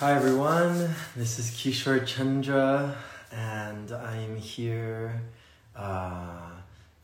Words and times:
Hi 0.00 0.12
everyone, 0.14 0.94
this 1.16 1.40
is 1.40 1.50
Kishore 1.50 2.06
Chandra, 2.06 2.94
and 3.32 3.90
I 3.90 4.14
am 4.14 4.36
here 4.36 5.22
uh, 5.74 6.50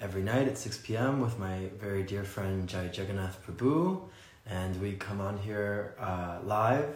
every 0.01 0.23
night 0.23 0.47
at 0.47 0.57
6 0.57 0.79
p.m. 0.79 1.21
with 1.21 1.37
my 1.37 1.71
very 1.81 2.05
dear 2.05 2.23
friend 2.23 2.69
Jai 2.69 2.93
Jagannath 2.95 3.45
Prabhu, 3.45 4.01
and 4.47 4.81
we 4.81 4.93
come 4.93 5.21
on 5.21 5.39
here 5.39 5.97
uh, 5.99 6.39
live 6.45 6.95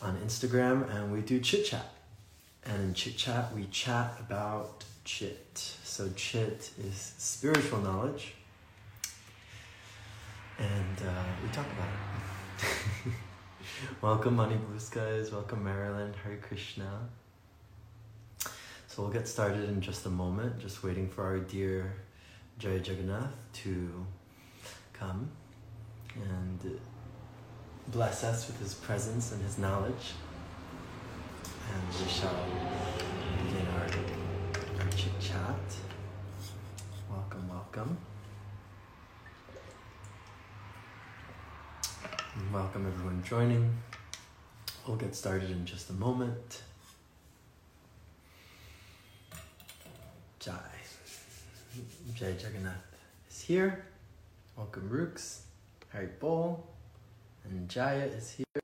on 0.00 0.16
Instagram 0.18 0.88
and 0.94 1.12
we 1.12 1.22
do 1.22 1.40
chit 1.40 1.66
chat. 1.66 1.92
And 2.64 2.80
in 2.80 2.94
chit 2.94 3.16
chat, 3.16 3.52
we 3.52 3.64
chat 3.72 4.16
about 4.20 4.84
chit. 5.04 5.58
So, 5.82 6.08
chit 6.14 6.70
is 6.78 7.14
spiritual 7.18 7.80
knowledge, 7.80 8.34
and 10.56 10.98
uh, 11.04 11.24
we 11.42 11.48
talk 11.48 11.66
about 11.66 11.88
it. 13.08 13.14
welcome, 14.00 14.36
Money 14.36 14.56
Blue 14.56 14.78
Skies. 14.78 15.32
Welcome, 15.32 15.64
Maryland. 15.64 16.14
Hare 16.24 16.36
Krishna. 16.36 17.08
So, 18.86 19.02
we'll 19.02 19.10
get 19.10 19.26
started 19.26 19.68
in 19.68 19.80
just 19.80 20.06
a 20.06 20.10
moment, 20.10 20.58
just 20.58 20.82
waiting 20.82 21.08
for 21.08 21.24
our 21.24 21.38
dear 21.38 21.94
Jai 22.58 22.74
Jagannath 22.74 23.34
to 23.64 24.06
come 24.92 25.30
and 26.14 26.80
bless 27.88 28.22
us 28.24 28.46
with 28.46 28.58
his 28.60 28.74
presence 28.74 29.32
and 29.32 29.42
his 29.42 29.58
knowledge. 29.58 30.12
And 31.72 32.00
we 32.00 32.10
shall 32.10 32.46
begin 33.44 33.66
our, 33.78 34.84
our 34.84 34.90
chit 34.92 35.18
chat. 35.20 35.56
Welcome, 37.10 37.48
welcome. 37.48 37.96
And 42.36 42.52
welcome 42.52 42.84
everyone 42.84 43.22
joining. 43.22 43.72
We'll 44.88 44.96
get 44.96 45.14
started 45.14 45.52
in 45.52 45.64
just 45.64 45.88
a 45.90 45.92
moment. 45.92 46.62
Jai. 50.40 50.52
Jai 52.14 52.30
Jagannath 52.30 52.74
is 53.30 53.40
here. 53.40 53.84
Welcome, 54.56 54.88
Rooks. 54.88 55.44
Harry 55.90 56.08
Bowl. 56.18 56.66
And 57.44 57.68
Jaya 57.68 58.06
is 58.06 58.32
here. 58.32 58.62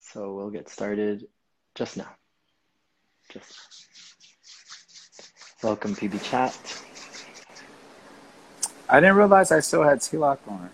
So 0.00 0.34
we'll 0.34 0.50
get 0.50 0.68
started 0.68 1.26
just 1.74 1.96
now. 1.96 2.10
Just 3.30 3.54
welcome, 5.62 5.94
PB 5.94 6.22
Chat. 6.22 6.82
I 8.90 9.00
didn't 9.00 9.16
realize 9.16 9.50
I 9.50 9.60
still 9.60 9.82
had 9.82 10.00
tilak 10.00 10.40
on. 10.46 10.68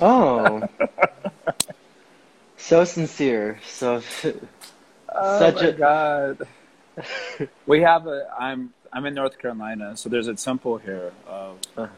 Oh, 0.00 0.66
so 2.56 2.84
sincere. 2.84 3.58
So 3.66 4.02
Oh 5.16 5.38
Such 5.38 5.54
my 5.56 5.66
a- 5.68 5.72
god. 5.72 6.48
We 7.66 7.82
have 7.82 8.06
a 8.06 8.26
I'm 8.38 8.72
I'm 8.92 9.04
in 9.06 9.14
North 9.14 9.38
Carolina, 9.38 9.96
so 9.96 10.08
there's 10.08 10.28
a 10.28 10.34
temple 10.34 10.78
here 10.78 11.12
of 11.28 11.58
Uh. 11.76 11.88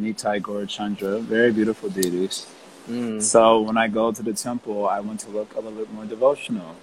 Nitai 0.00 0.42
Gaur 0.42 0.66
Chandra, 0.66 1.20
very 1.20 1.52
beautiful 1.52 1.88
deities. 1.88 2.46
Mm. 2.90 3.22
So 3.22 3.60
when 3.60 3.78
I 3.78 3.86
go 3.88 4.10
to 4.12 4.22
the 4.22 4.32
temple, 4.32 4.88
I 4.88 4.98
want 5.00 5.20
to 5.20 5.30
look 5.30 5.54
a 5.54 5.60
little 5.60 5.78
bit 5.78 5.92
more 5.92 6.04
devotional. 6.04 6.74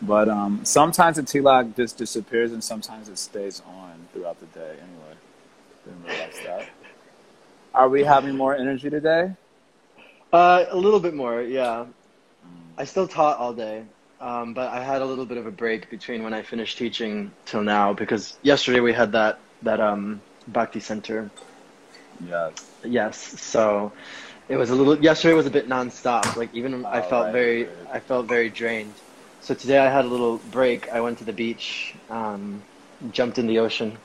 But 0.00 0.28
um, 0.28 0.60
sometimes 0.64 1.16
the 1.16 1.22
tilak 1.24 1.74
just 1.76 1.98
disappears 1.98 2.52
and 2.52 2.62
sometimes 2.62 3.08
it 3.08 3.18
stays 3.18 3.60
on 3.66 4.06
throughout 4.12 4.38
the 4.40 4.46
day 4.46 4.76
anyway. 4.86 5.14
Didn't 5.84 6.04
realize 6.04 6.40
that. 6.46 6.68
Are 7.74 7.88
we 7.88 8.04
having 8.04 8.36
more 8.36 8.54
energy 8.54 8.88
today? 8.88 9.32
Uh, 10.32 10.64
a 10.70 10.76
little 10.76 11.00
bit 11.00 11.14
more, 11.14 11.42
yeah. 11.42 11.86
I 12.78 12.84
still 12.84 13.06
taught 13.06 13.38
all 13.38 13.52
day, 13.52 13.84
um, 14.20 14.54
but 14.54 14.72
I 14.72 14.82
had 14.82 15.02
a 15.02 15.04
little 15.04 15.26
bit 15.26 15.36
of 15.38 15.46
a 15.46 15.50
break 15.50 15.90
between 15.90 16.22
when 16.22 16.32
I 16.32 16.42
finished 16.42 16.78
teaching 16.78 17.30
till 17.44 17.62
now 17.62 17.92
because 17.92 18.38
yesterday 18.42 18.80
we 18.80 18.92
had 18.94 19.12
that 19.12 19.40
that 19.62 19.80
um, 19.80 20.22
Bhakti 20.48 20.80
Center. 20.80 21.30
Yes. 22.24 22.54
Yes, 22.84 23.40
so 23.40 23.92
it 24.48 24.56
was 24.56 24.70
a 24.70 24.74
little. 24.74 24.98
Yesterday 25.02 25.34
was 25.34 25.46
a 25.46 25.50
bit 25.50 25.68
nonstop. 25.68 26.36
Like 26.36 26.54
even 26.54 26.84
I 26.86 27.00
Oh, 27.00 27.02
felt 27.02 27.24
right, 27.26 27.32
very, 27.32 27.64
right. 27.64 27.74
I 27.92 28.00
felt 28.00 28.26
very 28.26 28.48
drained. 28.48 28.94
So 29.40 29.54
today 29.54 29.78
I 29.78 29.90
had 29.90 30.04
a 30.04 30.08
little 30.08 30.38
break. 30.38 30.88
I 30.90 31.00
went 31.00 31.18
to 31.18 31.24
the 31.24 31.32
beach, 31.32 31.94
um, 32.10 32.62
jumped 33.10 33.38
in 33.38 33.46
the 33.46 33.58
ocean, 33.58 33.98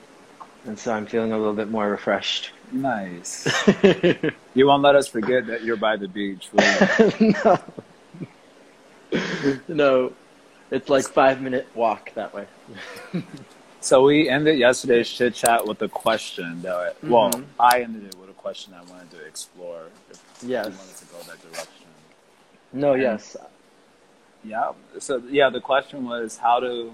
and 0.66 0.78
so 0.78 0.92
I'm 0.92 1.06
feeling 1.06 1.32
a 1.32 1.38
little 1.38 1.54
bit 1.54 1.68
more 1.70 1.88
refreshed. 1.90 2.52
Nice. 2.72 3.46
You 4.54 4.66
won't 4.66 4.82
let 4.82 4.96
us 4.96 5.06
forget 5.06 5.46
that 5.46 5.62
you're 5.62 5.76
by 5.76 5.96
the 5.96 6.08
beach. 6.08 6.48
will 6.52 7.12
you? 7.20 7.32
no, 7.44 7.58
no, 9.68 10.12
it's 10.72 10.88
like 10.88 11.04
five 11.04 11.40
minute 11.40 11.68
walk 11.76 12.12
that 12.14 12.34
way. 12.34 12.46
so 13.80 14.02
we 14.02 14.28
ended 14.28 14.58
yesterday's 14.58 15.08
chit 15.08 15.34
chat 15.34 15.64
with 15.66 15.80
a 15.82 15.88
question 15.88 16.60
that, 16.62 16.96
well, 17.04 17.30
Mhm. 17.30 17.44
I 17.60 17.82
ended 17.82 18.06
it 18.06 18.16
with 18.20 18.30
a 18.30 18.34
question 18.34 18.74
I 18.74 18.82
wanted 18.90 19.10
to 19.12 19.24
explore. 19.26 19.82
If 20.10 20.20
Yes. 20.42 20.66
you 20.66 20.72
wanted 20.72 20.96
to 20.96 21.04
go 21.06 21.18
that 21.30 21.40
direction. 21.52 21.86
No, 22.72 22.92
And- 22.94 23.02
yes, 23.02 23.36
Yeah. 24.44 24.72
So 24.98 25.22
yeah, 25.30 25.50
the 25.50 25.60
question 25.60 26.04
was 26.08 26.36
how 26.38 26.58
to 26.60 26.92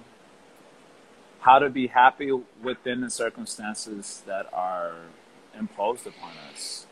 how 1.44 1.58
to 1.58 1.68
be 1.68 1.88
happy 1.88 2.32
within 2.62 3.02
the 3.02 3.10
circumstances 3.10 4.22
that 4.24 4.46
are 4.54 4.94
imposed 5.58 6.06
upon 6.06 6.32
us. 6.50 6.86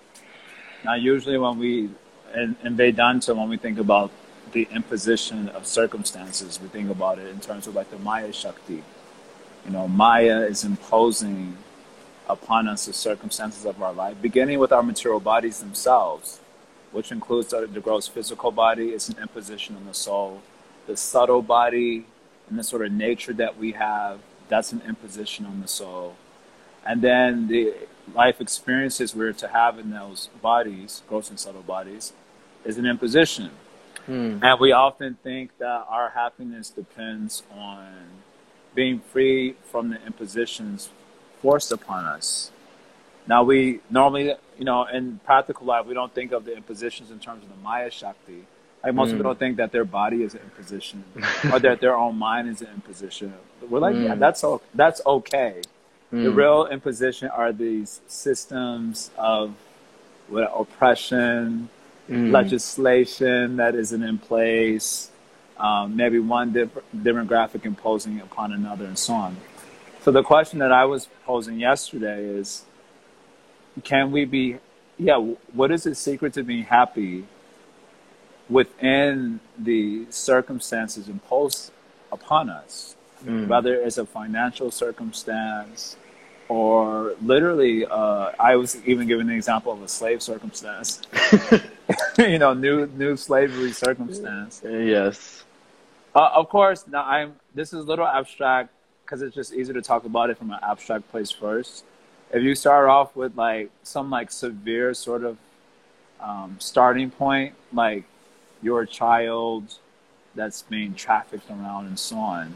Now, 0.85 0.93
usually 0.93 1.39
when 1.39 1.59
we 1.59 1.89
in, 2.35 2.55
in 2.63 2.77
Vedanta, 2.77 3.35
when 3.35 3.49
we 3.49 3.57
think 3.57 3.79
about 3.79 4.11
the 4.53 4.69
imposition 4.71 5.49
of 5.49 5.67
circumstances, 5.67 6.61
we 6.61 6.69
think 6.69 6.91
about 6.91 7.19
it 7.19 7.29
in 7.29 7.41
terms 7.41 7.67
of 7.67 7.75
like 7.75 7.91
the 7.91 7.99
Maya 7.99 8.31
Shakti. 8.31 8.83
You 9.65 9.71
know, 9.71 9.89
Maya 9.89 10.41
is 10.43 10.65
imposing 10.65 11.57
upon 12.29 12.69
us 12.69 12.85
the 12.85 12.93
circumstances 12.93 13.65
of 13.65 13.83
our 13.83 13.95
life, 13.95 14.21
beginning 14.21 14.59
with 14.59 14.71
our 14.71 14.83
material 14.83 15.21
bodies 15.21 15.61
themselves, 15.61 16.41
which 16.91 17.11
includes 17.11 17.49
the 17.49 17.81
gross 17.83 18.07
physical 18.07 18.51
body. 18.51 18.91
It's 18.91 19.09
an 19.09 19.17
imposition 19.19 19.77
on 19.77 19.87
the 19.87 19.95
soul. 19.95 20.43
The 20.87 20.99
subtle 20.99 21.41
body 21.41 22.05
and 22.51 22.59
the 22.59 22.65
sort 22.65 22.85
of 22.85 22.93
nature 22.93 23.33
that 23.33 23.57
we 23.57 23.73
have, 23.73 24.21
that's 24.53 24.71
an 24.71 24.83
imposition 24.87 25.47
on 25.47 25.63
the 25.63 25.67
soul. 25.67 26.15
And 26.85 27.01
then 27.01 27.49
the 27.49 27.73
life 28.15 28.39
experiences 28.39 29.15
we're 29.15 29.33
to 29.33 29.49
have 29.49 29.79
in 29.79 29.91
those 29.91 30.29
bodies, 30.43 31.03
gross 31.09 31.31
and 31.31 31.41
subtle 31.41 31.63
bodies, 31.63 32.13
is 32.63 32.77
an 32.77 32.85
imposition. 32.85 33.51
Hmm. 34.05 34.39
And 34.43 34.61
we 34.61 34.71
often 34.73 35.17
think 35.23 35.57
that 35.59 35.87
our 35.89 36.11
happiness 36.11 36.69
depends 36.69 37.43
on 37.57 37.87
being 38.75 39.01
free 39.13 39.55
from 39.71 39.89
the 39.89 39.99
impositions 40.05 40.91
forced 41.41 41.73
upon 41.73 42.05
us. 42.05 42.51
Now, 43.27 43.45
we 43.45 43.81
normally, 43.89 44.35
you 44.59 44.65
know, 44.65 44.85
in 44.85 45.21
practical 45.25 45.65
life, 45.67 45.87
we 45.87 45.95
don't 45.95 46.15
think 46.15 46.33
of 46.33 46.45
the 46.45 46.55
impositions 46.55 47.11
in 47.11 47.21
terms 47.21 47.43
of 47.45 47.49
the 47.49 47.61
Maya 47.63 47.91
Shakti. 47.91 48.45
Like 48.83 48.95
most 48.95 49.09
Mm. 49.09 49.13
people 49.13 49.25
don't 49.31 49.39
think 49.39 49.57
that 49.59 49.71
their 49.73 49.85
body 49.87 50.23
is 50.25 50.35
an 50.35 50.41
imposition 50.41 51.05
or 51.53 51.59
that 51.61 51.81
their 51.81 51.97
own 51.97 52.17
mind 52.19 52.49
is 52.49 52.61
an 52.61 52.69
imposition. 52.75 53.33
We're 53.69 53.81
like, 53.81 53.97
yeah, 53.97 54.15
Mm. 54.15 54.19
that's, 54.19 54.45
o- 54.45 54.63
that's 54.75 55.01
okay. 55.07 55.61
The 56.11 56.31
Hmm. 56.31 56.35
real 56.35 56.67
imposition 56.67 57.29
are 57.29 57.53
these 57.53 58.01
systems 58.07 59.11
of 59.17 59.55
what, 60.29 60.51
oppression, 60.55 61.69
Hmm. 62.07 62.31
legislation 62.31 63.57
that 63.57 63.75
isn't 63.75 64.03
in 64.03 64.19
place, 64.19 65.11
um, 65.59 65.97
maybe 65.97 66.19
one 66.19 66.53
dip- 66.53 66.85
demographic 66.95 67.65
imposing 67.65 68.21
upon 68.21 68.53
another, 68.53 68.85
and 68.85 68.99
so 68.99 69.15
on. 69.15 69.37
So 70.03 70.11
the 70.11 70.23
question 70.23 70.59
that 70.59 70.73
I 70.73 70.85
was 70.85 71.09
posing 71.25 71.61
yesterday 71.61 72.25
is, 72.25 72.65
can 73.85 74.13
we 74.13 74.25
be, 74.25 74.57
yeah, 74.99 75.17
what 75.55 75.71
is 75.71 75.85
the 75.85 75.95
secret 75.95 76.35
to 76.35 76.43
being 76.43 76.65
happy 76.65 77.25
within 78.51 79.41
the 79.59 80.07
circumstances 80.11 81.09
imposed 81.09 81.71
upon 82.11 82.51
us? 82.51 82.97
Hmm. 83.25 83.49
Whether 83.49 83.75
it's 83.75 83.99
a 83.99 84.07
financial 84.07 84.71
circumstance 84.71 85.97
or 86.49 87.15
literally, 87.23 87.87
uh, 87.87 88.33
I 88.39 88.57
was 88.57 88.77
even 88.85 89.07
given 89.07 89.31
an 89.31 89.37
example 89.37 89.73
of 89.73 89.83
a 89.83 89.89
slave 89.89 90.23
circumstance. 90.23 91.01
you 92.19 92.39
know, 92.39 92.53
new 92.53 92.87
new 92.89 93.17
slavery 93.17 93.73
circumstance. 93.73 94.63
yes. 94.65 95.45
Uh, 96.15 96.31
of 96.35 96.49
course, 96.49 96.87
now 96.87 97.05
I'm. 97.05 97.37
This 97.55 97.73
is 97.73 97.81
a 97.81 97.89
little 97.89 98.07
abstract 98.07 98.71
because 99.05 99.23
it's 99.23 99.35
just 99.35 99.53
easier 99.53 99.75
to 99.75 99.83
talk 99.83 100.05
about 100.05 100.31
it 100.31 100.39
from 100.39 100.51
an 100.51 100.59
abstract 100.63 101.11
place 101.11 101.31
first. 101.31 101.85
If 102.33 102.43
you 102.43 102.55
start 102.55 102.89
off 102.89 103.15
with 103.15 103.37
like 103.37 103.71
some 103.83 104.11
like 104.11 104.31
severe 104.31 104.95
sort 104.95 105.25
of 105.25 105.39
um, 106.21 106.57
starting 106.59 107.11
point, 107.11 107.55
like 107.73 108.05
your 108.63 108.87
child 108.87 109.79
that's 110.35 110.63
being 110.63 110.95
trafficked 110.95 111.51
around 111.51 111.87
and 111.87 111.99
so 111.99 112.17
on, 112.17 112.55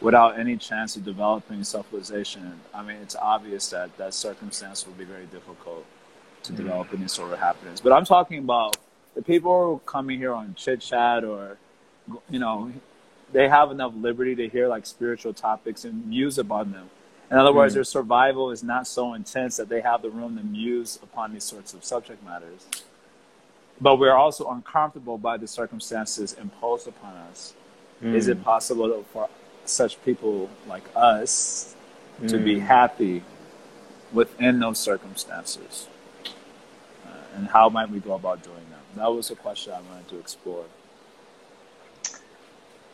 without 0.00 0.38
any 0.38 0.56
chance 0.56 0.96
of 0.96 1.04
developing 1.04 1.64
self-realization, 1.64 2.60
I 2.72 2.82
mean, 2.82 2.96
it's 2.96 3.16
obvious 3.16 3.68
that 3.70 3.96
that 3.98 4.14
circumstance 4.14 4.86
will 4.86 4.94
be 4.94 5.04
very 5.04 5.26
difficult 5.26 5.84
to 6.44 6.52
develop 6.52 6.88
any 6.94 7.08
sort 7.08 7.32
of 7.32 7.38
happiness. 7.38 7.80
But 7.80 7.92
I'm 7.92 8.04
talking 8.04 8.38
about 8.38 8.76
the 9.14 9.22
people 9.22 9.80
coming 9.86 10.18
here 10.18 10.32
on 10.32 10.54
chit 10.54 10.80
chat 10.80 11.24
or 11.24 11.58
you 12.30 12.38
know, 12.38 12.72
they 13.32 13.48
have 13.48 13.70
enough 13.70 13.92
liberty 13.94 14.34
to 14.36 14.48
hear 14.48 14.68
like 14.68 14.86
spiritual 14.86 15.34
topics 15.34 15.84
and 15.84 16.06
muse 16.06 16.38
upon 16.38 16.72
them. 16.72 16.90
In 17.30 17.36
other 17.36 17.52
words, 17.52 17.72
mm. 17.72 17.76
their 17.76 17.84
survival 17.84 18.50
is 18.50 18.62
not 18.62 18.86
so 18.86 19.12
intense 19.12 19.58
that 19.58 19.68
they 19.68 19.82
have 19.82 20.00
the 20.00 20.10
room 20.10 20.38
to 20.38 20.42
muse 20.42 20.98
upon 21.02 21.34
these 21.34 21.44
sorts 21.44 21.74
of 21.74 21.84
subject 21.84 22.24
matters. 22.24 22.66
But 23.80 23.98
we're 23.98 24.14
also 24.14 24.50
uncomfortable 24.50 25.18
by 25.18 25.36
the 25.36 25.46
circumstances 25.46 26.32
imposed 26.32 26.88
upon 26.88 27.14
us. 27.14 27.52
Mm. 28.02 28.14
Is 28.14 28.28
it 28.28 28.42
possible 28.42 29.04
for 29.12 29.28
such 29.68 30.02
people 30.04 30.50
like 30.66 30.84
us 30.94 31.74
mm. 32.20 32.28
to 32.28 32.38
be 32.38 32.56
mm. 32.56 32.60
happy 32.60 33.22
within 34.12 34.60
those 34.60 34.78
circumstances? 34.78 35.88
Uh, 37.06 37.36
and 37.36 37.48
how 37.48 37.68
might 37.68 37.90
we 37.90 38.00
go 38.00 38.14
about 38.14 38.42
doing 38.42 38.66
that? 38.70 39.00
That 39.00 39.12
was 39.12 39.30
a 39.30 39.36
question 39.36 39.72
I 39.72 39.80
wanted 39.80 40.08
to 40.08 40.18
explore. 40.18 40.64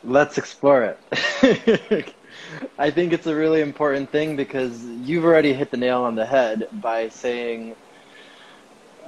Let's 0.03 0.37
explore 0.37 0.83
it. 0.83 2.13
I 2.77 2.91
think 2.91 3.13
it's 3.13 3.25
a 3.27 3.35
really 3.35 3.61
important 3.61 4.11
thing 4.11 4.35
because 4.35 4.83
you've 4.83 5.25
already 5.25 5.53
hit 5.53 5.71
the 5.71 5.77
nail 5.77 6.03
on 6.03 6.15
the 6.15 6.25
head 6.25 6.67
by 6.73 7.09
saying, 7.09 7.75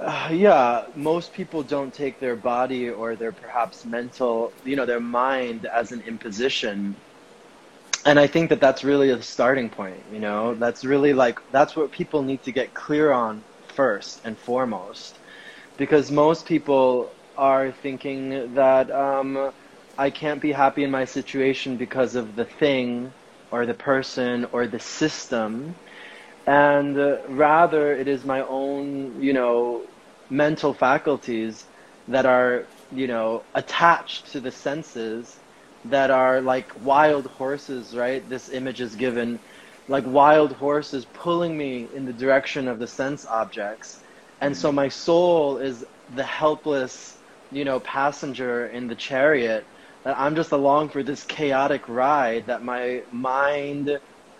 uh, 0.00 0.28
yeah, 0.32 0.86
most 0.94 1.32
people 1.32 1.62
don't 1.62 1.92
take 1.92 2.20
their 2.20 2.36
body 2.36 2.88
or 2.88 3.16
their 3.16 3.32
perhaps 3.32 3.84
mental, 3.84 4.52
you 4.64 4.76
know, 4.76 4.86
their 4.86 5.00
mind 5.00 5.66
as 5.66 5.92
an 5.92 6.00
imposition. 6.02 6.94
And 8.04 8.18
I 8.18 8.26
think 8.26 8.50
that 8.50 8.60
that's 8.60 8.84
really 8.84 9.10
a 9.10 9.20
starting 9.22 9.70
point, 9.70 10.06
you 10.10 10.20
know, 10.20 10.54
that's 10.54 10.84
really 10.84 11.12
like, 11.12 11.38
that's 11.50 11.76
what 11.76 11.92
people 11.92 12.22
need 12.22 12.42
to 12.44 12.52
get 12.52 12.74
clear 12.74 13.12
on 13.12 13.44
first 13.74 14.20
and 14.24 14.38
foremost. 14.38 15.18
Because 15.76 16.10
most 16.10 16.46
people 16.46 17.14
are 17.36 17.72
thinking 17.72 18.54
that 18.54 18.90
um, 18.90 19.52
I 19.98 20.10
can't 20.10 20.40
be 20.40 20.52
happy 20.52 20.84
in 20.84 20.90
my 20.90 21.04
situation 21.04 21.76
because 21.76 22.14
of 22.14 22.34
the 22.34 22.44
thing 22.46 23.14
or 23.50 23.66
the 23.66 23.74
person 23.74 24.46
or 24.52 24.66
the 24.66 24.80
system 24.80 25.76
and 26.46 26.98
uh, 26.98 27.18
rather 27.28 27.92
it 27.94 28.08
is 28.08 28.24
my 28.24 28.42
own 28.42 29.20
you 29.20 29.32
know 29.32 29.86
mental 30.30 30.74
faculties 30.74 31.66
that 32.08 32.26
are 32.26 32.68
you 32.90 33.06
know 33.06 33.44
attached 33.54 34.32
to 34.32 34.40
the 34.40 34.50
senses 34.50 35.40
that 35.90 36.10
are 36.10 36.40
like 36.40 36.70
wild 36.76 37.26
horses 37.26 37.96
right 37.96 38.28
this 38.28 38.48
image 38.48 38.80
is 38.80 38.96
given 38.96 39.40
like 39.88 40.04
wild 40.06 40.52
horses 40.52 41.06
pulling 41.06 41.56
me 41.56 41.90
in 41.94 42.04
the 42.04 42.12
direction 42.12 42.68
of 42.68 42.78
the 42.78 42.86
sense 42.86 43.24
objects 43.26 44.00
and 44.40 44.56
so 44.56 44.72
my 44.72 44.88
soul 44.88 45.58
is 45.58 45.84
the 46.08 46.24
helpless 46.24 47.18
you 47.50 47.64
know 47.64 47.80
passenger 47.80 48.66
in 48.68 48.88
the 48.88 48.96
chariot 48.96 49.66
that 50.04 50.18
I'm 50.18 50.36
just 50.36 50.52
along 50.52 50.90
for 50.90 51.02
this 51.02 51.24
chaotic 51.24 51.88
ride 51.88 52.46
that 52.46 52.62
my 52.62 53.02
mind, 53.10 53.90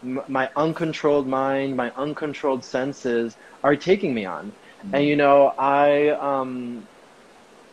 my 0.03 0.51
uncontrolled 0.57 1.29
mind, 1.29 1.77
my 1.77 1.93
uncontrolled 1.97 2.65
senses 2.65 3.37
are 3.63 3.77
taking 3.77 4.15
me 4.15 4.25
on. 4.25 4.53
Mm-hmm. 4.85 4.95
And 4.95 5.05
you 5.07 5.17
know, 5.17 5.53
I 5.59 6.11
um 6.11 6.89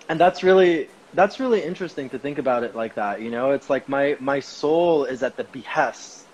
and 0.10 0.20
that's 0.20 0.44
really 0.44 0.90
that's 1.16 1.40
really 1.40 1.64
interesting 1.64 2.10
to 2.10 2.20
think 2.20 2.38
about 2.38 2.64
it 2.64 2.76
like 2.76 2.96
that, 2.96 3.22
you 3.22 3.32
know? 3.32 3.52
It's 3.52 3.70
like 3.70 3.90
my 3.90 4.18
my 4.20 4.40
soul 4.40 5.06
is 5.06 5.24
at 5.24 5.38
the 5.38 5.46
behest 5.46 6.26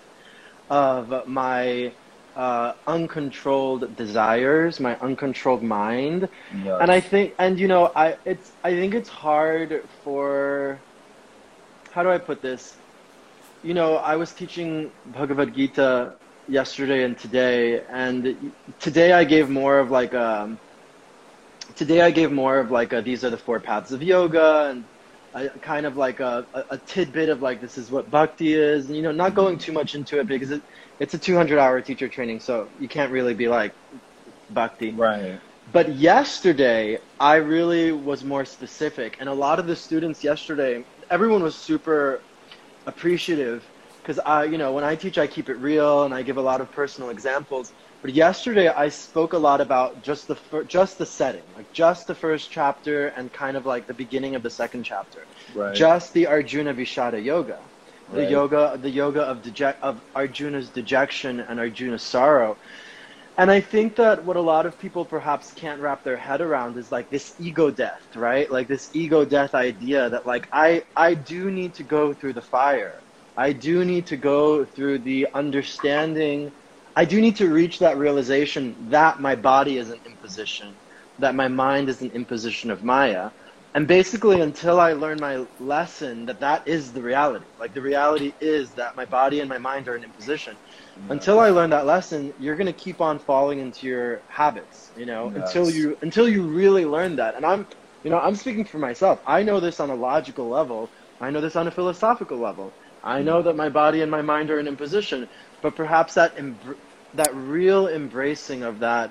of 0.70 1.26
my 1.26 1.92
uh, 2.36 2.72
uncontrolled 2.86 3.96
desires, 3.96 4.80
my 4.80 4.98
uncontrolled 5.00 5.62
mind, 5.62 6.28
yes. 6.64 6.78
and 6.80 6.90
I 6.90 7.00
think, 7.00 7.34
and 7.38 7.58
you 7.58 7.68
know, 7.68 7.92
I 7.94 8.16
it's 8.24 8.52
I 8.64 8.72
think 8.72 8.94
it's 8.94 9.08
hard 9.08 9.84
for 10.02 10.78
how 11.92 12.02
do 12.02 12.10
I 12.10 12.18
put 12.18 12.42
this? 12.42 12.76
You 13.62 13.74
know, 13.74 13.96
I 13.96 14.16
was 14.16 14.32
teaching 14.32 14.90
Bhagavad 15.06 15.54
Gita 15.54 16.14
yesterday 16.48 17.04
and 17.04 17.18
today, 17.18 17.84
and 17.88 18.52
today 18.80 19.12
I 19.12 19.24
gave 19.24 19.48
more 19.48 19.78
of 19.78 19.90
like 19.90 20.14
a. 20.14 20.56
Today 21.76 22.00
I 22.00 22.10
gave 22.10 22.32
more 22.32 22.58
of 22.58 22.70
like 22.70 22.92
a, 22.92 23.02
these 23.02 23.24
are 23.24 23.30
the 23.30 23.36
four 23.36 23.60
paths 23.60 23.92
of 23.92 24.02
yoga 24.02 24.68
and 24.70 24.84
a, 25.34 25.48
kind 25.60 25.86
of 25.86 25.96
like 25.96 26.20
a, 26.20 26.46
a, 26.54 26.64
a, 26.70 26.78
tidbit 26.78 27.28
of 27.28 27.42
like 27.42 27.60
this 27.60 27.78
is 27.78 27.90
what 27.90 28.10
bhakti 28.10 28.54
is. 28.54 28.86
And 28.86 28.96
you 28.96 29.02
know 29.02 29.12
not 29.12 29.34
going 29.34 29.58
too 29.58 29.72
much 29.72 29.94
into 29.94 30.18
it 30.20 30.26
because 30.26 30.50
it, 30.50 30.62
it's 30.98 31.14
a 31.14 31.18
200 31.18 31.58
hour 31.58 31.80
teacher 31.80 32.08
training 32.08 32.40
so 32.40 32.68
you 32.78 32.88
can't 32.88 33.10
really 33.12 33.34
be 33.34 33.48
like 33.48 33.72
bhakti. 34.50 34.90
Right. 34.90 35.40
But 35.72 35.94
yesterday 35.94 36.98
i 37.18 37.36
really 37.36 37.92
was 37.92 38.24
more 38.24 38.44
specific 38.44 39.16
and 39.20 39.28
a 39.28 39.34
lot 39.34 39.58
of 39.58 39.66
the 39.66 39.76
students 39.76 40.22
yesterday 40.22 40.84
everyone 41.10 41.42
was 41.42 41.54
super 41.54 42.20
appreciative 42.86 43.64
because 44.02 44.18
I, 44.18 44.44
you 44.44 44.58
know, 44.58 44.72
when 44.72 44.82
I 44.82 44.96
teach, 44.96 45.16
I 45.16 45.26
keep 45.26 45.48
it 45.48 45.54
real 45.54 46.02
and 46.02 46.12
I 46.12 46.22
give 46.22 46.36
a 46.36 46.42
lot 46.42 46.60
of 46.60 46.70
personal 46.72 47.10
examples. 47.10 47.72
But 48.02 48.14
yesterday, 48.14 48.68
I 48.68 48.88
spoke 48.88 49.32
a 49.32 49.38
lot 49.38 49.60
about 49.60 50.02
just 50.02 50.26
the 50.28 50.36
fir- 50.36 50.64
just 50.64 50.98
the 50.98 51.06
setting, 51.06 51.44
like 51.54 51.72
just 51.72 52.06
the 52.08 52.14
first 52.16 52.50
chapter 52.50 53.08
and 53.08 53.32
kind 53.32 53.56
of 53.56 53.64
like 53.64 53.86
the 53.86 53.94
beginning 53.94 54.34
of 54.34 54.42
the 54.42 54.50
second 54.50 54.84
chapter, 54.84 55.28
right. 55.54 55.74
just 55.74 56.12
the 56.12 56.26
Arjuna 56.26 56.74
Vishada 56.74 57.22
yoga, 57.24 57.70
the 58.10 58.24
right. 58.24 58.30
yoga, 58.30 58.78
the 58.80 58.90
yoga 58.90 59.22
of 59.22 59.42
deject 59.42 59.82
of 59.82 60.02
Arjuna's 60.16 60.70
dejection 60.72 61.40
and 61.40 61.60
Arjuna's 61.60 62.02
sorrow. 62.04 62.58
And 63.38 63.50
I 63.50 63.60
think 63.60 63.96
that 63.96 64.24
what 64.24 64.36
a 64.36 64.42
lot 64.42 64.66
of 64.66 64.78
people 64.78 65.06
perhaps 65.06 65.52
can't 65.52 65.80
wrap 65.80 66.04
their 66.04 66.16
head 66.18 66.40
around 66.42 66.76
is 66.78 66.92
like 66.92 67.08
this 67.10 67.34
ego 67.38 67.70
death, 67.70 68.06
right? 68.14 68.50
Like 68.50 68.68
this 68.68 68.90
ego 68.94 69.24
death 69.24 69.54
idea 69.54 70.10
that 70.10 70.26
like 70.26 70.48
I 70.52 70.84
I 70.96 71.14
do 71.14 71.50
need 71.50 71.74
to 71.76 71.84
go 71.84 72.12
through 72.12 72.34
the 72.34 72.42
fire. 72.42 73.02
I 73.36 73.52
do 73.52 73.84
need 73.84 74.06
to 74.08 74.16
go 74.18 74.64
through 74.66 74.98
the 75.00 75.28
understanding. 75.34 76.52
I 76.94 77.04
do 77.04 77.20
need 77.20 77.36
to 77.36 77.48
reach 77.48 77.78
that 77.78 77.96
realization 77.96 78.76
that 78.90 79.20
my 79.20 79.34
body 79.34 79.78
is 79.78 79.90
an 79.90 80.00
imposition, 80.04 80.74
that 81.18 81.34
my 81.34 81.48
mind 81.48 81.88
is 81.88 82.02
an 82.02 82.10
imposition 82.12 82.70
of 82.70 82.84
Maya. 82.84 83.30
And 83.74 83.88
basically, 83.88 84.42
until 84.42 84.78
I 84.78 84.92
learn 84.92 85.18
my 85.18 85.46
lesson 85.58 86.26
that 86.26 86.40
that 86.40 86.68
is 86.68 86.92
the 86.92 87.00
reality, 87.00 87.46
like 87.58 87.72
the 87.72 87.80
reality 87.80 88.34
is 88.40 88.70
that 88.72 88.96
my 88.96 89.06
body 89.06 89.40
and 89.40 89.48
my 89.48 89.56
mind 89.56 89.88
are 89.88 89.94
an 89.94 90.04
imposition, 90.04 90.54
until 91.08 91.40
I 91.40 91.48
learn 91.48 91.70
that 91.70 91.86
lesson, 91.86 92.34
you're 92.38 92.56
gonna 92.56 92.74
keep 92.74 93.00
on 93.00 93.18
falling 93.18 93.60
into 93.60 93.86
your 93.86 94.20
habits, 94.28 94.90
you 94.94 95.06
know, 95.06 95.28
until 95.28 95.70
you 95.70 95.96
until 96.02 96.28
you 96.28 96.42
really 96.42 96.84
learn 96.84 97.16
that. 97.16 97.34
And 97.34 97.46
I'm, 97.46 97.66
you 98.04 98.10
know, 98.10 98.18
I'm 98.18 98.36
speaking 98.36 98.66
for 98.66 98.78
myself. 98.78 99.22
I 99.26 99.42
know 99.42 99.58
this 99.58 99.80
on 99.80 99.88
a 99.88 99.94
logical 99.94 100.50
level. 100.50 100.90
I 101.22 101.30
know 101.30 101.40
this 101.40 101.56
on 101.56 101.66
a 101.66 101.70
philosophical 101.70 102.36
level. 102.36 102.74
I 103.02 103.20
hmm. 103.20 103.24
know 103.24 103.42
that 103.42 103.56
my 103.56 103.70
body 103.70 104.02
and 104.02 104.10
my 104.10 104.22
mind 104.22 104.50
are 104.50 104.58
an 104.58 104.68
imposition, 104.68 105.28
but 105.62 105.74
perhaps 105.74 106.14
that 106.14 106.34
that 107.14 107.34
real 107.34 107.88
embracing 107.88 108.62
of 108.62 108.80
that 108.80 109.10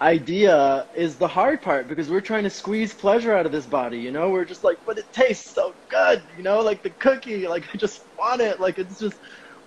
idea 0.00 0.86
is 0.96 1.16
the 1.16 1.28
hard 1.28 1.62
part 1.62 1.88
because 1.88 2.10
we're 2.10 2.20
trying 2.20 2.42
to 2.42 2.50
squeeze 2.50 2.92
pleasure 2.92 3.32
out 3.32 3.46
of 3.46 3.52
this 3.52 3.66
body, 3.66 3.98
you 3.98 4.10
know? 4.10 4.30
We're 4.30 4.44
just 4.44 4.64
like, 4.64 4.78
but 4.84 4.98
it 4.98 5.10
tastes 5.12 5.48
so 5.48 5.74
good, 5.88 6.22
you 6.36 6.42
know, 6.42 6.60
like 6.60 6.82
the 6.82 6.90
cookie, 6.90 7.46
like 7.46 7.64
I 7.74 7.76
just 7.76 8.02
want 8.18 8.40
it, 8.40 8.60
like 8.60 8.78
it's 8.78 8.98
just 8.98 9.16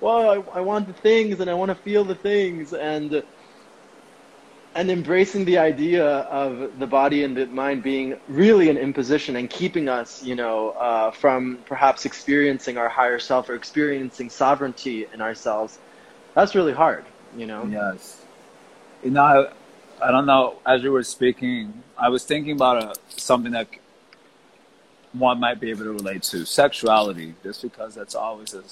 well, 0.02 0.30
I, 0.30 0.58
I 0.58 0.62
want 0.62 0.88
the 0.88 0.94
things 0.94 1.40
and 1.40 1.50
I 1.50 1.54
want 1.54 1.70
to 1.70 1.76
feel 1.76 2.04
the 2.04 2.16
things. 2.16 2.74
And 2.74 3.24
and 4.76 4.92
embracing 4.92 5.46
the 5.46 5.58
idea 5.58 6.06
of 6.06 6.78
the 6.80 6.86
body 6.86 7.24
and 7.24 7.36
the 7.36 7.46
mind 7.48 7.82
being 7.82 8.18
really 8.28 8.70
an 8.70 8.78
imposition 8.78 9.38
and 9.38 9.50
keeping 9.50 9.88
us, 9.88 10.22
you 10.22 10.36
know, 10.36 10.72
uh, 10.72 11.12
from 11.12 11.58
perhaps 11.66 12.06
experiencing 12.06 12.78
our 12.78 12.90
higher 12.90 13.18
self 13.18 13.50
or 13.50 13.56
experiencing 13.56 14.30
sovereignty 14.30 15.08
in 15.14 15.22
ourselves. 15.22 15.80
That's 16.34 16.56
really 16.56 16.74
hard, 16.74 17.06
you 17.38 17.46
know. 17.46 17.66
Yes. 17.66 18.22
You 19.02 19.12
know, 19.12 19.24
I, 19.24 19.52
I 20.06 20.12
don't 20.12 20.26
know. 20.26 20.58
As 20.66 20.84
you 20.84 20.92
were 20.92 21.04
speaking, 21.04 21.82
I 21.98 22.10
was 22.10 22.26
thinking 22.26 22.52
about 22.52 22.84
a, 22.84 23.00
something 23.22 23.54
that 23.54 23.70
one 25.14 25.40
might 25.40 25.62
be 25.62 25.70
able 25.70 25.86
to 25.86 25.94
relate 25.94 26.24
to 26.24 26.46
sexuality, 26.46 27.36
just 27.44 27.62
because 27.62 27.96
that's 27.96 28.14
always 28.14 28.54
a 28.54 28.64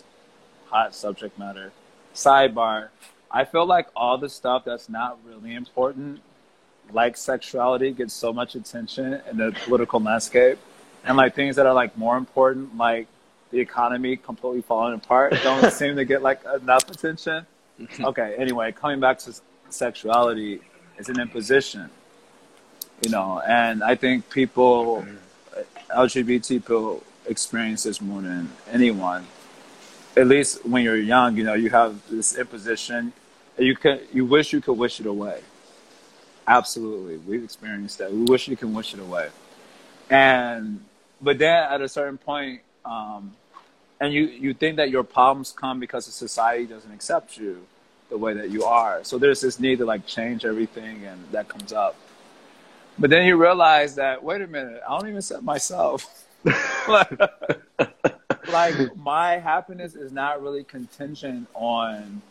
hot 0.66 0.94
subject 0.94 1.40
matter. 1.40 1.72
Sidebar. 2.14 2.90
I 3.34 3.46
feel 3.46 3.66
like 3.66 3.88
all 3.96 4.20
the 4.20 4.30
stuff 4.30 4.64
that's 4.64 4.88
not 4.88 5.18
really 5.26 5.56
important, 5.56 6.22
like 6.92 7.18
sexuality, 7.18 7.92
gets 7.92 8.14
so 8.14 8.32
much 8.32 8.54
attention 8.54 9.22
in 9.30 9.38
the 9.38 9.58
political 9.66 10.00
landscape. 10.00 10.60
And 11.04 11.18
like 11.18 11.34
things 11.34 11.56
that 11.56 11.66
are 11.66 11.74
like 11.74 11.98
more 11.98 12.16
important, 12.16 12.78
like 12.78 13.08
the 13.50 13.60
economy 13.60 14.18
completely 14.18 14.62
falling 14.62 14.94
apart, 14.94 15.34
don't 15.42 15.74
seem 15.82 15.96
to 15.96 16.06
get 16.06 16.22
like 16.22 16.42
enough 16.62 16.90
attention. 16.90 17.46
Okay, 18.00 18.36
anyway, 18.38 18.72
coming 18.72 19.00
back 19.00 19.18
to 19.18 19.34
sexuality, 19.70 20.62
it's 21.00 21.10
an 21.10 21.20
imposition, 21.20 21.90
you 23.02 23.10
know, 23.10 23.42
and 23.46 23.84
I 23.84 23.96
think 23.96 24.30
people, 24.30 25.06
uh, 25.58 25.62
LGBT 26.06 26.64
people 26.64 27.04
experience 27.26 27.84
this 27.84 28.00
more 28.00 28.22
than 28.22 28.52
anyone 28.72 29.26
at 30.16 30.28
least 30.28 30.66
when 30.66 30.84
you're 30.84 30.98
young, 30.98 31.38
you 31.38 31.44
know, 31.44 31.54
you 31.54 31.70
have 31.70 32.00
this 32.10 32.38
imposition. 32.38 33.14
You 33.58 33.76
can 33.76 34.00
you 34.12 34.26
wish 34.26 34.52
you 34.54 34.62
could 34.62 34.74
wish 34.74 35.00
it 35.00 35.06
away. 35.06 35.42
Absolutely, 36.48 37.18
we've 37.18 37.44
experienced 37.44 38.00
that. 38.00 38.12
We 38.12 38.24
wish 38.24 38.48
you 38.48 38.58
can 38.58 38.74
wish 38.74 38.94
it 38.94 39.00
away, 39.00 39.30
and 40.10 40.84
but 41.22 41.38
then 41.38 41.72
at 41.72 41.82
a 41.82 41.88
certain 41.88 42.18
point, 42.18 42.62
um, 42.84 43.34
and 44.00 44.12
you 44.14 44.24
you 44.26 44.54
think 44.54 44.78
that 44.78 44.90
your 44.90 45.04
problems 45.04 45.52
come 45.52 45.80
because 45.80 46.06
the 46.06 46.12
society 46.12 46.66
doesn't 46.66 46.92
accept 46.92 47.38
you 47.38 47.66
the 48.10 48.18
way 48.18 48.34
that 48.34 48.50
you 48.50 48.64
are. 48.64 49.04
So 49.04 49.18
there's 49.18 49.42
this 49.42 49.60
need 49.60 49.78
to 49.80 49.86
like 49.86 50.06
change 50.06 50.46
everything, 50.46 51.06
and 51.06 51.24
that 51.32 51.48
comes 51.48 51.72
up. 51.72 51.96
But 52.98 53.10
then 53.10 53.26
you 53.26 53.38
realize 53.38 53.96
that 53.96 54.24
wait 54.24 54.42
a 54.42 54.48
minute, 54.48 54.82
I 54.88 54.98
don't 54.98 55.08
even 55.08 55.18
accept 55.20 55.44
myself. 55.44 56.26
like 58.52 58.98
my 58.98 59.38
happiness 59.38 59.96
is 59.96 60.12
not 60.12 60.42
really 60.42 60.64
contingent 60.64 61.48
on 61.54 62.22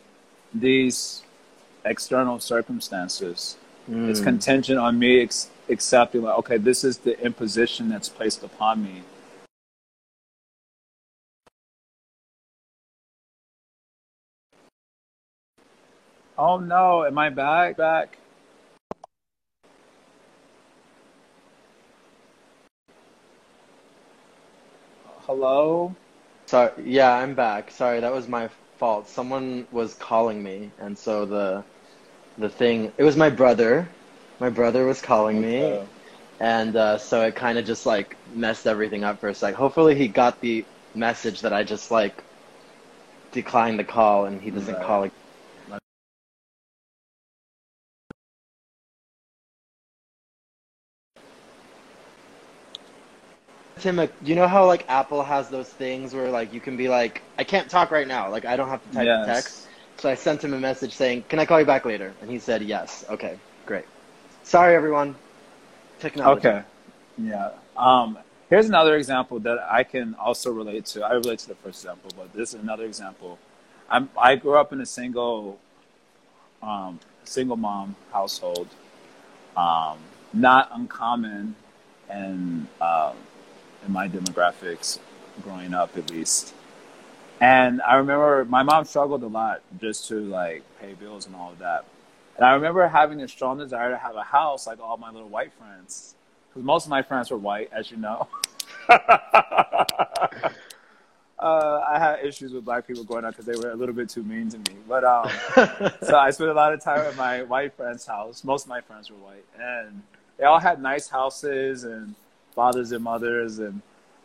these 0.53 1.23
external 1.85 2.39
circumstances. 2.39 3.57
Mm. 3.89 4.09
It's 4.09 4.19
contingent 4.19 4.79
on 4.79 4.97
me 4.99 5.21
ex- 5.21 5.49
accepting, 5.69 6.21
like, 6.21 6.37
okay, 6.39 6.57
this 6.57 6.83
is 6.83 6.99
the 6.99 7.19
imposition 7.23 7.89
that's 7.89 8.09
placed 8.09 8.43
upon 8.43 8.83
me. 8.83 9.03
Oh 16.37 16.57
no, 16.57 17.05
am 17.05 17.17
I 17.17 17.29
back? 17.29 17.77
Back? 17.77 18.17
Hello? 25.25 25.95
Sorry, 26.47 26.71
yeah, 26.83 27.13
I'm 27.13 27.33
back. 27.33 27.71
Sorry, 27.71 27.99
that 27.99 28.11
was 28.11 28.27
my 28.27 28.49
fault. 28.83 29.07
Someone 29.07 29.65
was 29.71 29.93
calling 29.93 30.43
me, 30.43 30.69
and 30.77 30.97
so 30.97 31.25
the 31.25 31.63
the 32.37 32.49
thing. 32.49 32.91
It 32.97 33.03
was 33.03 33.15
my 33.15 33.29
brother. 33.29 33.87
My 34.41 34.49
brother 34.49 34.85
was 34.85 34.99
calling 34.99 35.41
me, 35.41 35.79
and 36.41 36.75
uh, 36.75 36.97
so 36.97 37.21
it 37.21 37.33
kind 37.33 37.57
of 37.57 37.65
just 37.65 37.85
like 37.85 38.17
messed 38.35 38.67
everything 38.67 39.05
up 39.05 39.21
for 39.21 39.29
a 39.29 39.33
sec. 39.33 39.53
Hopefully, 39.53 39.95
he 39.95 40.09
got 40.09 40.41
the 40.41 40.65
message 40.93 41.39
that 41.43 41.53
I 41.53 41.63
just 41.63 41.91
like 41.91 42.21
declined 43.31 43.79
the 43.79 43.85
call, 43.85 44.25
and 44.25 44.41
he 44.41 44.51
doesn't 44.51 44.75
right. 44.75 44.85
call. 44.85 45.09
Tim, 53.83 53.99
uh, 53.99 54.07
you 54.23 54.33
know 54.33 54.47
how 54.47 54.65
like 54.65 54.85
Apple 54.87 55.21
has 55.23 55.49
those 55.49 55.67
things 55.67 56.13
where 56.13 56.31
like 56.31 56.53
you 56.53 56.61
can 56.61 56.77
be 56.77 56.87
like, 56.87 57.21
I 57.37 57.43
can't 57.43 57.69
talk 57.69 57.91
right 57.91 58.07
now, 58.07 58.31
like 58.31 58.45
I 58.45 58.55
don't 58.55 58.69
have 58.69 58.81
to 58.81 58.95
type 58.95 59.05
yes. 59.05 59.25
text. 59.25 59.67
So 59.97 60.09
I 60.09 60.15
sent 60.15 60.41
him 60.41 60.53
a 60.53 60.59
message 60.59 60.93
saying, 60.93 61.25
"Can 61.27 61.37
I 61.37 61.45
call 61.45 61.59
you 61.59 61.65
back 61.65 61.83
later?" 61.83 62.13
And 62.21 62.31
he 62.31 62.39
said, 62.39 62.61
"Yes." 62.61 63.03
Okay, 63.09 63.37
great. 63.65 63.83
Sorry, 64.43 64.73
everyone. 64.73 65.15
Technology. 65.99 66.47
Okay. 66.47 66.63
Yeah. 67.17 67.49
Um, 67.75 68.19
here's 68.49 68.69
another 68.69 68.95
example 68.95 69.39
that 69.39 69.59
I 69.69 69.83
can 69.83 70.15
also 70.15 70.53
relate 70.53 70.85
to. 70.93 71.03
I 71.03 71.11
relate 71.15 71.39
to 71.39 71.49
the 71.49 71.55
first 71.55 71.83
example, 71.83 72.09
but 72.15 72.31
this 72.31 72.53
is 72.53 72.61
another 72.61 72.85
example. 72.85 73.37
I'm, 73.89 74.09
I 74.17 74.37
grew 74.37 74.57
up 74.57 74.71
in 74.71 74.79
a 74.79 74.85
single, 74.85 75.59
um, 76.61 77.01
single 77.25 77.57
mom 77.57 77.97
household. 78.13 78.69
Um, 79.57 79.97
not 80.33 80.69
uncommon, 80.73 81.55
and 82.09 82.67
um, 82.79 83.17
in 83.85 83.91
my 83.91 84.07
demographics 84.07 84.99
growing 85.41 85.73
up 85.73 85.97
at 85.97 86.09
least. 86.09 86.53
And 87.39 87.81
I 87.81 87.95
remember 87.95 88.45
my 88.45 88.63
mom 88.63 88.85
struggled 88.85 89.23
a 89.23 89.27
lot 89.27 89.61
just 89.79 90.07
to 90.09 90.19
like 90.19 90.63
pay 90.79 90.93
bills 90.93 91.25
and 91.25 91.35
all 91.35 91.51
of 91.51 91.59
that. 91.59 91.85
And 92.37 92.45
I 92.45 92.53
remember 92.53 92.87
having 92.87 93.21
a 93.21 93.27
strong 93.27 93.57
desire 93.57 93.89
to 93.91 93.97
have 93.97 94.15
a 94.15 94.23
house 94.23 94.65
like 94.65 94.79
all 94.79 94.97
my 94.97 95.11
little 95.11 95.29
white 95.29 95.53
friends. 95.53 96.15
Because 96.49 96.65
most 96.65 96.85
of 96.85 96.89
my 96.89 97.01
friends 97.01 97.31
were 97.31 97.37
white, 97.37 97.69
as 97.73 97.91
you 97.91 97.97
know. 97.97 98.27
uh, 98.89 98.97
I 101.39 101.99
had 101.99 102.23
issues 102.23 102.53
with 102.53 102.63
black 102.63 102.87
people 102.87 103.03
growing 103.03 103.25
up 103.25 103.35
because 103.35 103.45
they 103.45 103.55
were 103.55 103.71
a 103.71 103.75
little 103.75 103.95
bit 103.95 104.09
too 104.09 104.23
mean 104.23 104.49
to 104.49 104.57
me. 104.57 104.77
But 104.87 105.03
um, 105.03 105.29
so 106.03 106.17
I 106.17 106.29
spent 106.29 106.49
a 106.49 106.53
lot 106.53 106.73
of 106.73 106.81
time 106.81 106.99
at 106.99 107.15
my 107.15 107.43
white 107.43 107.73
friend's 107.73 108.05
house. 108.05 108.43
Most 108.43 108.63
of 108.63 108.69
my 108.69 108.81
friends 108.81 109.09
were 109.09 109.17
white, 109.17 109.45
and 109.59 110.03
they 110.37 110.45
all 110.45 110.59
had 110.59 110.81
nice 110.81 111.09
houses 111.09 111.83
and 111.83 112.15
fathers 112.53 112.91
and 112.91 113.03
mothers. 113.03 113.59
And 113.59 113.81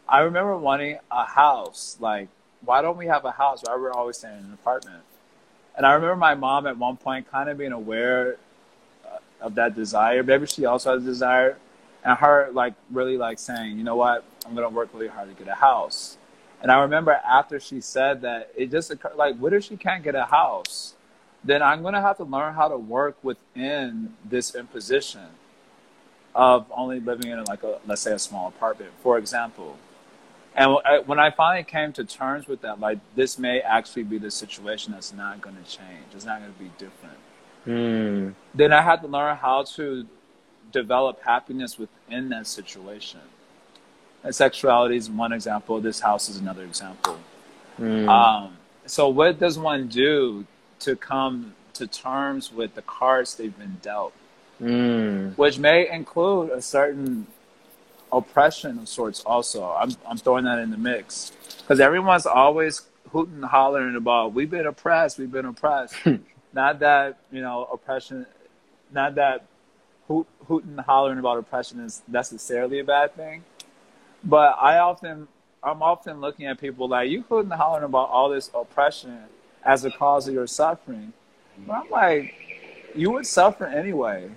I 0.08 0.20
remember 0.20 0.56
wanting 0.56 0.98
a 1.10 1.24
house. 1.24 1.96
Like, 2.00 2.28
why 2.64 2.82
don't 2.82 2.96
we 2.96 3.06
have 3.06 3.24
a 3.24 3.30
house? 3.30 3.62
Why 3.64 3.76
we're 3.76 3.92
always 3.92 4.18
staying 4.18 4.38
in 4.38 4.44
an 4.44 4.52
apartment? 4.52 5.02
And 5.76 5.86
I 5.86 5.92
remember 5.92 6.16
my 6.16 6.34
mom 6.34 6.66
at 6.66 6.76
one 6.76 6.96
point 6.96 7.30
kind 7.30 7.48
of 7.48 7.56
being 7.58 7.72
aware 7.72 8.36
uh, 9.06 9.18
of 9.40 9.54
that 9.54 9.76
desire. 9.76 10.22
Maybe 10.22 10.46
she 10.46 10.64
also 10.64 10.92
has 10.94 11.02
a 11.02 11.06
desire, 11.06 11.56
and 12.04 12.18
her 12.18 12.50
like 12.52 12.74
really 12.90 13.16
like 13.16 13.38
saying, 13.38 13.78
you 13.78 13.84
know 13.84 13.96
what, 13.96 14.24
I'm 14.44 14.54
gonna 14.54 14.68
work 14.68 14.88
really 14.92 15.08
hard 15.08 15.28
to 15.28 15.34
get 15.34 15.50
a 15.50 15.54
house. 15.54 16.18
And 16.60 16.72
I 16.72 16.80
remember 16.80 17.12
after 17.12 17.60
she 17.60 17.80
said 17.80 18.22
that, 18.22 18.50
it 18.56 18.72
just 18.72 18.90
occurred 18.90 19.14
like, 19.14 19.36
what 19.36 19.52
if 19.52 19.64
she 19.64 19.76
can't 19.76 20.02
get 20.02 20.16
a 20.16 20.24
house? 20.24 20.94
Then 21.44 21.62
I'm 21.62 21.82
gonna 21.82 22.00
have 22.00 22.16
to 22.16 22.24
learn 22.24 22.54
how 22.54 22.66
to 22.66 22.76
work 22.76 23.16
within 23.22 24.14
this 24.24 24.56
imposition 24.56 25.28
of 26.38 26.70
only 26.70 27.00
living 27.00 27.32
in 27.32 27.44
like 27.44 27.64
a 27.64 27.80
let's 27.84 28.00
say 28.00 28.12
a 28.12 28.18
small 28.18 28.48
apartment, 28.48 28.92
for 29.02 29.18
example. 29.18 29.76
And 30.54 30.76
when 31.06 31.18
I 31.18 31.30
finally 31.30 31.64
came 31.64 31.92
to 31.94 32.04
terms 32.04 32.46
with 32.46 32.62
that, 32.62 32.80
like 32.80 32.98
this 33.16 33.38
may 33.38 33.60
actually 33.60 34.04
be 34.04 34.18
the 34.18 34.30
situation 34.30 34.92
that's 34.92 35.12
not 35.12 35.40
going 35.40 35.56
to 35.56 35.62
change. 35.62 36.06
It's 36.14 36.24
not 36.24 36.40
going 36.40 36.52
to 36.52 36.58
be 36.58 36.70
different. 36.78 37.18
Mm. 37.66 38.34
Then 38.54 38.72
I 38.72 38.82
had 38.82 39.02
to 39.02 39.08
learn 39.08 39.36
how 39.36 39.64
to 39.64 40.06
develop 40.72 41.20
happiness 41.22 41.78
within 41.78 42.28
that 42.30 42.46
situation. 42.46 43.20
And 44.22 44.34
sexuality 44.34 44.96
is 44.96 45.10
one 45.10 45.32
example. 45.32 45.80
This 45.80 46.00
house 46.00 46.28
is 46.28 46.38
another 46.38 46.64
example. 46.64 47.18
Mm. 47.80 48.08
Um, 48.08 48.56
so, 48.86 49.08
what 49.08 49.38
does 49.38 49.58
one 49.58 49.88
do 49.88 50.46
to 50.80 50.96
come 50.96 51.54
to 51.74 51.86
terms 51.86 52.52
with 52.52 52.74
the 52.74 52.82
cards 52.82 53.34
they've 53.34 53.56
been 53.56 53.78
dealt? 53.82 54.12
Mm. 54.60 55.36
which 55.36 55.58
may 55.58 55.90
include 55.90 56.50
a 56.50 56.62
certain 56.62 57.26
oppression 58.12 58.78
of 58.78 58.88
sorts. 58.88 59.22
Also, 59.24 59.64
I'm 59.64 59.90
I'm 60.06 60.18
throwing 60.18 60.44
that 60.44 60.58
in 60.58 60.70
the 60.70 60.78
mix 60.78 61.32
because 61.60 61.80
everyone's 61.80 62.26
always 62.26 62.82
hooting 63.12 63.36
and 63.36 63.44
hollering 63.44 63.96
about 63.96 64.32
we've 64.32 64.50
been 64.50 64.66
oppressed, 64.66 65.18
we've 65.18 65.32
been 65.32 65.46
oppressed. 65.46 65.94
not 66.52 66.78
that 66.80 67.18
you 67.30 67.40
know 67.40 67.68
oppression, 67.72 68.26
not 68.92 69.14
that 69.16 69.44
hoot, 70.06 70.26
hooting 70.46 70.70
and 70.70 70.80
hollering 70.80 71.18
about 71.18 71.38
oppression 71.38 71.80
is 71.80 72.02
necessarily 72.08 72.78
a 72.80 72.84
bad 72.84 73.14
thing, 73.14 73.44
but 74.24 74.56
I 74.60 74.78
often 74.78 75.28
I'm 75.62 75.82
often 75.82 76.20
looking 76.20 76.46
at 76.46 76.60
people 76.60 76.88
like 76.88 77.10
you 77.10 77.24
hooting 77.28 77.50
and 77.50 77.60
hollering 77.60 77.84
about 77.84 78.10
all 78.10 78.28
this 78.30 78.50
oppression 78.54 79.24
as 79.64 79.84
a 79.84 79.90
cause 79.90 80.28
of 80.28 80.34
your 80.34 80.46
suffering. 80.46 81.12
But 81.66 81.72
I'm 81.72 81.90
like, 81.90 82.32
you 82.94 83.10
would 83.10 83.26
suffer 83.26 83.66
anyway 83.66 84.30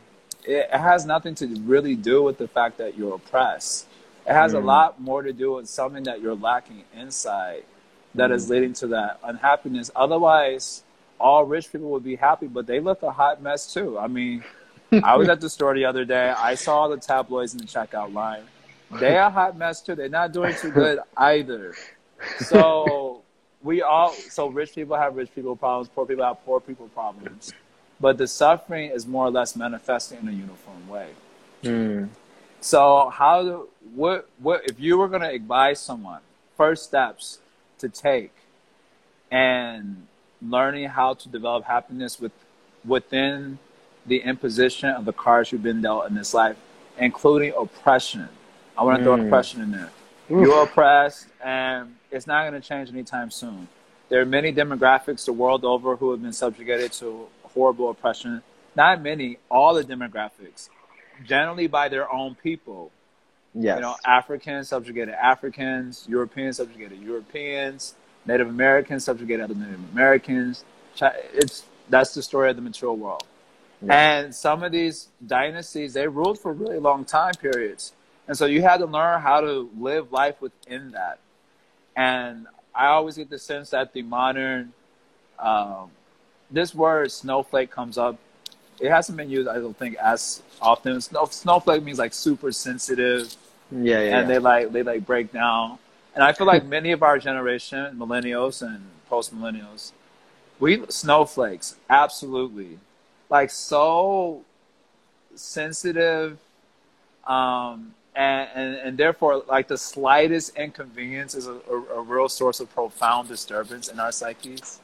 it 0.45 0.71
has 0.71 1.05
nothing 1.05 1.36
to 1.36 1.48
really 1.62 1.95
do 1.95 2.24
with 2.24 2.38
the 2.38 2.48
fact 2.48 2.77
that 2.77 2.98
you're 2.98 3.15
oppressed. 3.15 3.88
It 4.27 4.33
has 4.33 4.53
mm. 4.53 4.57
a 4.57 4.60
lot 4.60 5.00
more 5.00 5.21
to 5.21 5.33
do 5.33 5.53
with 5.53 5.67
something 5.67 6.03
that 6.03 6.21
you're 6.21 6.36
lacking 6.36 6.83
inside 6.95 7.63
that 8.15 8.29
mm. 8.29 8.36
is 8.36 8.50
leading 8.50 8.74
to 8.74 8.88
that 8.88 9.19
unhappiness. 9.24 9.91
Otherwise, 9.95 10.83
all 11.19 11.45
rich 11.45 11.71
people 11.71 11.89
would 11.91 12.03
be 12.03 12.15
happy, 12.15 12.48
but 12.48 12.65
they 12.67 12.79
look 12.79 13.03
a 13.03 13.12
hot 13.12 13.41
mess 13.41 13.74
too. 13.74 13.98
I 13.98 14.07
mean, 14.07 14.43
I 15.03 15.15
was 15.15 15.29
at 15.29 15.41
the 15.41 15.50
store 15.50 15.74
the 15.74 15.86
other 15.86 16.05
day. 16.05 16.29
I 16.29 16.55
saw 16.55 16.88
the 16.88 16.98
tabloids 16.98 17.53
in 17.53 17.60
the 17.60 17.65
checkout 17.65 18.13
line. 18.13 18.43
They 19.00 19.17
are 19.17 19.27
a 19.27 19.31
hot 19.31 19.57
mess 19.57 19.81
too. 19.81 19.95
They're 19.95 20.10
not 20.10 20.33
doing 20.33 20.53
too 20.55 20.71
good 20.71 21.00
either. 21.15 21.75
So 22.39 23.21
we 23.63 23.81
all 23.81 24.12
so 24.12 24.48
rich 24.48 24.75
people 24.75 24.98
have 24.98 25.15
rich 25.15 25.33
people 25.33 25.55
problems, 25.55 25.88
poor 25.88 26.05
people 26.05 26.25
have 26.25 26.43
poor 26.43 26.60
people 26.60 26.88
problems 26.89 27.53
but 28.01 28.17
the 28.17 28.27
suffering 28.27 28.89
is 28.89 29.05
more 29.05 29.27
or 29.27 29.31
less 29.31 29.55
manifesting 29.55 30.20
in 30.20 30.27
a 30.27 30.31
uniform 30.31 30.88
way. 30.89 31.10
Mm. 31.63 32.10
So, 32.60 33.10
how 33.10 33.43
do, 33.43 33.70
what 33.96 34.27
what 34.39 34.63
if 34.65 34.79
you 34.79 34.98
were 34.98 35.08
going 35.08 35.22
to 35.22 35.29
advise 35.29 35.79
someone 35.79 36.22
first 36.58 36.84
steps 36.84 37.39
to 37.77 37.88
take 37.88 38.34
and 39.31 40.08
learning 40.41 40.89
how 40.89 41.13
to 41.13 41.29
develop 41.29 41.65
happiness 41.65 42.20
with 42.20 42.31
within 42.86 43.60
the 44.05 44.17
imposition 44.17 44.89
of 44.89 45.05
the 45.05 45.13
cards 45.13 45.51
you've 45.51 45.63
been 45.63 45.81
dealt 45.81 46.08
in 46.10 46.15
this 46.15 46.34
life, 46.34 46.58
including 46.98 47.53
oppression. 47.55 48.27
I 48.77 48.84
want 48.84 48.98
to 48.98 49.01
mm. 49.01 49.05
throw 49.05 49.25
oppression 49.25 49.62
in 49.62 49.72
there. 49.72 49.91
Oof. 50.31 50.48
You're 50.48 50.63
oppressed, 50.63 51.27
and 51.43 51.96
it's 52.10 52.25
not 52.25 52.50
going 52.50 52.60
to 52.60 52.67
change 52.67 52.89
anytime 52.89 53.29
soon. 53.29 53.67
There 54.10 54.22
are 54.22 54.25
many 54.25 54.51
demographics 54.51 55.25
the 55.25 55.34
world 55.34 55.63
over 55.63 55.96
who 55.96 56.12
have 56.12 56.22
been 56.22 56.34
subjugated 56.34 56.91
to 56.93 57.27
horrible 57.53 57.89
oppression. 57.89 58.41
Not 58.75 59.01
many, 59.01 59.38
all 59.50 59.74
the 59.74 59.84
demographics, 59.84 60.70
generally 61.25 61.67
by 61.67 61.89
their 61.89 62.12
own 62.12 62.36
people. 62.36 62.91
Yes. 63.53 63.77
You 63.77 63.81
know, 63.81 63.96
Africans 64.05 64.70
subjugated 64.70 65.13
Africans, 65.13 66.05
Europeans 66.08 66.58
subjugated 66.58 67.01
Europeans, 67.01 67.96
Native 68.25 68.48
Americans 68.48 69.03
subjugated 69.03 69.43
other 69.43 69.55
Native 69.55 69.79
Americans. 69.91 70.63
It's 71.34 71.65
that's 71.89 72.13
the 72.13 72.22
story 72.22 72.50
of 72.50 72.55
the 72.55 72.62
material 72.62 72.96
world. 72.96 73.24
And 73.89 74.34
some 74.34 74.63
of 74.63 74.72
these 74.72 75.08
dynasties, 75.25 75.93
they 75.93 76.08
ruled 76.08 76.38
for 76.39 76.53
really 76.53 76.77
long 76.77 77.03
time 77.03 77.34
periods. 77.34 77.93
And 78.27 78.38
so 78.38 78.46
you 78.46 78.62
had 78.62 78.77
to 78.77 78.86
learn 78.86 79.22
how 79.22 79.41
to 79.41 79.70
live 79.77 80.12
life 80.12 80.39
within 80.39 80.91
that. 80.91 81.20
And 81.96 82.48
I 82.75 82.88
always 82.88 83.17
get 83.17 83.29
the 83.29 83.39
sense 83.39 83.72
that 83.72 83.93
the 83.93 84.03
modern, 84.03 84.74
um, 85.39 85.89
this 86.51 86.75
word 86.75 87.12
snowflake 87.12 87.72
comes 87.72 87.98
up. 87.98 88.17
It 88.79 88.89
hasn't 88.89 89.17
been 89.17 89.29
used, 89.29 89.48
I 89.48 89.55
don't 89.55 89.77
think, 89.77 89.96
as 89.98 90.41
often. 90.62 91.00
Snow, 91.01 91.25
snowflake 91.25 91.84
means 91.84 92.00
like 92.00 92.13
super 92.13 92.51
sensitive, 92.51 93.36
Yeah, 93.72 94.00
yeah. 94.00 94.00
and 94.00 94.10
yeah. 94.10 94.24
they 94.25 94.39
like 94.39 94.72
they 94.72 94.84
like 94.84 95.05
break 95.05 95.31
down. 95.31 95.77
And 96.13 96.24
I 96.24 96.34
feel 96.34 96.48
like 96.48 96.65
many 96.65 96.91
of 96.91 97.03
our 97.03 97.17
generation, 97.20 97.96
millennials 97.98 98.62
and 98.62 98.84
post 99.10 99.34
millennials, 99.36 99.91
we 100.60 100.84
snowflakes, 100.89 101.75
absolutely, 101.89 102.79
like 103.29 103.50
so 103.50 104.41
sensitive, 105.36 106.38
um, 107.25 107.93
and, 108.15 108.50
and 108.55 108.75
and 108.75 108.98
therefore 108.98 109.43
like 109.48 109.67
the 109.67 109.77
slightest 109.77 110.58
inconvenience 110.58 111.34
is 111.36 111.48
a, 111.48 111.53
a, 111.53 111.75
a 111.98 112.01
real 112.01 112.27
source 112.27 112.60
of 112.60 112.74
profound 112.74 113.29
disturbance 113.29 113.88
in 113.88 114.00
our 114.00 114.12
psyches. 114.12 114.79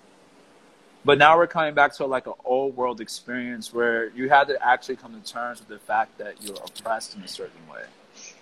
But 1.07 1.19
now 1.19 1.37
we're 1.37 1.47
coming 1.47 1.73
back 1.73 1.93
to 1.95 2.05
like 2.05 2.27
an 2.27 2.33
old 2.43 2.75
world 2.75 2.99
experience 2.99 3.73
where 3.73 4.09
you 4.09 4.27
had 4.27 4.49
to 4.49 4.61
actually 4.61 4.97
come 4.97 5.13
to 5.19 5.31
terms 5.31 5.59
with 5.59 5.69
the 5.69 5.79
fact 5.79 6.17
that 6.17 6.35
you're 6.43 6.57
oppressed 6.57 7.15
in 7.15 7.21
a 7.21 7.27
certain 7.29 7.61
way 7.71 7.83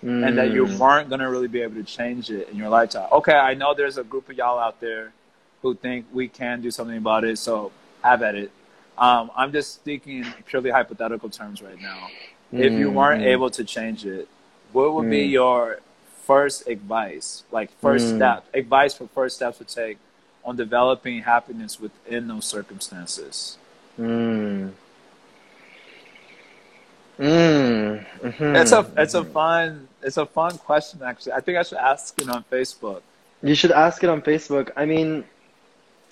and 0.03 0.35
that 0.39 0.49
you 0.49 0.65
Mm. 0.65 0.79
weren't 0.79 1.09
going 1.09 1.21
to 1.21 1.29
really 1.29 1.47
be 1.47 1.61
able 1.61 1.75
to 1.75 1.83
change 1.83 2.31
it 2.31 2.49
in 2.49 2.57
your 2.57 2.69
lifetime. 2.69 3.07
Okay, 3.11 3.35
I 3.35 3.53
know 3.53 3.75
there's 3.75 3.99
a 3.99 4.03
group 4.03 4.29
of 4.29 4.35
y'all 4.35 4.57
out 4.57 4.79
there 4.79 5.13
who 5.61 5.75
think 5.75 6.07
we 6.11 6.27
can 6.27 6.59
do 6.59 6.71
something 6.71 6.97
about 6.97 7.23
it, 7.23 7.37
so 7.37 7.71
have 8.03 8.23
at 8.23 8.33
it. 8.33 8.49
Um, 8.97 9.29
I'm 9.35 9.51
just 9.51 9.75
speaking 9.75 10.21
in 10.21 10.33
purely 10.47 10.71
hypothetical 10.71 11.29
terms 11.29 11.61
right 11.61 11.79
now. 11.79 12.09
If 12.51 12.73
you 12.79 12.89
weren't 12.89 13.21
Mm. 13.21 13.27
able 13.27 13.51
to 13.51 13.63
change 13.63 14.07
it, 14.07 14.27
what 14.73 14.91
would 14.95 15.07
be 15.11 15.27
Mm. 15.27 15.33
your 15.33 15.79
first 16.23 16.67
advice, 16.67 17.43
like 17.51 17.69
first 17.79 18.07
Mm. 18.07 18.15
step, 18.15 18.45
advice 18.55 18.95
for 18.95 19.07
first 19.09 19.35
steps 19.35 19.59
to 19.59 19.65
take 19.65 19.99
on 20.45 20.55
developing 20.55 21.21
happiness 21.21 21.79
within 21.79 22.27
those 22.27 22.45
circumstances? 22.45 23.57
Mm. 23.99 24.71
Mm. 27.19 28.05
Mhm. 28.21 28.61
It's 28.61 28.71
a 28.71 28.85
it's 28.97 29.13
a 29.13 29.23
fun 29.23 29.87
it's 30.03 30.17
a 30.17 30.25
fun 30.25 30.57
question 30.57 31.01
actually. 31.03 31.31
I 31.33 31.39
think 31.39 31.57
I 31.57 31.63
should 31.63 31.77
ask 31.77 32.19
it 32.21 32.29
on 32.29 32.43
Facebook. 32.51 33.01
You 33.41 33.55
should 33.55 33.71
ask 33.71 34.03
it 34.03 34.09
on 34.09 34.21
Facebook. 34.21 34.71
I 34.75 34.85
mean, 34.85 35.23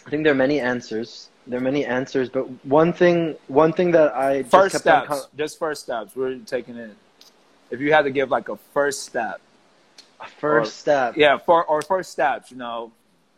I 0.05 0.09
think 0.09 0.23
there 0.23 0.31
are 0.31 0.35
many 0.35 0.59
answers. 0.59 1.29
There 1.45 1.57
are 1.59 1.61
many 1.63 1.85
answers, 1.85 2.29
but 2.29 2.43
one 2.65 2.93
thing, 2.93 3.35
one 3.47 3.73
thing 3.73 3.91
that 3.91 4.15
I 4.15 4.41
just 4.43 4.51
First 4.51 4.75
on 4.75 4.81
steps, 4.81 5.07
com- 5.07 5.21
just 5.37 5.59
first 5.59 5.83
steps. 5.83 6.15
We're 6.15 6.37
taking 6.37 6.77
it. 6.77 6.95
If 7.69 7.81
you 7.81 7.91
had 7.91 8.03
to 8.03 8.11
give 8.11 8.31
like 8.31 8.47
a 8.47 8.55
first 8.73 9.03
step, 9.03 9.41
first 10.37 10.77
step. 10.77 11.17
yeah, 11.17 11.37
for 11.37 11.65
or 11.65 11.81
first 11.81 12.11
steps, 12.11 12.49
you 12.49 12.55
know, 12.57 12.93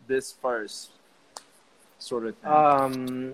this 0.07 0.33
first 0.41 0.89
sort 2.00 2.25
of 2.25 2.35
thing. 2.38 2.51
Um, 2.51 3.33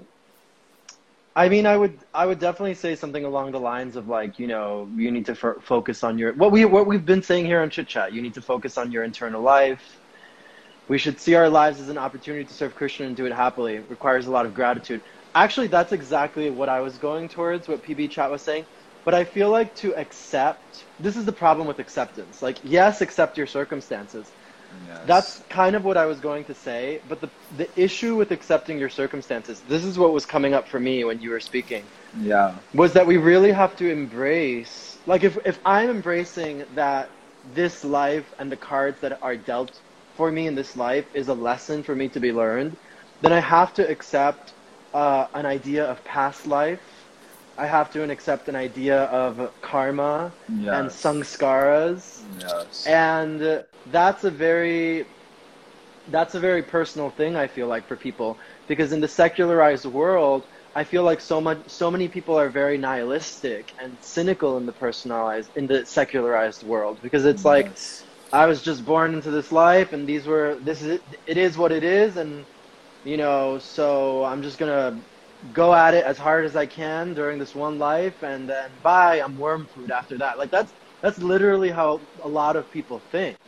I 1.35 1.47
mean, 1.47 1.65
I 1.65 1.77
would, 1.77 1.97
I 2.13 2.25
would 2.25 2.39
definitely 2.39 2.73
say 2.73 2.95
something 2.95 3.23
along 3.23 3.51
the 3.51 3.59
lines 3.59 3.95
of 3.95 4.07
like, 4.07 4.37
you 4.37 4.47
know, 4.47 4.89
you 4.95 5.11
need 5.11 5.25
to 5.27 5.31
f- 5.31 5.63
focus 5.63 6.03
on 6.03 6.17
your 6.17 6.33
what 6.33 6.51
we 6.51 6.65
what 6.65 6.87
we've 6.87 7.05
been 7.05 7.23
saying 7.23 7.45
here 7.45 7.61
on 7.61 7.69
Chit 7.69 7.87
Chat. 7.87 8.13
You 8.13 8.21
need 8.21 8.33
to 8.33 8.41
focus 8.41 8.77
on 8.77 8.91
your 8.91 9.03
internal 9.03 9.41
life. 9.41 9.97
We 10.89 10.97
should 10.97 11.21
see 11.21 11.35
our 11.35 11.49
lives 11.49 11.79
as 11.79 11.87
an 11.87 11.97
opportunity 11.97 12.43
to 12.43 12.53
serve 12.53 12.75
Krishna 12.75 13.05
and 13.05 13.15
do 13.15 13.25
it 13.25 13.31
happily. 13.31 13.75
It 13.75 13.89
requires 13.89 14.27
a 14.27 14.31
lot 14.31 14.45
of 14.45 14.53
gratitude. 14.53 15.01
Actually, 15.33 15.67
that's 15.67 15.93
exactly 15.93 16.49
what 16.49 16.67
I 16.67 16.81
was 16.81 16.97
going 16.97 17.29
towards. 17.29 17.69
What 17.69 17.81
PB 17.81 18.11
Chat 18.11 18.29
was 18.29 18.41
saying. 18.41 18.65
But 19.05 19.13
I 19.13 19.23
feel 19.23 19.49
like 19.49 19.73
to 19.75 19.95
accept, 19.95 20.85
this 20.99 21.15
is 21.15 21.25
the 21.25 21.31
problem 21.31 21.65
with 21.65 21.79
acceptance. 21.79 22.41
Like, 22.41 22.59
yes, 22.63 23.01
accept 23.01 23.37
your 23.37 23.47
circumstances. 23.47 24.31
Yes. 24.71 25.05
That's 25.05 25.43
kind 25.49 25.75
of 25.75 25.83
what 25.83 25.97
I 25.97 26.05
was 26.05 26.19
going 26.19 26.45
to 26.45 26.53
say, 26.55 27.01
but 27.07 27.21
the 27.21 27.31
the 27.51 27.69
issue 27.81 28.15
with 28.15 28.31
accepting 28.31 28.77
your 28.79 28.89
circumstances, 28.89 29.61
this 29.63 29.83
is 29.85 29.98
what 29.98 30.13
was 30.13 30.25
coming 30.25 30.53
up 30.53 30.67
for 30.67 30.79
me 30.79 31.03
when 31.03 31.19
you 31.22 31.31
were 31.31 31.39
speaking, 31.39 31.91
yeah, 32.13 32.59
was 32.74 32.93
that 32.93 33.07
we 33.07 33.17
really 33.17 33.51
have 33.51 33.75
to 33.77 33.89
embrace 33.89 35.00
like 35.05 35.24
if 35.24 35.37
if 35.46 35.59
I'm 35.65 35.89
embracing 35.89 36.65
that 36.75 37.11
this 37.43 37.83
life 37.83 38.33
and 38.39 38.51
the 38.51 38.57
cards 38.57 39.00
that 39.01 39.17
are 39.22 39.35
dealt 39.37 39.81
for 40.15 40.31
me 40.31 40.48
in 40.48 40.55
this 40.55 40.75
life 40.75 41.07
is 41.13 41.27
a 41.29 41.33
lesson 41.33 41.83
for 41.83 41.96
me 41.96 42.09
to 42.09 42.19
be 42.19 42.31
learned, 42.31 42.77
then 43.22 43.33
I 43.33 43.39
have 43.39 43.74
to 43.75 43.89
accept 43.89 44.53
uh, 44.93 45.27
an 45.33 45.46
idea 45.46 45.85
of 45.85 46.03
past 46.03 46.46
life. 46.48 46.83
I 47.57 47.67
have 47.67 47.89
to 47.91 48.03
accept 48.09 48.48
an 48.50 48.55
idea 48.55 49.03
of 49.05 49.53
karma 49.61 50.35
and 50.72 50.89
Yes. 50.89 50.91
samskaras 50.91 52.25
yes, 52.39 52.85
and 52.85 53.63
that's 53.85 54.24
a 54.24 54.31
very 54.31 55.05
that's 56.07 56.35
a 56.35 56.39
very 56.39 56.63
personal 56.63 57.09
thing 57.11 57.35
i 57.35 57.48
feel 57.48 57.67
like 57.67 57.87
for 57.87 57.98
people. 57.98 58.37
Because 58.67 58.91
in 58.91 59.01
the 59.01 59.07
secularized 59.07 59.85
world 59.85 60.48
i 60.75 60.83
feel 60.83 61.03
like 61.03 61.22
so 61.22 61.41
much 61.41 61.59
so 61.67 61.91
many 61.91 62.07
people 62.07 62.37
are 62.39 62.50
very 62.50 62.77
nihilistic 62.77 63.74
and 63.79 63.98
cynical 64.01 64.57
in 64.57 64.65
the 64.65 64.74
personalized 64.74 65.51
in 65.55 65.67
the 65.67 65.85
secularized 65.85 66.63
world. 66.63 67.00
Because 67.01 67.25
it's 67.25 67.46
like 67.46 67.72
i 68.31 68.46
was 68.46 68.61
just 68.61 68.85
born 68.85 69.13
into 69.13 69.31
this 69.31 69.51
life 69.51 69.94
and 69.94 70.07
these 70.07 70.27
were 70.27 70.59
this 70.63 70.81
is 70.81 71.01
it 71.27 71.37
is 71.37 71.57
what 71.57 71.72
it 71.72 71.83
is 71.83 72.17
and 72.17 72.46
you 73.03 73.17
know 73.17 73.57
so 73.59 74.24
i'm 74.24 74.41
just 74.41 74.57
gonna 74.57 75.01
go 75.51 75.74
at 75.74 75.94
it 75.94 76.05
as 76.05 76.17
hard 76.17 76.46
as 76.46 76.55
i 76.55 76.65
can 76.65 77.13
during 77.13 77.39
this 77.39 77.55
one 77.55 77.77
life 77.79 78.22
and 78.24 78.50
then 78.50 78.77
bye 78.81 79.22
i'm 79.22 79.37
worm 79.37 79.67
food 79.74 79.91
after 79.91 80.17
that. 80.20 80.37
Like 80.37 80.51
that's 80.51 80.74
that's 81.01 81.20
literally 81.20 81.70
how 81.70 82.07
a 82.24 82.29
lot 82.29 82.55
of 82.55 82.70
people 82.72 83.03
think 83.11 83.39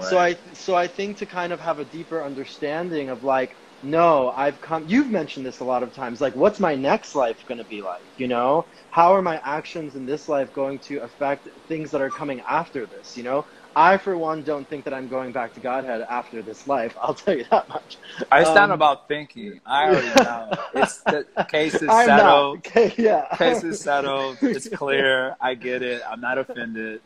so 0.00 0.18
I 0.18 0.36
so 0.54 0.74
I 0.74 0.88
think 0.88 1.18
to 1.18 1.26
kind 1.26 1.52
of 1.52 1.60
have 1.60 1.78
a 1.78 1.84
deeper 1.84 2.24
understanding 2.24 3.10
of 3.10 3.22
like 3.22 3.56
no 3.82 4.30
I've 4.30 4.60
come 4.60 4.84
you've 4.88 5.10
mentioned 5.10 5.46
this 5.46 5.60
a 5.60 5.64
lot 5.64 5.82
of 5.82 5.92
times 5.92 6.20
like 6.20 6.34
what's 6.36 6.60
my 6.60 6.74
next 6.74 7.14
life 7.14 7.44
going 7.46 7.58
to 7.58 7.64
be 7.64 7.82
like 7.82 8.10
you 8.16 8.28
know 8.28 8.66
how 8.90 9.14
are 9.14 9.22
my 9.22 9.40
actions 9.44 9.94
in 9.96 10.06
this 10.06 10.28
life 10.28 10.52
going 10.52 10.80
to 10.80 10.98
affect 10.98 11.48
things 11.68 11.90
that 11.92 12.00
are 12.00 12.10
coming 12.10 12.42
after 12.48 12.86
this 12.86 13.16
you 13.16 13.22
know 13.22 13.46
I 13.76 13.98
for 13.98 14.16
one 14.18 14.44
don't 14.44 14.68
think 14.68 14.84
that 14.84 14.94
I'm 14.94 15.08
going 15.08 15.32
back 15.32 15.54
to 15.54 15.60
Godhead 15.60 16.02
after 16.08 16.42
this 16.42 16.66
life 16.66 16.96
I'll 17.02 17.14
tell 17.14 17.36
you 17.36 17.44
that 17.50 17.68
much 17.68 17.98
I 18.30 18.44
stand 18.44 18.72
um, 18.72 18.72
about 18.72 19.08
thinking. 19.08 19.60
I 19.66 19.88
already 19.88 20.14
know. 20.16 20.56
It's 20.72 21.02
the 21.04 21.26
case 21.48 21.82
is 21.82 21.98
I'm 22.06 22.06
settled. 22.06 22.60
not 22.64 22.68
okay 22.68 22.94
yeah 22.98 23.26
Case 23.38 23.62
is 23.64 23.80
settled. 23.82 24.38
It's 24.50 24.68
clear. 24.68 25.36
I 25.40 25.54
get 25.54 25.82
it. 25.82 26.02
I'm 26.08 26.20
not 26.20 26.38
offended. 26.38 27.02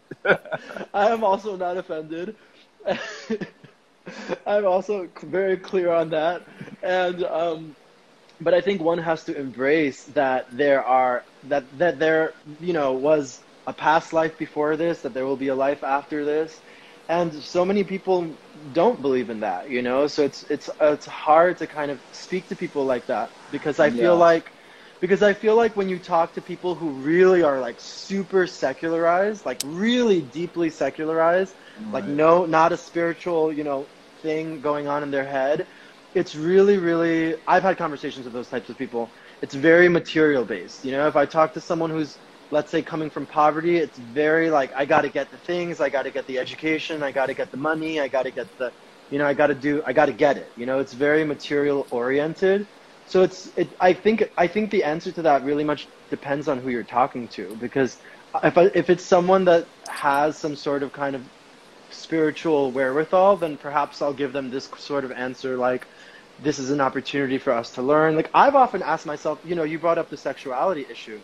I 0.94 1.10
am 1.10 1.24
also 1.24 1.56
not 1.56 1.76
offended. 1.78 2.36
I'm 4.46 4.66
also 4.66 5.08
very 5.22 5.56
clear 5.58 5.90
on 5.92 6.10
that. 6.10 6.42
And 6.82 7.22
um, 7.24 7.76
but 8.40 8.54
I 8.54 8.60
think 8.60 8.82
one 8.82 8.98
has 8.98 9.24
to 9.24 9.38
embrace 9.38 10.04
that 10.14 10.46
there 10.52 10.84
are 10.84 11.24
that 11.44 11.64
that 11.78 11.98
there 11.98 12.34
you 12.60 12.72
know 12.72 12.94
was 12.94 13.40
a 13.66 13.74
past 13.74 14.12
life 14.12 14.38
before 14.38 14.76
this, 14.76 15.02
that 15.02 15.14
there 15.14 15.26
will 15.26 15.36
be 15.36 15.48
a 15.48 15.54
life 15.56 15.82
after 15.84 16.24
this. 16.24 16.60
And 17.08 17.34
so 17.34 17.64
many 17.64 17.84
people 17.84 18.38
don't 18.72 19.02
believe 19.02 19.30
in 19.30 19.40
that, 19.40 19.70
you 19.70 19.82
know. 19.82 20.06
So 20.06 20.24
it's 20.24 20.44
it's 20.50 20.70
it's 20.80 21.06
hard 21.06 21.58
to 21.58 21.66
kind 21.66 21.90
of 21.90 22.00
speak 22.12 22.48
to 22.48 22.56
people 22.56 22.86
like 22.86 23.06
that 23.08 23.30
because 23.50 23.78
I 23.80 23.90
feel 23.90 24.16
Yeah. 24.16 24.18
like 24.18 24.52
because 25.00 25.22
I 25.22 25.32
feel 25.34 25.56
like 25.56 25.76
when 25.76 25.88
you 25.88 25.98
talk 25.98 26.34
to 26.34 26.42
people 26.42 26.74
who 26.74 26.92
really 27.02 27.42
are 27.42 27.60
like 27.60 27.76
super 27.80 28.46
secularized, 28.46 29.44
like 29.46 29.60
really 29.62 30.22
deeply 30.22 30.70
secularized, 30.70 31.54
like 31.92 32.06
no 32.06 32.46
not 32.46 32.72
a 32.72 32.76
spiritual, 32.76 33.52
you 33.52 33.64
know, 33.64 33.90
thing 34.22 34.60
going 34.60 34.88
on 34.88 35.02
in 35.02 35.10
their 35.10 35.24
head, 35.24 35.66
it's 36.14 36.34
really 36.34 36.78
really 36.78 37.36
I've 37.46 37.62
had 37.62 37.78
conversations 37.78 38.24
with 38.24 38.34
those 38.34 38.48
types 38.48 38.70
of 38.70 38.76
people. 38.78 39.12
It's 39.42 39.54
very 39.54 39.88
material 39.88 40.44
based. 40.44 40.84
You 40.84 40.92
know, 40.92 41.06
if 41.08 41.16
I 41.16 41.26
talk 41.26 41.54
to 41.54 41.60
someone 41.60 41.90
who's 41.90 42.18
let's 42.50 42.70
say 42.70 42.82
coming 42.82 43.10
from 43.10 43.26
poverty, 43.26 43.76
it's 43.78 43.98
very 43.98 44.50
like 44.50 44.72
I 44.76 44.86
got 44.86 45.02
to 45.02 45.10
get 45.10 45.30
the 45.30 45.38
things, 45.38 45.80
I 45.80 45.90
got 45.90 46.04
to 46.04 46.10
get 46.10 46.26
the 46.26 46.38
education, 46.38 47.02
I 47.02 47.12
got 47.12 47.26
to 47.26 47.34
get 47.34 47.50
the 47.50 47.58
money, 47.58 48.00
I 48.00 48.08
got 48.08 48.24
to 48.24 48.30
get 48.32 48.48
the 48.58 48.72
you 49.10 49.18
know, 49.18 49.26
I 49.26 49.34
got 49.34 49.48
to 49.48 49.54
do 49.54 49.82
I 49.86 49.92
got 49.92 50.06
to 50.06 50.12
get 50.12 50.36
it. 50.38 50.52
You 50.56 50.66
know, 50.66 50.80
it's 50.80 50.92
very 50.94 51.24
material 51.24 51.86
oriented. 51.90 52.68
So 53.04 53.22
it's 53.22 53.50
it, 53.56 53.74
I 53.80 53.92
think 53.94 54.24
I 54.36 54.48
think 54.48 54.70
the 54.70 54.84
answer 54.84 55.12
to 55.12 55.22
that 55.22 55.44
really 55.44 55.64
much 55.64 55.90
depends 56.10 56.48
on 56.48 56.58
who 56.58 56.68
you're 56.70 56.84
talking 56.84 57.28
to 57.28 57.56
because 57.56 57.98
if 58.42 58.58
I, 58.58 58.64
if 58.74 58.90
it's 58.90 59.04
someone 59.04 59.44
that 59.46 59.68
has 59.88 60.38
some 60.38 60.56
sort 60.56 60.82
of 60.82 60.92
kind 60.92 61.16
of 61.16 61.28
spiritual 61.90 62.70
wherewithal, 62.70 63.36
then 63.36 63.56
perhaps 63.56 64.02
I'll 64.02 64.12
give 64.12 64.32
them 64.32 64.50
this 64.50 64.68
sort 64.78 65.04
of 65.04 65.12
answer 65.12 65.56
like 65.56 65.86
this 66.42 66.58
is 66.58 66.70
an 66.70 66.80
opportunity 66.80 67.38
for 67.38 67.52
us 67.52 67.70
to 67.72 67.82
learn. 67.82 68.16
Like 68.16 68.30
I've 68.34 68.54
often 68.54 68.82
asked 68.82 69.06
myself, 69.06 69.40
you 69.44 69.54
know, 69.54 69.64
you 69.64 69.78
brought 69.78 69.98
up 69.98 70.08
the 70.10 70.16
sexuality 70.16 70.86
issue. 70.90 71.20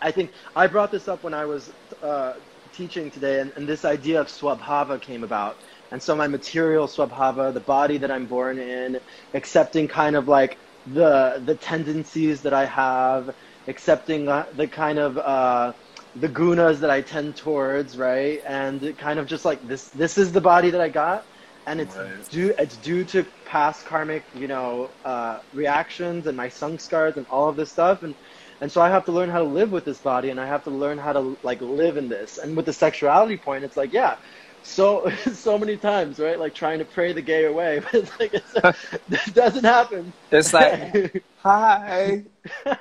I 0.00 0.10
think 0.10 0.32
I 0.56 0.66
brought 0.66 0.90
this 0.90 1.08
up 1.08 1.22
when 1.22 1.34
I 1.34 1.44
was 1.44 1.70
uh, 2.02 2.34
teaching 2.72 3.10
today, 3.10 3.40
and, 3.40 3.52
and 3.56 3.68
this 3.68 3.84
idea 3.84 4.20
of 4.20 4.28
swabhava 4.28 5.00
came 5.00 5.22
about. 5.22 5.56
And 5.90 6.02
so 6.02 6.16
my 6.16 6.26
material 6.26 6.86
swabhava, 6.86 7.52
the 7.52 7.60
body 7.60 7.98
that 7.98 8.10
I'm 8.10 8.26
born 8.26 8.58
in, 8.58 8.98
accepting 9.34 9.88
kind 9.88 10.16
of 10.16 10.26
like 10.26 10.56
the 10.86 11.40
the 11.44 11.54
tendencies 11.54 12.40
that 12.42 12.52
I 12.52 12.64
have, 12.64 13.34
accepting 13.68 14.28
uh, 14.28 14.46
the 14.56 14.66
kind 14.66 14.98
of 14.98 15.18
uh, 15.18 15.72
the 16.16 16.28
gunas 16.28 16.80
that 16.80 16.90
I 16.90 17.00
tend 17.00 17.36
towards, 17.36 17.96
right? 17.96 18.42
And 18.46 18.96
kind 18.98 19.18
of 19.18 19.26
just 19.26 19.44
like 19.44 19.66
this 19.66 19.88
this 19.88 20.18
is 20.18 20.32
the 20.32 20.40
body 20.40 20.70
that 20.70 20.80
I 20.80 20.88
got 20.88 21.24
and 21.66 21.80
it's 21.80 21.96
right. 21.96 22.28
due 22.30 22.54
it's 22.58 22.76
due 22.78 23.04
to 23.04 23.24
past 23.46 23.86
karmic, 23.86 24.24
you 24.34 24.48
know, 24.48 24.90
uh, 25.04 25.40
reactions 25.52 26.26
and 26.26 26.36
my 26.36 26.48
scars 26.48 27.16
and 27.16 27.26
all 27.30 27.48
of 27.48 27.56
this 27.56 27.70
stuff 27.70 28.02
and 28.02 28.14
and 28.60 28.70
so 28.70 28.80
I 28.80 28.88
have 28.90 29.04
to 29.06 29.12
learn 29.12 29.28
how 29.28 29.38
to 29.38 29.44
live 29.44 29.72
with 29.72 29.84
this 29.84 29.98
body 29.98 30.30
and 30.30 30.38
I 30.40 30.46
have 30.46 30.62
to 30.64 30.70
learn 30.70 30.96
how 30.96 31.12
to 31.12 31.36
like 31.42 31.60
live 31.60 31.96
in 31.96 32.08
this. 32.08 32.38
And 32.38 32.56
with 32.56 32.66
the 32.66 32.72
sexuality 32.72 33.36
point, 33.36 33.64
it's 33.64 33.76
like, 33.76 33.92
yeah, 33.92 34.16
so 34.62 35.10
so 35.32 35.58
many 35.58 35.76
times, 35.76 36.18
right? 36.18 36.38
Like 36.38 36.54
trying 36.54 36.78
to 36.78 36.84
pray 36.84 37.12
the 37.12 37.22
gay 37.22 37.46
away, 37.46 37.80
but 37.84 37.94
it's 37.94 38.20
like 38.20 38.34
it's, 38.34 38.54
it 39.28 39.34
doesn't 39.34 39.64
happen. 39.64 40.12
It's 40.30 40.52
like, 40.52 41.24
hi, 41.38 42.22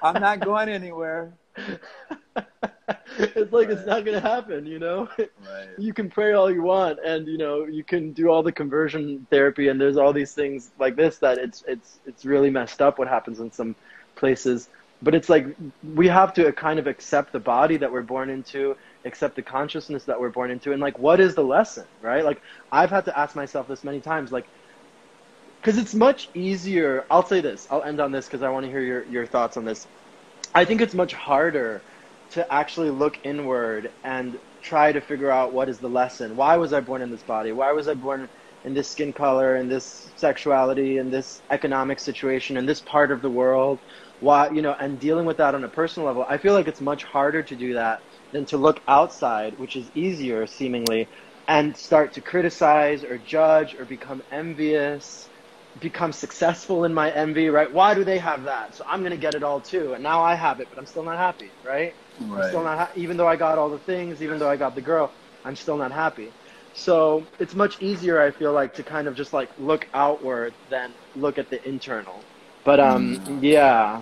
I'm 0.03 0.21
not 0.21 0.39
going 0.41 0.69
anywhere. 0.69 1.33
it's 3.17 3.51
like 3.51 3.67
right. 3.67 3.77
it's 3.77 3.85
not 3.85 4.05
gonna 4.05 4.19
happen, 4.19 4.65
you 4.65 4.79
know. 4.79 5.09
Right. 5.17 5.69
You 5.77 5.93
can 5.93 6.09
pray 6.09 6.33
all 6.33 6.51
you 6.51 6.63
want, 6.63 6.99
and 7.05 7.27
you 7.27 7.37
know 7.37 7.65
you 7.65 7.83
can 7.83 8.13
do 8.13 8.29
all 8.29 8.43
the 8.43 8.51
conversion 8.51 9.27
therapy, 9.29 9.69
and 9.69 9.79
there's 9.79 9.97
all 9.97 10.13
these 10.13 10.33
things 10.33 10.71
like 10.79 10.95
this 10.95 11.17
that 11.19 11.37
it's 11.37 11.63
it's 11.67 11.99
it's 12.05 12.25
really 12.25 12.49
messed 12.49 12.81
up 12.81 12.99
what 12.99 13.07
happens 13.07 13.39
in 13.39 13.51
some 13.51 13.75
places. 14.15 14.69
But 15.01 15.15
it's 15.15 15.29
like 15.29 15.47
we 15.81 16.07
have 16.07 16.33
to 16.35 16.51
kind 16.53 16.79
of 16.79 16.87
accept 16.87 17.33
the 17.33 17.39
body 17.39 17.77
that 17.77 17.91
we're 17.91 18.03
born 18.03 18.29
into, 18.29 18.75
accept 19.05 19.35
the 19.35 19.43
consciousness 19.43 20.05
that 20.05 20.19
we're 20.19 20.29
born 20.29 20.51
into, 20.51 20.71
and 20.73 20.81
like 20.81 20.99
what 20.99 21.19
is 21.19 21.35
the 21.35 21.43
lesson, 21.43 21.87
right? 22.01 22.23
Like 22.23 22.41
I've 22.71 22.91
had 22.91 23.05
to 23.05 23.17
ask 23.19 23.35
myself 23.35 23.67
this 23.67 23.83
many 23.83 24.01
times, 24.01 24.31
like 24.31 24.49
because 25.61 25.77
it's 25.77 25.93
much 25.95 26.29
easier. 26.33 27.05
I'll 27.09 27.25
say 27.25 27.41
this. 27.41 27.67
I'll 27.69 27.83
end 27.83 27.99
on 27.99 28.11
this 28.11 28.25
because 28.27 28.41
I 28.43 28.49
want 28.49 28.65
to 28.65 28.69
hear 28.71 28.81
your 28.81 29.05
your 29.05 29.27
thoughts 29.27 29.57
on 29.57 29.65
this 29.65 29.87
I 30.53 30.65
think 30.65 30.81
it's 30.81 30.93
much 30.93 31.13
harder 31.13 31.85
to 32.31 32.51
actually 32.53 32.91
look 32.91 33.15
inward 33.23 33.91
and 34.03 34.37
try 34.63 34.91
to 34.91 35.01
figure 35.01 35.31
out 35.31 35.53
what 35.53 35.69
is 35.69 35.79
the 35.79 35.89
lesson. 35.89 36.35
Why 36.35 36.57
was 36.57 36.73
I 36.73 36.81
born 36.81 37.01
in 37.01 37.11
this 37.11 37.23
body? 37.23 37.51
Why 37.51 37.71
was 37.73 37.87
I 37.87 37.95
born 37.95 38.29
in 38.63 38.73
this 38.73 38.91
skin 38.91 39.13
color 39.13 39.57
in 39.57 39.69
this 39.69 40.11
sexuality 40.17 40.97
in 40.97 41.09
this 41.09 41.43
economic 41.51 41.99
situation 41.99 42.57
in 42.57 42.65
this 42.65 42.81
part 42.81 43.11
of 43.11 43.21
the 43.21 43.31
world? 43.31 43.81
Why, 44.19 44.49
you 44.51 44.61
know, 44.61 44.75
and 44.79 44.99
dealing 44.99 45.25
with 45.25 45.37
that 45.37 45.55
on 45.55 45.63
a 45.63 45.69
personal 45.69 46.07
level. 46.07 46.25
I 46.29 46.37
feel 46.37 46.53
like 46.53 46.67
it's 46.67 46.81
much 46.81 47.03
harder 47.03 47.43
to 47.43 47.55
do 47.55 47.73
that 47.75 48.01
than 48.31 48.45
to 48.47 48.57
look 48.57 48.81
outside, 48.87 49.55
which 49.57 49.75
is 49.75 49.91
easier 49.95 50.47
seemingly, 50.47 51.09
and 51.47 51.75
start 51.77 52.13
to 52.13 52.21
criticize 52.21 53.03
or 53.03 53.17
judge 53.19 53.75
or 53.79 53.85
become 53.85 54.21
envious 54.31 55.29
become 55.79 56.11
successful 56.13 56.85
in 56.85 56.93
my 56.93 57.11
envy, 57.11 57.49
right? 57.49 57.71
Why 57.73 57.93
do 57.95 58.03
they 58.03 58.19
have 58.19 58.43
that? 58.43 58.75
So 58.75 58.83
I'm 58.87 59.01
going 59.01 59.11
to 59.11 59.17
get 59.17 59.35
it 59.35 59.43
all 59.43 59.61
too. 59.61 59.93
And 59.93 60.03
now 60.03 60.23
I 60.23 60.35
have 60.35 60.59
it, 60.59 60.69
but 60.69 60.79
I'm 60.79 60.85
still 60.85 61.03
not 61.03 61.17
happy, 61.17 61.55
right? 61.63 61.93
Right. 62.29 62.43
I'm 62.43 62.49
still 62.49 62.63
not, 62.63 62.77
ha- 62.77 62.91
even 62.95 63.17
though 63.17 63.27
I 63.27 63.35
got 63.35 63.57
all 63.57 63.69
the 63.69 63.79
things, 63.79 64.21
even 64.21 64.39
though 64.39 64.49
I 64.49 64.57
got 64.57 64.75
the 64.75 64.81
girl, 64.81 65.11
I'm 65.43 65.55
still 65.55 65.77
not 65.77 65.91
happy. 65.91 66.31
So 66.73 67.25
it's 67.39 67.53
much 67.53 67.81
easier, 67.81 68.21
I 68.21 68.31
feel 68.31 68.53
like, 68.53 68.73
to 68.75 68.83
kind 68.83 69.07
of 69.07 69.15
just 69.15 69.33
like 69.33 69.49
look 69.59 69.87
outward 69.93 70.53
than 70.69 70.93
look 71.15 71.37
at 71.37 71.49
the 71.49 71.67
internal. 71.67 72.21
But 72.63 72.79
um, 72.79 73.17
mm. 73.17 73.39
yeah. 73.41 74.01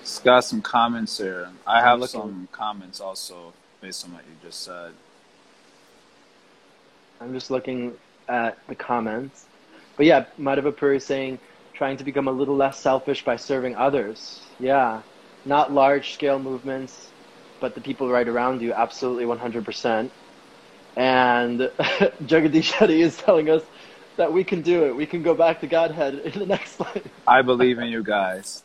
It's 0.00 0.18
got 0.18 0.40
some 0.40 0.62
comments 0.62 1.18
here. 1.18 1.48
I 1.66 1.80
have 1.80 2.08
some 2.08 2.48
comments 2.52 3.00
also 3.00 3.52
based 3.80 4.04
on 4.04 4.12
what 4.12 4.24
you 4.24 4.32
just 4.42 4.62
said. 4.62 4.92
I'm 7.20 7.32
just 7.32 7.50
looking 7.50 7.94
at 8.28 8.58
the 8.66 8.74
comments. 8.74 9.46
But 9.96 10.06
yeah, 10.06 10.24
Madhavapur 10.38 10.96
is 10.96 11.04
saying 11.04 11.38
trying 11.72 11.96
to 11.96 12.04
become 12.04 12.28
a 12.28 12.32
little 12.32 12.56
less 12.56 12.78
selfish 12.78 13.24
by 13.24 13.36
serving 13.36 13.76
others. 13.76 14.40
Yeah, 14.58 15.02
not 15.44 15.72
large 15.72 16.14
scale 16.14 16.38
movements, 16.38 17.08
but 17.60 17.74
the 17.74 17.80
people 17.80 18.10
right 18.10 18.28
around 18.28 18.62
you, 18.62 18.72
absolutely 18.72 19.24
100%. 19.24 20.10
And 20.96 21.60
Jagadish 21.60 22.72
Shetty 22.72 23.00
is 23.00 23.16
telling 23.16 23.50
us 23.50 23.62
that 24.16 24.32
we 24.32 24.44
can 24.44 24.62
do 24.62 24.84
it. 24.84 24.94
We 24.94 25.06
can 25.06 25.22
go 25.22 25.34
back 25.34 25.60
to 25.60 25.66
Godhead 25.66 26.14
in 26.14 26.38
the 26.38 26.46
next 26.46 26.78
life. 26.80 27.06
I 27.26 27.42
believe 27.42 27.78
in 27.78 27.88
you 27.88 28.02
guys. 28.02 28.62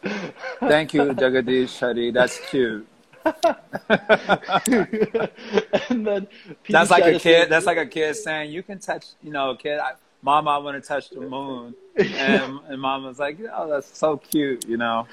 Thank 0.59 0.93
you, 0.93 1.03
Jagadish 1.03 1.79
Shetty. 1.79 2.13
That's 2.13 2.39
cute. 2.49 2.87
and 5.89 6.07
then 6.07 6.27
that's 6.69 6.89
like 6.89 7.05
a 7.05 7.19
kid. 7.19 7.49
That's 7.49 7.65
like 7.65 7.77
a 7.77 7.85
kid 7.85 8.15
saying, 8.15 8.51
"You 8.51 8.63
can 8.63 8.79
touch, 8.79 9.05
you 9.21 9.31
know, 9.31 9.55
kid. 9.55 9.79
I, 9.79 9.93
Mama, 10.21 10.51
I 10.51 10.57
want 10.57 10.81
to 10.81 10.87
touch 10.87 11.09
the 11.09 11.21
moon. 11.21 11.75
And, 11.97 12.59
and 12.67 12.81
Mama's 12.81 13.19
like, 13.19 13.37
oh, 13.53 13.69
that's 13.69 13.97
so 13.97 14.17
cute, 14.17 14.67
you 14.67 14.77
know. 14.77 15.07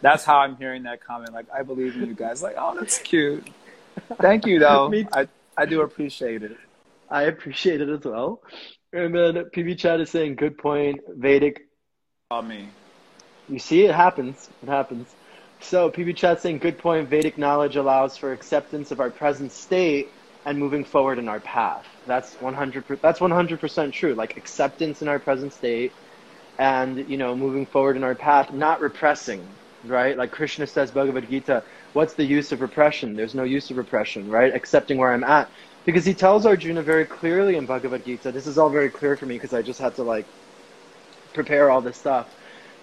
That's 0.00 0.24
how 0.24 0.38
I'm 0.38 0.56
hearing 0.56 0.84
that 0.84 1.04
comment. 1.04 1.32
Like, 1.32 1.46
I 1.52 1.62
believe 1.62 1.94
in 1.96 2.06
you 2.06 2.14
guys. 2.14 2.42
Like, 2.42 2.56
oh, 2.58 2.74
that's 2.78 2.98
cute. 2.98 3.48
Thank 4.20 4.46
you, 4.46 4.58
though. 4.58 4.92
I, 5.12 5.28
I 5.56 5.66
do 5.66 5.82
appreciate 5.82 6.42
it. 6.42 6.56
I 7.10 7.24
appreciate 7.24 7.80
it 7.80 7.88
as 7.88 8.00
well. 8.04 8.42
And 8.92 9.14
then 9.14 9.34
PB 9.54 9.78
Chat 9.78 10.00
is 10.00 10.10
saying, 10.10 10.36
good 10.36 10.56
point, 10.56 11.00
Vedic. 11.08 11.68
Oh, 12.30 12.42
me. 12.42 12.68
You 13.48 13.58
see, 13.58 13.84
it 13.84 13.94
happens. 13.94 14.48
It 14.62 14.68
happens. 14.68 15.14
So 15.60 15.90
PB 15.90 16.16
Chat 16.16 16.40
saying, 16.40 16.58
good 16.58 16.78
point, 16.78 17.08
Vedic 17.08 17.38
knowledge 17.38 17.76
allows 17.76 18.16
for 18.16 18.32
acceptance 18.32 18.90
of 18.90 19.00
our 19.00 19.10
present 19.10 19.52
state 19.52 20.08
and 20.44 20.58
moving 20.58 20.84
forward 20.84 21.18
in 21.18 21.28
our 21.28 21.40
path. 21.40 21.86
That's 22.06 22.40
100 22.40 22.86
that's 23.02 23.20
100% 23.20 23.92
true. 23.92 24.14
Like 24.14 24.36
acceptance 24.36 25.02
in 25.02 25.08
our 25.08 25.18
present 25.20 25.52
state 25.54 25.96
and, 26.58 26.98
you 27.08 27.18
know, 27.18 27.36
moving 27.36 27.66
forward 27.66 27.96
in 27.96 28.04
our 28.04 28.14
path, 28.16 28.52
not 28.52 28.80
repressing, 28.80 29.58
right? 29.82 30.16
Like 30.16 30.32
Krishna 30.32 30.66
says 30.66 30.92
Bhagavad 30.92 31.28
Gita, 31.28 31.64
what's 31.92 32.14
the 32.14 32.24
use 32.24 32.52
of 32.52 32.60
repression? 32.60 33.16
There's 33.16 33.34
no 33.34 33.44
use 33.44 33.70
of 33.70 33.78
repression, 33.78 34.28
right? 34.30 34.54
Accepting 34.54 34.98
where 34.98 35.12
I'm 35.12 35.24
at. 35.24 35.50
Because 35.86 36.04
he 36.06 36.14
tells 36.14 36.46
Arjuna 36.46 36.82
very 36.82 37.06
clearly 37.06 37.56
in 37.56 37.66
Bhagavad 37.66 38.04
Gita, 38.04 38.32
this 38.32 38.46
is 38.46 38.58
all 38.58 38.70
very 38.70 38.90
clear 38.90 39.16
for 39.16 39.26
me 39.26 39.36
because 39.36 39.54
I 39.54 39.62
just 39.62 39.80
had 39.80 39.96
to 39.96 40.04
like 40.04 40.28
prepare 41.34 41.70
all 41.70 41.82
this 41.82 41.98
stuff. 41.98 42.28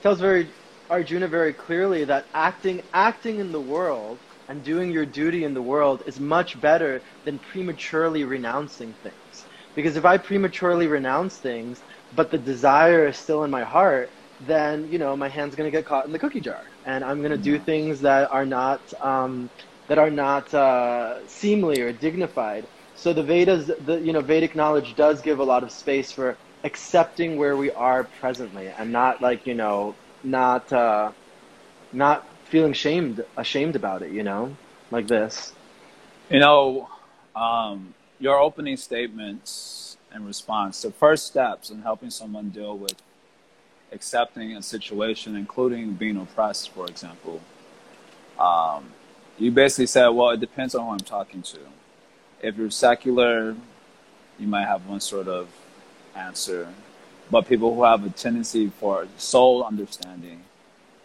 Tells 0.01 0.19
very 0.21 0.55
Arjuna 0.89 1.27
very 1.29 1.53
clearly 1.53 2.05
that 2.05 2.29
acting 2.33 2.83
acting 2.93 3.39
in 3.39 3.51
the 3.51 3.61
world 3.61 4.21
and 4.51 4.63
doing 4.65 4.91
your 4.91 5.07
duty 5.07 5.45
in 5.45 5.55
the 5.55 5.63
world 5.63 6.03
is 6.07 6.19
much 6.19 6.59
better 6.61 7.01
than 7.25 7.39
prematurely 7.39 8.25
renouncing 8.25 8.95
things. 9.01 9.47
Because 9.75 9.95
if 9.97 10.05
I 10.05 10.17
prematurely 10.17 10.87
renounce 10.87 11.39
things, 11.39 11.83
but 12.11 12.31
the 12.31 12.37
desire 12.37 13.07
is 13.07 13.17
still 13.17 13.45
in 13.45 13.51
my 13.51 13.63
heart, 13.63 14.11
then 14.41 14.87
you 14.91 14.99
know 14.99 15.15
my 15.15 15.29
hand's 15.29 15.55
going 15.55 15.71
to 15.71 15.77
get 15.77 15.85
caught 15.85 16.05
in 16.05 16.11
the 16.11 16.19
cookie 16.19 16.41
jar, 16.41 16.61
and 16.85 17.03
I'm 17.05 17.19
going 17.19 17.31
to 17.31 17.37
do 17.37 17.59
things 17.59 18.01
that 18.01 18.29
are 18.31 18.45
not 18.45 18.81
um, 19.01 19.51
that 19.89 19.99
are 19.99 20.11
not 20.11 20.53
uh, 20.53 21.27
seemly 21.27 21.81
or 21.81 21.93
dignified. 21.93 22.67
So 22.93 23.13
the 23.13 23.23
Vedas, 23.23 23.71
the 23.79 23.99
you 24.01 24.13
know 24.13 24.21
Vedic 24.21 24.55
knowledge 24.55 24.95
does 24.95 25.21
give 25.21 25.39
a 25.39 25.45
lot 25.45 25.63
of 25.63 25.71
space 25.71 26.11
for 26.11 26.39
accepting 26.65 27.37
where 27.37 27.57
we 27.57 27.71
are 27.71 28.09
presently, 28.19 28.67
and 28.77 28.91
not 28.91 29.21
like 29.21 29.45
you 29.45 29.55
know 29.55 29.97
not 30.23 30.71
uh, 30.73 31.13
not 31.93 32.25
feeling 32.51 32.73
shamed, 32.73 33.23
ashamed 33.37 33.77
about 33.77 34.01
it, 34.01 34.11
you 34.11 34.23
know, 34.23 34.55
like 34.91 35.07
this. 35.07 35.53
You 36.29 36.39
know, 36.39 36.89
um, 37.33 37.93
your 38.19 38.37
opening 38.37 38.75
statements 38.75 39.97
and 40.11 40.27
response, 40.27 40.81
the 40.81 40.91
first 40.91 41.25
steps 41.27 41.69
in 41.69 41.81
helping 41.81 42.09
someone 42.09 42.49
deal 42.49 42.77
with 42.77 42.95
accepting 43.93 44.51
a 44.55 44.61
situation, 44.61 45.35
including 45.37 45.93
being 45.93 46.17
oppressed, 46.17 46.71
for 46.71 46.87
example. 46.87 47.41
Um, 48.37 48.91
you 49.37 49.49
basically 49.51 49.87
said, 49.87 50.09
well, 50.09 50.31
it 50.31 50.41
depends 50.41 50.75
on 50.75 50.85
who 50.85 50.91
I'm 50.91 50.99
talking 50.99 51.41
to. 51.43 51.59
If 52.41 52.57
you're 52.57 52.69
secular, 52.69 53.55
you 54.37 54.47
might 54.47 54.65
have 54.65 54.85
one 54.87 54.99
sort 54.99 55.29
of 55.29 55.47
answer. 56.15 56.67
But 57.29 57.47
people 57.47 57.73
who 57.73 57.83
have 57.85 58.05
a 58.05 58.09
tendency 58.09 58.69
for 58.69 59.07
soul 59.17 59.63
understanding, 59.63 60.41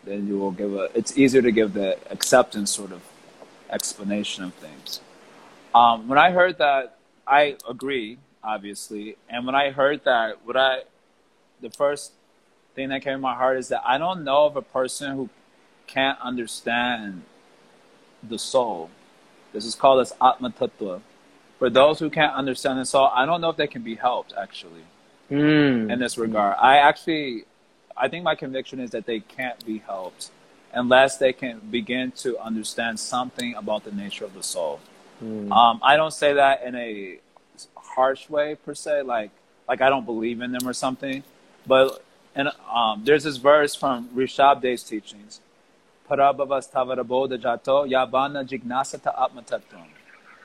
then 0.06 0.26
you 0.26 0.38
will 0.38 0.52
give 0.52 0.72
a. 0.74 0.88
It's 0.94 1.18
easier 1.18 1.42
to 1.42 1.52
give 1.52 1.74
the 1.74 1.98
acceptance 2.10 2.70
sort 2.70 2.92
of 2.92 3.02
explanation 3.68 4.44
of 4.44 4.54
things. 4.54 5.00
Um, 5.74 6.08
when 6.08 6.18
I 6.18 6.30
heard 6.30 6.58
that, 6.58 6.96
I 7.26 7.56
agree, 7.68 8.18
obviously, 8.42 9.16
and 9.28 9.44
when 9.44 9.54
I 9.54 9.70
heard 9.70 10.04
that, 10.04 10.46
what 10.46 10.56
I, 10.56 10.82
the 11.60 11.70
first 11.70 12.12
thing 12.74 12.88
that 12.90 13.02
came 13.02 13.14
to 13.14 13.18
my 13.18 13.34
heart 13.34 13.58
is 13.58 13.68
that 13.68 13.82
I 13.84 13.98
don't 13.98 14.24
know 14.24 14.46
of 14.46 14.56
a 14.56 14.62
person 14.62 15.16
who 15.16 15.28
can't 15.86 16.18
understand 16.20 17.22
the 18.22 18.38
soul. 18.38 18.90
This 19.52 19.64
is 19.64 19.74
called 19.74 20.00
as 20.00 20.12
Atma 20.22 20.50
Tattva. 20.50 21.00
For 21.58 21.70
those 21.70 21.98
who 21.98 22.10
can't 22.10 22.34
understand 22.34 22.78
the 22.78 22.84
soul, 22.84 23.10
I 23.12 23.26
don't 23.26 23.40
know 23.40 23.50
if 23.50 23.56
they 23.56 23.66
can 23.66 23.82
be 23.82 23.96
helped 23.96 24.34
actually. 24.38 24.84
Mm. 25.30 25.90
In 25.90 25.98
this 25.98 26.16
regard, 26.16 26.56
I 26.60 26.76
actually 26.76 27.44
I 27.96 28.08
think 28.08 28.24
my 28.24 28.34
conviction 28.34 28.80
is 28.80 28.90
that 28.90 29.06
they 29.06 29.20
can't 29.20 29.64
be 29.64 29.78
helped 29.78 30.30
unless 30.72 31.16
they 31.16 31.32
can 31.32 31.60
begin 31.70 32.12
to 32.12 32.38
understand 32.38 33.00
something 33.00 33.54
about 33.54 33.84
the 33.84 33.92
nature 33.92 34.24
of 34.24 34.34
the 34.34 34.42
soul. 34.42 34.80
Mm. 35.22 35.50
Um, 35.50 35.80
I 35.82 35.96
don't 35.96 36.12
say 36.12 36.34
that 36.34 36.62
in 36.62 36.74
a 36.74 37.18
harsh 37.74 38.28
way 38.28 38.54
per 38.54 38.74
se, 38.74 39.02
like 39.02 39.30
like 39.68 39.80
I 39.80 39.88
don't 39.88 40.04
believe 40.04 40.40
in 40.40 40.52
them 40.52 40.68
or 40.68 40.74
something. 40.74 41.22
But 41.66 42.04
and 42.34 42.50
um, 42.72 43.02
there's 43.04 43.24
this 43.24 43.38
verse 43.38 43.74
from 43.74 44.08
Rishabhdev's 44.10 44.82
teachings 44.82 45.40
jato 46.08 47.84
yavana 47.86 48.44
jignasata 48.46 49.14
atmatattvam. 49.14 49.86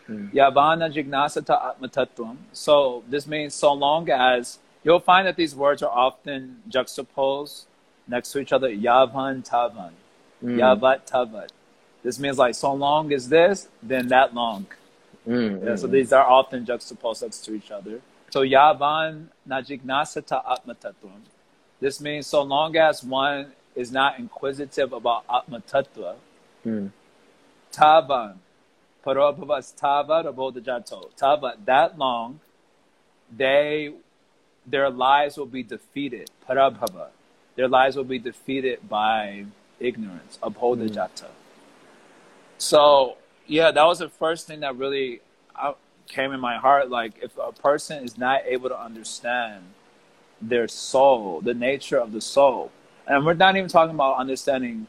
Mm. 0.10 0.34
Yavana 0.34 0.92
jignasata. 0.92 2.38
So 2.54 3.04
this 3.08 3.28
means 3.28 3.54
so 3.54 3.74
long 3.74 4.10
as 4.10 4.60
you'll 4.84 5.00
find 5.00 5.28
that 5.28 5.36
these 5.36 5.56
words 5.56 5.82
are 5.84 5.92
often 5.92 6.62
juxtaposed 6.68 7.66
next 8.08 8.32
to 8.32 8.40
each 8.40 8.52
other. 8.52 8.70
Yavan 8.70 9.48
tavan. 9.48 9.92
Mm. 10.44 10.58
Yavat 10.58 11.10
tavat. 11.10 11.50
This 12.04 12.20
means 12.20 12.38
like 12.38 12.56
so 12.56 12.74
long 12.74 13.14
as 13.14 13.30
this, 13.30 13.68
then 13.82 14.08
that 14.08 14.34
long. 14.34 14.66
Mm, 15.28 15.64
Yeah, 15.64 15.76
so 15.76 15.88
mm, 15.88 15.92
these 15.92 16.12
are 16.12 16.26
often 16.26 16.66
juxtaposed 16.66 17.22
next 17.22 17.46
to 17.46 17.54
each 17.54 17.70
other. 17.70 18.02
So 18.32 18.42
yavan 18.42 19.28
najignasata 19.48 20.44
atmatattvam. 20.46 21.22
This 21.80 22.02
means 22.02 22.28
so 22.28 22.42
long 22.42 22.76
as 22.76 23.04
one 23.04 23.52
is 23.76 23.92
not 23.92 24.20
inquisitive 24.20 24.94
about 24.94 25.28
atmatattva, 25.28 26.16
mm, 26.66 26.90
tavan, 27.72 28.36
parabhavas 29.06 29.76
tava 29.76 30.24
rabodajato. 30.24 31.16
Tava, 31.16 31.56
that 31.66 31.98
long, 31.98 32.40
they, 33.36 33.94
their 34.72 34.90
lives 34.90 35.38
will 35.38 35.46
be 35.46 35.64
defeated. 35.64 36.30
Parabhava. 36.48 37.08
Their 37.56 37.68
lives 37.68 37.96
will 37.96 38.06
be 38.06 38.20
defeated 38.20 38.88
by 38.88 39.46
ignorance. 39.80 40.40
Abhodajata. 40.42 41.28
So, 42.58 43.18
yeah, 43.48 43.72
that 43.72 43.84
was 43.84 44.00
the 44.00 44.10
first 44.10 44.48
thing 44.48 44.62
that 44.62 44.78
really 44.78 45.22
uh, 45.56 45.74
came 46.08 46.32
in 46.32 46.40
my 46.40 46.58
heart. 46.58 46.90
Like, 46.90 47.14
if 47.22 47.38
a 47.38 47.52
person 47.52 48.04
is 48.04 48.18
not 48.18 48.44
able 48.46 48.70
to 48.70 48.80
understand 48.80 49.64
their 50.42 50.68
soul, 50.68 51.42
the 51.42 51.54
nature 51.54 51.98
of 51.98 52.14
the 52.14 52.22
soul, 52.22 52.72
and 53.08 53.26
we're 53.26 53.34
not 53.34 53.56
even 53.58 53.70
talking 53.70 53.96
about 53.96 54.18
understanding 54.18 54.88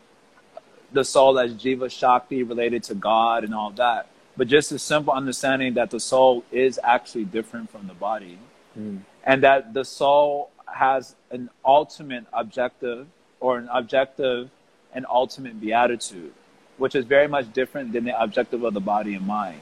the 0.92 1.04
soul 1.04 1.38
as 1.38 1.54
Jiva 1.54 1.90
Shakti 1.90 2.42
related 2.42 2.82
to 2.84 2.94
God 2.94 3.44
and 3.44 3.54
all 3.54 3.70
that, 3.72 4.06
but 4.36 4.48
just 4.48 4.70
a 4.72 4.78
simple 4.78 5.12
understanding 5.12 5.74
that 5.74 5.90
the 5.90 6.00
soul 6.00 6.44
is 6.52 6.78
actually 6.82 7.24
different 7.24 7.70
from 7.70 7.86
the 7.86 7.94
body 7.94 8.38
mm, 8.78 9.00
and 9.24 9.42
that 9.42 9.74
the 9.74 9.84
soul 9.84 10.50
has 10.66 11.14
an 11.30 11.50
ultimate 11.64 12.24
objective 12.32 13.06
or 13.40 13.58
an 13.58 13.68
objective 13.72 14.50
and 14.94 15.06
ultimate 15.08 15.60
beatitude, 15.60 16.32
which 16.76 16.94
is 16.94 17.04
very 17.04 17.28
much 17.28 17.52
different 17.52 17.92
than 17.92 18.04
the 18.04 18.20
objective 18.20 18.62
of 18.62 18.74
the 18.74 18.80
body 18.80 19.14
and 19.14 19.26
mind. 19.26 19.60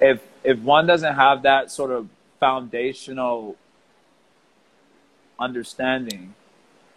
If 0.00 0.20
if 0.44 0.58
one 0.60 0.86
doesn't 0.86 1.14
have 1.14 1.42
that 1.42 1.70
sort 1.70 1.90
of 1.90 2.08
foundational 2.38 3.56
understanding, 5.38 6.34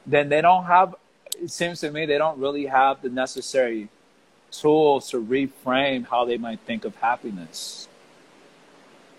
then 0.05 0.29
they 0.29 0.41
don't 0.41 0.65
have 0.65 0.95
it 1.41 1.49
seems 1.49 1.79
to 1.79 1.91
me 1.91 2.05
they 2.05 2.17
don't 2.17 2.39
really 2.39 2.65
have 2.67 3.01
the 3.01 3.09
necessary 3.09 3.89
tools 4.51 5.09
to 5.09 5.23
reframe 5.23 6.07
how 6.07 6.25
they 6.25 6.37
might 6.37 6.59
think 6.61 6.85
of 6.85 6.95
happiness. 6.95 7.87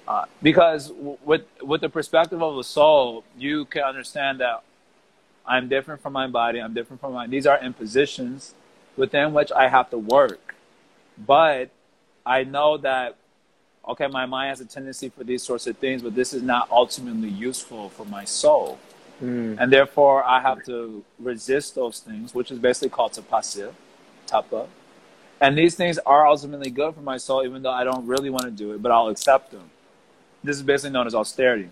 Uh, 0.06 0.24
because 0.42 0.88
w- 0.88 1.18
with 1.24 1.42
with 1.62 1.80
the 1.80 1.88
perspective 1.88 2.42
of 2.42 2.56
the 2.56 2.64
soul, 2.64 3.24
you 3.38 3.64
can 3.66 3.82
understand 3.82 4.40
that 4.40 4.62
I'm 5.46 5.68
different 5.68 6.02
from 6.02 6.12
my 6.12 6.26
body. 6.26 6.60
I'm 6.60 6.74
different 6.74 7.00
from 7.00 7.12
my. 7.12 7.26
These 7.26 7.46
are 7.46 7.58
impositions 7.62 8.54
within 8.96 9.32
which 9.32 9.52
I 9.52 9.68
have 9.68 9.90
to 9.90 9.98
work, 9.98 10.54
but 11.18 11.70
I 12.26 12.44
know 12.44 12.76
that 12.78 13.16
okay, 13.88 14.06
my 14.06 14.26
mind 14.26 14.50
has 14.50 14.60
a 14.60 14.64
tendency 14.64 15.08
for 15.08 15.24
these 15.24 15.42
sorts 15.42 15.66
of 15.66 15.76
things, 15.78 16.02
but 16.02 16.14
this 16.14 16.32
is 16.32 16.42
not 16.42 16.70
ultimately 16.70 17.28
useful 17.28 17.88
for 17.88 18.04
my 18.06 18.24
soul, 18.24 18.78
mm, 19.22 19.56
and 19.58 19.72
therefore 19.72 20.24
I 20.24 20.40
have 20.40 20.64
to 20.66 21.04
resist 21.18 21.74
those 21.74 22.00
things, 22.00 22.34
which 22.34 22.50
is 22.50 22.58
basically 22.58 22.90
called 22.90 23.12
tapasya, 23.12 23.72
tapa. 24.26 24.66
And 25.40 25.58
these 25.58 25.74
things 25.74 25.98
are 25.98 26.26
ultimately 26.26 26.70
good 26.70 26.94
for 26.94 27.00
my 27.00 27.16
soul, 27.16 27.44
even 27.44 27.62
though 27.62 27.72
I 27.72 27.82
don't 27.82 28.06
really 28.06 28.30
want 28.30 28.44
to 28.44 28.52
do 28.52 28.72
it, 28.72 28.82
but 28.82 28.92
I'll 28.92 29.08
accept 29.08 29.50
them. 29.50 29.70
This 30.44 30.56
is 30.56 30.62
basically 30.62 30.92
known 30.92 31.06
as 31.06 31.14
austerity. 31.14 31.70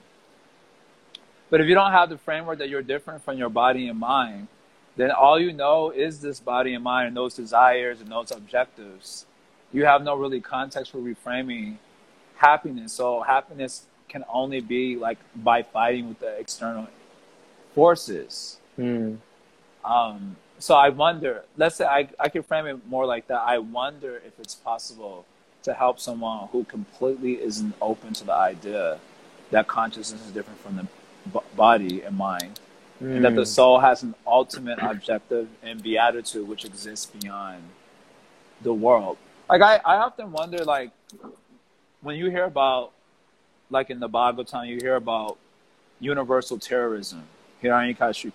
But 1.51 1.61
if 1.61 1.67
you 1.67 1.75
don't 1.75 1.91
have 1.93 2.09
the 2.11 2.19
framework 2.19 2.59
that 2.59 2.69
you're 2.69 2.83
different 2.83 3.25
from 3.25 3.37
your 3.39 3.49
body 3.49 3.89
and 3.89 3.99
mind, 3.99 4.49
then 4.97 5.11
all 5.11 5.39
you 5.41 5.53
know 5.53 5.91
is 5.91 6.21
this 6.21 6.41
body 6.41 6.75
and 6.75 6.85
mind 6.85 7.09
and 7.09 7.17
those 7.17 7.35
desires 7.35 8.01
and 8.01 8.11
those 8.11 8.31
objectives. 8.31 9.27
You 9.73 9.85
have 9.85 10.03
no 10.03 10.15
really 10.17 10.41
context 10.41 10.93
for 10.93 10.99
reframing 10.99 11.77
happiness. 12.37 12.93
So 12.93 13.23
happiness 13.23 13.87
can 14.09 14.25
only 14.33 14.61
be 14.61 14.97
like 14.97 15.19
by 15.37 15.63
fighting 15.63 16.09
with 16.09 16.21
the 16.21 16.37
external 16.39 16.89
forces. 17.75 18.59
mm, 18.79 19.19
Um, 19.85 20.37
so 20.59 20.75
I 20.75 20.91
wonder, 20.91 21.45
let's 21.57 21.77
say 21.77 21.87
I, 21.87 22.09
I 22.19 22.29
can 22.29 22.43
frame 22.43 22.67
it 22.67 22.87
more 22.87 23.07
like 23.07 23.29
that. 23.29 23.41
I 23.41 23.59
wonder 23.59 24.17
if 24.17 24.39
it's 24.39 24.55
possible 24.55 25.25
to 25.63 25.75
help 25.75 26.01
someone 26.01 26.49
who 26.53 26.65
completely 26.65 27.41
isn't 27.41 27.75
open 27.81 28.13
to 28.15 28.25
the 28.25 28.35
idea 28.35 28.99
that 29.51 29.67
consciousness 29.67 30.25
is 30.27 30.33
different 30.33 30.61
from 30.61 30.77
the 30.77 30.87
b- 31.33 31.47
body 31.57 32.03
and 32.03 32.17
mind, 32.17 32.61
and 33.01 33.25
that 33.25 33.35
the 33.35 33.43
mm, 33.43 33.47
soul 33.47 33.81
has 33.81 34.03
an 34.03 34.15
ultimate 34.27 34.79
objective 34.81 35.49
and 35.63 35.83
beatitude 35.83 36.47
which 36.49 36.65
exists 36.65 37.07
beyond 37.07 37.63
the 38.63 38.73
world. 38.73 39.19
Like 39.49 39.63
I, 39.63 39.77
I 39.85 39.97
often 39.97 40.33
wonder, 40.33 40.65
like 40.65 40.91
when 42.01 42.17
you 42.17 42.31
hear 42.31 42.45
about, 42.45 42.93
like 43.71 43.91
in 43.91 44.01
the 44.01 44.09
Bhagavatam, 44.09 44.69
you 44.69 44.79
hear 44.81 44.97
about 44.97 45.39
universal 45.99 46.59
terrorism, 46.59 47.25
Hiranyakashipu. 47.63 48.33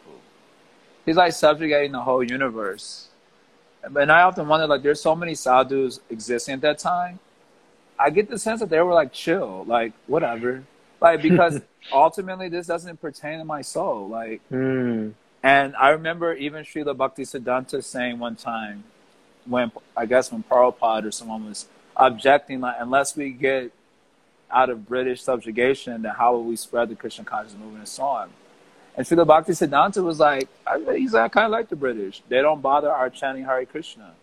He's 1.06 1.16
like 1.16 1.34
subjugating 1.34 1.92
the 1.92 2.02
whole 2.02 2.24
universe. 2.24 3.10
And 3.86 4.12
I 4.12 4.24
often 4.24 4.48
wonder, 4.48 4.68
like, 4.68 4.84
there's 4.84 5.02
so 5.02 5.16
many 5.16 5.36
sadhus 5.36 6.00
existing 6.10 6.56
at 6.56 6.62
that 6.62 6.80
time. 6.80 7.20
I 8.00 8.10
get 8.12 8.30
the 8.30 8.40
sense 8.40 8.62
that 8.62 8.70
they 8.70 8.82
were 8.82 8.94
like 8.94 9.14
chill, 9.14 9.66
like 9.66 9.94
whatever, 10.08 10.64
like 11.02 11.22
because 11.22 11.62
ultimately 11.92 12.50
this 12.50 12.68
doesn't 12.68 13.02
pertain 13.02 13.40
to 13.40 13.46
my 13.46 13.62
soul, 13.62 14.10
like. 14.10 14.42
mm, 14.52 15.14
And 15.44 15.76
I 15.78 15.90
remember 15.90 16.34
even 16.36 16.66
Srila 16.66 16.98
Bhakti 16.98 17.24
Siddhanta 17.24 17.84
saying 17.84 18.20
one 18.20 18.38
time, 18.38 18.86
when 19.46 19.72
I 19.98 20.06
guess 20.06 20.32
when 20.32 20.44
Prabhupada 20.44 21.06
or 21.06 21.12
someone 21.12 21.46
was 21.48 21.68
objecting, 21.98 22.62
like, 22.62 22.78
unless 22.80 23.16
we 23.18 23.32
get 23.32 23.72
out 24.52 24.70
of 24.70 24.88
British 24.88 25.22
subjugation, 25.24 26.04
then 26.04 26.14
how 26.16 26.34
will 26.34 26.44
we 26.46 26.56
spread 26.58 26.90
the 26.90 26.96
Krishna 26.96 27.26
consciousness 27.26 27.60
movement 27.62 27.80
and 27.82 27.90
so 27.90 28.04
on? 28.04 28.30
And 28.98 29.06
Srila 29.06 29.28
Bhakti 29.28 29.52
Siddhanta 29.52 30.04
was 30.04 30.20
like, 30.20 30.48
I, 30.66 30.80
he's 30.96 31.14
like, 31.14 31.24
I 31.26 31.28
kind 31.30 31.46
of 31.46 31.52
like 31.52 31.70
the 31.70 31.76
British. 31.76 32.22
They 32.30 32.42
don't 32.42 32.62
bother 32.62 32.90
our 32.92 33.10
chanting 33.10 33.44
Hare 33.44 33.66
Krishna. 33.66 34.14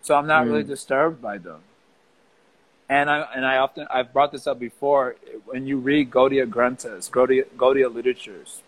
So 0.00 0.14
I'm 0.14 0.26
not 0.26 0.44
Mm. 0.46 0.50
really 0.50 0.64
disturbed 0.64 1.20
by 1.20 1.38
them. 1.38 1.60
And 2.88 3.08
I, 3.08 3.26
and 3.34 3.44
I 3.46 3.58
often, 3.58 3.86
I've 3.90 4.12
brought 4.12 4.32
this 4.32 4.46
up 4.46 4.58
before, 4.58 5.16
when 5.44 5.66
you 5.66 5.78
read 5.78 6.10
Gaudiya 6.10 6.48
Granthas, 6.48 7.08
Gaudiya, 7.10 7.44
Gaudiya 7.56 7.92
literatures, 7.92 8.62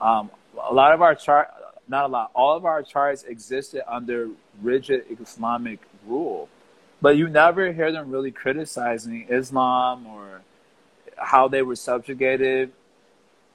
um, 0.00 0.30
a 0.62 0.72
lot 0.72 0.92
of 0.92 1.02
our 1.02 1.14
chart, 1.14 1.48
not 1.88 2.04
a 2.04 2.08
lot, 2.08 2.30
all 2.34 2.56
of 2.56 2.64
our 2.64 2.82
charts 2.82 3.24
existed 3.24 3.82
under 3.90 4.28
rigid 4.62 5.04
Islamic 5.20 5.80
rule. 6.06 6.48
But 7.00 7.16
you 7.16 7.28
never 7.28 7.72
hear 7.72 7.92
them 7.92 8.10
really 8.10 8.30
criticizing 8.30 9.26
Islam 9.28 10.06
or 10.06 10.42
how 11.16 11.48
they 11.48 11.62
were 11.62 11.76
subjugated. 11.76 12.72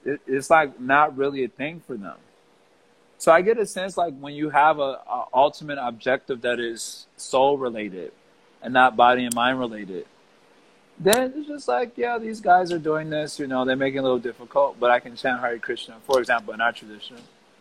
It, 0.05 0.21
it's 0.27 0.49
like 0.49 0.79
not 0.79 1.17
really 1.17 1.43
a 1.43 1.47
thing 1.47 1.81
for 1.85 1.95
them. 1.95 2.17
So 3.17 3.31
I 3.31 3.41
get 3.41 3.57
a 3.57 3.65
sense 3.65 3.95
like 3.95 4.13
when 4.19 4.33
you 4.33 4.49
have 4.49 4.79
a, 4.79 4.99
a 5.07 5.25
ultimate 5.33 5.77
objective 5.81 6.41
that 6.41 6.59
is 6.59 7.07
soul 7.15 7.57
related 7.57 8.11
and 8.61 8.73
not 8.73 8.97
body 8.97 9.23
and 9.23 9.33
mind 9.33 9.59
related, 9.59 10.05
then 10.99 11.33
it's 11.35 11.47
just 11.47 11.67
like, 11.67 11.93
yeah, 11.97 12.17
these 12.17 12.41
guys 12.41 12.71
are 12.71 12.79
doing 12.79 13.09
this, 13.09 13.39
you 13.39 13.47
know, 13.47 13.65
they're 13.65 13.75
making 13.75 13.97
it 13.97 14.01
a 14.01 14.03
little 14.03 14.19
difficult, 14.19 14.79
but 14.79 14.91
I 14.91 14.99
can 14.99 15.15
chant 15.15 15.39
Hare 15.39 15.57
Krishna, 15.57 15.95
for 16.03 16.19
example, 16.19 16.53
in 16.53 16.61
our 16.61 16.71
tradition. 16.71 17.17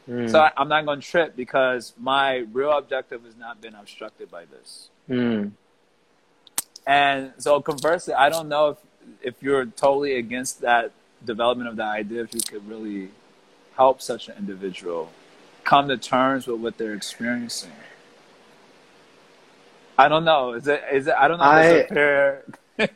mm, 0.09 0.28
So 0.28 0.40
I, 0.40 0.50
I'm 0.57 0.68
not 0.68 0.85
going 0.85 1.00
to 1.00 1.07
trip 1.07 1.37
because 1.37 1.92
my 1.98 2.44
real 2.52 2.76
objective 2.76 3.24
has 3.24 3.37
not 3.37 3.61
been 3.61 3.74
obstructed 3.74 4.31
by 4.31 4.44
this. 4.46 4.90
mm. 5.09 5.52
And 6.87 7.33
so 7.38 7.61
conversely, 7.61 8.14
I 8.14 8.28
don't 8.28 8.48
know 8.48 8.70
if, 8.70 8.78
if 9.22 9.42
you're 9.42 9.66
totally 9.66 10.16
against 10.16 10.62
that 10.62 10.90
development 11.25 11.69
of 11.69 11.77
the 11.77 11.85
idea, 11.85 12.23
if 12.23 12.35
you 12.35 12.41
could 12.41 12.69
really 12.69 13.11
help 13.77 14.03
such 14.03 14.29
an 14.29 14.35
individual 14.39 15.11
come 15.65 15.89
to 15.89 15.97
terms 15.97 16.47
with 16.47 16.61
what 16.61 16.77
they're 16.79 16.95
experiencing. 16.95 17.73
I 19.99 20.09
don't 20.09 20.25
know. 20.25 20.55
Is 20.55 20.67
it? 20.67 20.83
Is 20.93 21.07
it? 21.07 21.15
I 21.19 21.29
don't 21.29 21.39
know. 21.39 21.85
Fair. 21.89 22.45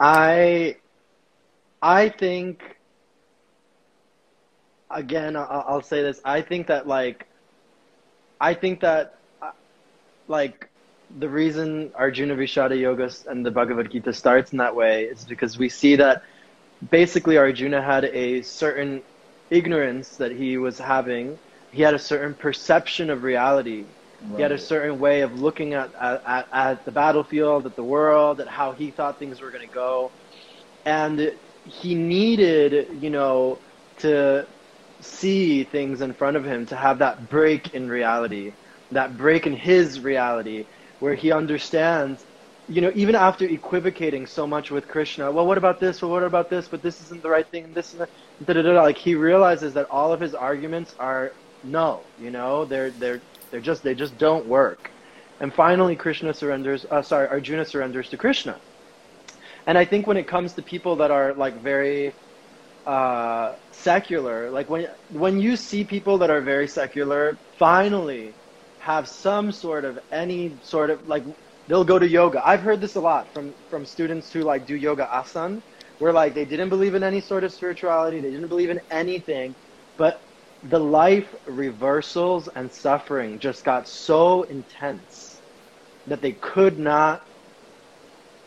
I 0.00 0.76
I 1.80 2.08
think 2.08 2.76
again 4.90 5.36
I- 5.36 5.44
I'll 5.44 5.82
say 5.82 6.02
this 6.02 6.20
I 6.24 6.42
think 6.42 6.66
that 6.66 6.86
like 6.86 7.26
I 8.40 8.54
think 8.54 8.80
that 8.80 9.18
uh, 9.40 9.52
like 10.28 10.68
the 11.18 11.28
reason 11.28 11.92
Arjuna 11.94 12.34
Vishada 12.34 12.78
Yoga 12.78 13.10
and 13.28 13.46
the 13.46 13.50
Bhagavad 13.50 13.90
Gita 13.92 14.12
starts 14.12 14.52
in 14.52 14.58
that 14.58 14.74
way 14.74 15.04
is 15.04 15.24
because 15.24 15.56
we 15.58 15.68
see 15.68 15.96
that 15.96 16.22
basically 16.90 17.38
Arjuna 17.38 17.82
had 17.82 18.06
a 18.06 18.42
certain 18.42 19.02
ignorance 19.50 20.16
that 20.18 20.32
he 20.32 20.58
was 20.58 20.78
having 20.78 21.38
he 21.70 21.82
had 21.82 21.94
a 21.94 21.98
certain 21.98 22.34
perception 22.34 23.10
of 23.10 23.22
reality 23.24 23.86
Right. 24.20 24.36
He 24.38 24.42
had 24.42 24.52
a 24.52 24.58
certain 24.58 24.98
way 24.98 25.22
of 25.22 25.34
looking 25.34 25.74
at, 25.74 25.92
at, 26.00 26.48
at 26.52 26.84
the 26.86 26.92
battlefield, 26.92 27.66
at 27.66 27.76
the 27.76 27.84
world, 27.84 28.40
at 28.40 28.48
how 28.48 28.72
he 28.72 28.90
thought 28.90 29.18
things 29.18 29.40
were 29.40 29.50
going 29.50 29.66
to 29.66 29.72
go. 29.72 30.14
And 30.86 31.32
he 31.64 31.94
needed, 31.94 32.88
you 33.02 33.10
know, 33.10 33.62
to 33.98 34.48
see 35.00 35.64
things 35.64 36.00
in 36.00 36.14
front 36.14 36.36
of 36.36 36.44
him, 36.44 36.66
to 36.66 36.76
have 36.76 37.00
that 37.00 37.28
break 37.28 37.74
in 37.74 37.88
reality, 37.88 38.54
that 38.92 39.16
break 39.16 39.46
in 39.46 39.54
his 39.54 40.00
reality, 40.00 40.68
where 41.00 41.14
he 41.14 41.32
understands, 41.32 42.26
you 42.68 42.80
know, 42.80 42.92
even 42.94 43.14
after 43.14 43.44
equivocating 43.44 44.26
so 44.26 44.46
much 44.46 44.70
with 44.70 44.88
Krishna, 44.88 45.30
well, 45.30 45.46
what 45.46 45.58
about 45.58 45.80
this? 45.80 46.00
Well, 46.00 46.10
what 46.10 46.22
about 46.22 46.48
this? 46.48 46.66
But 46.66 46.82
this 46.82 47.00
isn't 47.02 47.22
the 47.22 47.28
right 47.28 47.46
thing. 47.46 47.64
And 47.64 47.74
this, 47.74 47.92
and 47.92 48.06
da, 48.46 48.52
da, 48.54 48.62
da, 48.62 48.82
like 48.82 48.96
he 48.96 49.14
realizes 49.14 49.74
that 49.74 49.90
all 49.90 50.12
of 50.12 50.20
his 50.20 50.34
arguments 50.34 50.94
are 50.98 51.32
no, 51.62 52.00
you 52.20 52.30
know, 52.30 52.64
they're 52.64 52.90
they're 52.90 53.20
they're 53.50 53.60
just 53.60 53.82
they 53.82 53.94
just 53.94 54.16
don't 54.18 54.46
work. 54.46 54.90
And 55.40 55.52
finally, 55.52 55.96
Krishna 55.96 56.32
surrenders. 56.32 56.86
Uh, 56.90 57.02
sorry, 57.02 57.28
Arjuna 57.28 57.64
surrenders 57.64 58.08
to 58.10 58.16
Krishna. 58.16 58.58
And 59.66 59.76
I 59.76 59.84
think 59.84 60.06
when 60.06 60.16
it 60.16 60.26
comes 60.26 60.52
to 60.54 60.62
people 60.62 60.96
that 60.96 61.10
are 61.10 61.34
like 61.34 61.60
very 61.60 62.14
uh, 62.86 63.54
secular, 63.72 64.50
like 64.50 64.70
when 64.70 64.88
when 65.10 65.40
you 65.40 65.56
see 65.56 65.84
people 65.84 66.18
that 66.18 66.30
are 66.30 66.40
very 66.40 66.68
secular, 66.68 67.36
finally 67.58 68.32
have 68.80 69.08
some 69.08 69.52
sort 69.52 69.84
of 69.84 69.98
any 70.12 70.56
sort 70.62 70.90
of 70.90 71.08
like 71.08 71.24
they'll 71.68 71.84
go 71.84 71.98
to 71.98 72.08
yoga. 72.08 72.46
I've 72.46 72.60
heard 72.60 72.80
this 72.80 72.94
a 72.96 73.00
lot 73.00 73.32
from 73.32 73.54
from 73.70 73.84
students 73.84 74.32
who 74.32 74.42
like 74.42 74.66
do 74.66 74.76
yoga 74.76 75.06
asana, 75.12 75.62
where 75.98 76.12
like 76.12 76.34
they 76.34 76.44
didn't 76.44 76.68
believe 76.68 76.94
in 76.94 77.02
any 77.02 77.20
sort 77.20 77.44
of 77.44 77.52
spirituality, 77.52 78.20
they 78.20 78.30
didn't 78.30 78.48
believe 78.48 78.70
in 78.70 78.80
anything, 78.90 79.54
but 79.96 80.20
the 80.70 80.78
life 80.78 81.34
reversals 81.46 82.48
and 82.48 82.72
suffering 82.72 83.38
just 83.38 83.64
got 83.64 83.86
so 83.86 84.44
intense 84.44 85.40
that 86.06 86.20
they 86.22 86.32
could 86.32 86.78
not 86.78 87.22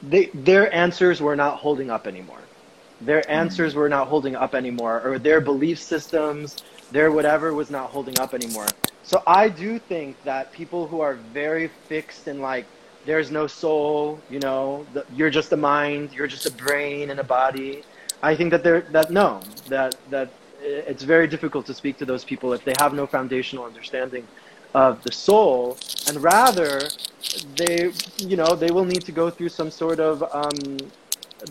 they 0.02 0.26
their 0.34 0.74
answers 0.74 1.22
were 1.22 1.36
not 1.36 1.58
holding 1.58 1.90
up 1.90 2.08
anymore 2.08 2.40
their 3.02 3.22
hmm. 3.22 3.32
answers 3.32 3.76
were 3.76 3.90
not 3.90 4.08
holding 4.08 4.36
up 4.36 4.56
anymore 4.56 5.02
or 5.04 5.20
their 5.20 5.42
belief 5.42 5.80
systems 5.80 6.58
their 6.92 7.12
whatever 7.12 7.54
was 7.54 7.70
not 7.70 7.90
holding 7.90 8.18
up 8.20 8.34
anymore 8.34 8.68
so 9.04 9.22
i 9.28 9.48
do 9.48 9.78
think 9.78 10.22
that 10.24 10.52
people 10.52 10.88
who 10.88 11.02
are 11.02 11.14
very 11.14 11.68
fixed 11.88 12.28
in 12.28 12.42
like 12.42 12.66
there's 13.08 13.32
no 13.32 13.48
soul 13.48 14.20
you 14.30 14.40
know 14.40 14.86
the, 14.94 15.04
you're 15.18 15.34
just 15.40 15.52
a 15.54 15.58
mind 15.58 16.14
you're 16.14 16.32
just 16.36 16.46
a 16.46 16.52
brain 16.66 17.10
and 17.12 17.20
a 17.20 17.24
body 17.40 17.84
i 18.22 18.36
think 18.36 18.52
that 18.52 18.64
they're 18.64 18.82
that 18.98 19.10
no 19.10 19.42
that 19.68 19.96
that 20.12 20.30
it's 20.62 21.04
very 21.04 21.28
difficult 21.28 21.66
to 21.66 21.74
speak 21.74 21.98
to 21.98 22.06
those 22.06 22.24
people 22.24 22.54
if 22.54 22.64
they 22.64 22.74
have 22.78 22.94
no 22.94 23.06
foundational 23.08 23.64
understanding 23.66 24.26
of 24.74 25.02
the 25.04 25.12
soul, 25.12 25.78
and 26.08 26.22
rather 26.22 26.82
they, 27.56 27.92
you 28.20 28.38
know, 28.38 28.56
they 28.56 28.72
will 28.72 28.86
need 28.86 29.02
to 29.04 29.12
go 29.12 29.30
through 29.30 29.50
some 29.50 29.72
sort 29.72 30.00
of, 30.00 30.24
um, 30.34 30.78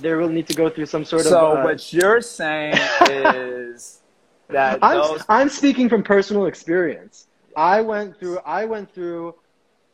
they 0.00 0.14
will 0.14 0.28
need 0.28 0.46
to 0.48 0.54
go 0.54 0.68
through 0.68 0.86
some 0.86 1.04
sort 1.04 1.22
so 1.22 1.28
of. 1.28 1.32
So 1.32 1.60
uh, 1.60 1.64
what 1.64 1.92
you're 1.92 2.20
saying 2.20 2.76
is 3.10 4.00
that 4.48 4.78
I'm, 4.82 4.96
those... 4.96 5.22
I'm 5.28 5.48
speaking 5.48 5.88
from 5.88 6.02
personal 6.02 6.46
experience. 6.46 7.26
I 7.56 7.80
went 7.80 8.18
through, 8.18 8.38
I 8.40 8.64
went 8.64 8.92
through 8.94 9.34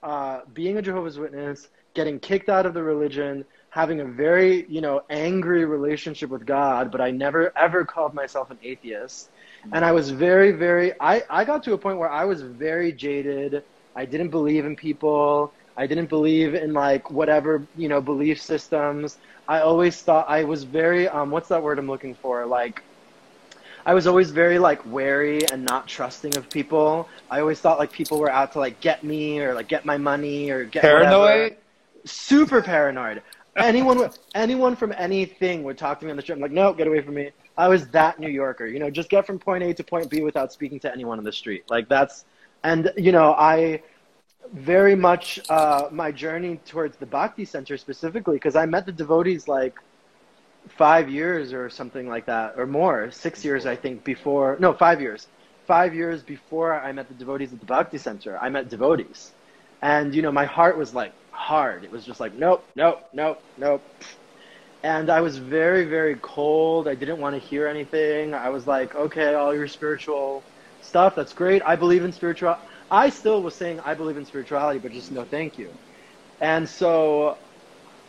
uh, 0.03 0.41
being 0.53 0.79
a 0.79 0.83
Jehovah's 0.83 1.19
Witness, 1.19 1.69
getting 1.95 2.19
kicked 2.21 2.49
out 2.49 2.67
of 2.67 2.75
the 2.75 2.83
religion, 2.83 3.45
having 3.71 4.01
a 4.01 4.05
very, 4.05 4.67
you 4.69 4.81
know, 4.81 5.03
angry 5.11 5.65
relationship 5.65 6.31
with 6.31 6.45
God, 6.47 6.91
but 6.91 7.01
I 7.01 7.11
never 7.11 7.57
ever 7.57 7.85
called 7.85 8.15
myself 8.15 8.51
an 8.51 8.59
atheist. 8.63 9.31
And 9.73 9.85
I 9.85 9.93
was 9.93 10.11
very, 10.11 10.53
very, 10.53 10.93
I, 11.01 11.23
I 11.31 11.45
got 11.45 11.63
to 11.65 11.73
a 11.73 11.79
point 11.79 11.99
where 11.99 12.11
I 12.11 12.25
was 12.25 12.43
very 12.43 12.93
jaded. 12.93 13.63
I 13.95 14.05
didn't 14.07 14.31
believe 14.31 14.65
in 14.65 14.77
people. 14.77 15.55
I 15.77 15.87
didn't 15.87 16.09
believe 16.09 16.55
in 16.55 16.73
like 16.73 17.11
whatever, 17.11 17.69
you 17.77 17.89
know, 17.89 18.01
belief 18.01 18.41
systems. 18.41 19.19
I 19.49 19.61
always 19.61 20.01
thought 20.03 20.29
I 20.29 20.45
was 20.45 20.65
very, 20.65 21.09
um, 21.09 21.31
what's 21.31 21.49
that 21.49 21.63
word 21.63 21.79
I'm 21.79 21.87
looking 21.87 22.15
for? 22.15 22.47
Like, 22.47 22.83
I 23.85 23.95
was 23.95 24.07
always 24.07 24.31
very 24.31 24.59
like 24.59 24.85
wary 24.87 25.45
and 25.51 25.65
not 25.65 25.89
trusting 25.89 26.37
of 26.37 26.49
people. 26.49 27.09
I 27.31 27.41
always 27.41 27.61
thought 27.61 27.79
like 27.79 27.93
people 27.93 28.19
were 28.19 28.31
out 28.31 28.53
to 28.53 28.59
like 28.59 28.81
get 28.81 29.03
me 29.05 29.41
or 29.41 29.55
like 29.55 29.69
get 29.69 29.85
my 29.85 29.97
money 29.97 30.51
or 30.51 30.65
get 30.65 30.83
paranoid. 30.83 31.11
Whatever. 31.11 31.57
Super 32.05 32.63
paranoid 32.63 33.23
anyone 33.57 34.11
anyone 34.35 34.77
from 34.77 34.93
anything 34.97 35.63
would 35.65 35.79
talk 35.79 36.01
to 36.01 36.05
me 36.07 36.11
on 36.11 36.17
the 36.17 36.23
street. 36.23 36.37
I'm 36.37 36.41
like, 36.41 36.53
no, 36.53 36.73
get 36.73 36.87
away 36.87 37.01
from 37.01 37.15
me. 37.15 37.31
I 37.57 37.69
was 37.69 37.87
that 37.89 38.19
New 38.19 38.29
Yorker. 38.29 38.67
You 38.67 38.79
know, 38.79 38.91
just 38.91 39.09
get 39.11 39.27
from 39.27 39.39
point 39.39 39.63
A 39.63 39.75
to 39.75 39.85
point 39.85 40.09
B 40.11 40.23
without 40.23 40.53
speaking 40.53 40.81
to 40.81 40.93
anyone 40.93 41.19
on 41.19 41.25
the 41.25 41.33
street. 41.33 41.65
Like 41.69 41.89
that's, 41.89 42.25
and 42.65 42.93
you 42.97 43.13
know, 43.13 43.35
I 43.35 43.83
very 44.53 44.95
much 44.95 45.41
uh, 45.49 45.89
my 45.91 46.11
journey 46.13 46.61
towards 46.65 46.97
the 46.97 47.07
Bhakti 47.07 47.45
Center 47.45 47.77
specifically 47.77 48.37
because 48.37 48.57
I 48.57 48.67
met 48.67 48.87
the 48.87 48.93
devotees 48.93 49.49
like 49.49 49.75
five 50.69 51.09
years 51.11 51.53
or 51.53 51.71
something 51.71 52.09
like 52.09 52.27
that 52.27 52.55
or 52.57 52.67
more, 52.67 53.11
six 53.11 53.45
years 53.45 53.67
I 53.67 53.77
think 53.77 54.05
before. 54.05 54.57
No, 54.61 54.73
five 54.75 55.01
years. 55.01 55.29
Five 55.67 55.95
years 55.95 56.23
before 56.23 56.79
I 56.81 56.93
met 56.93 57.09
the 57.09 57.15
devotees 57.15 57.53
at 57.53 57.61
the 57.61 57.67
Bhakti 57.67 57.99
Center, 57.99 58.39
I 58.39 58.49
met 58.51 58.69
devotees, 58.69 59.33
and 59.81 60.15
you 60.15 60.23
know, 60.23 60.33
my 60.33 60.45
heart 60.45 60.77
was 60.77 60.95
like 60.95 61.15
hard. 61.31 61.85
It 61.85 61.91
was 61.91 62.05
just 62.05 62.21
like, 62.21 62.35
nope, 62.35 62.69
nope, 62.77 63.01
nope, 63.13 63.43
nope. 63.57 63.87
And 64.83 65.11
I 65.11 65.21
was 65.21 65.39
very, 65.39 65.85
very 65.87 66.17
cold. 66.21 66.89
I 66.89 66.95
didn't 66.97 67.19
want 67.21 67.35
to 67.35 67.41
hear 67.41 67.67
anything. 67.69 68.35
I 68.35 68.51
was 68.51 68.67
like, 68.67 68.95
okay, 68.95 69.35
all 69.35 69.55
your 69.55 69.69
spiritual 69.69 70.47
stuff, 70.81 71.15
that's 71.15 71.33
great. 71.33 71.63
I 71.65 71.77
believe 71.77 72.05
in 72.05 72.13
spiritual. 72.13 72.57
I 72.91 73.11
still 73.11 73.43
was 73.43 73.57
saying 73.57 73.81
I 73.81 73.95
believe 73.95 74.17
in 74.17 74.25
spirituality, 74.27 74.81
but 74.81 74.93
just 74.93 75.11
no 75.13 75.25
thank 75.25 75.59
you. 75.59 75.79
And 76.41 76.69
so 76.69 77.39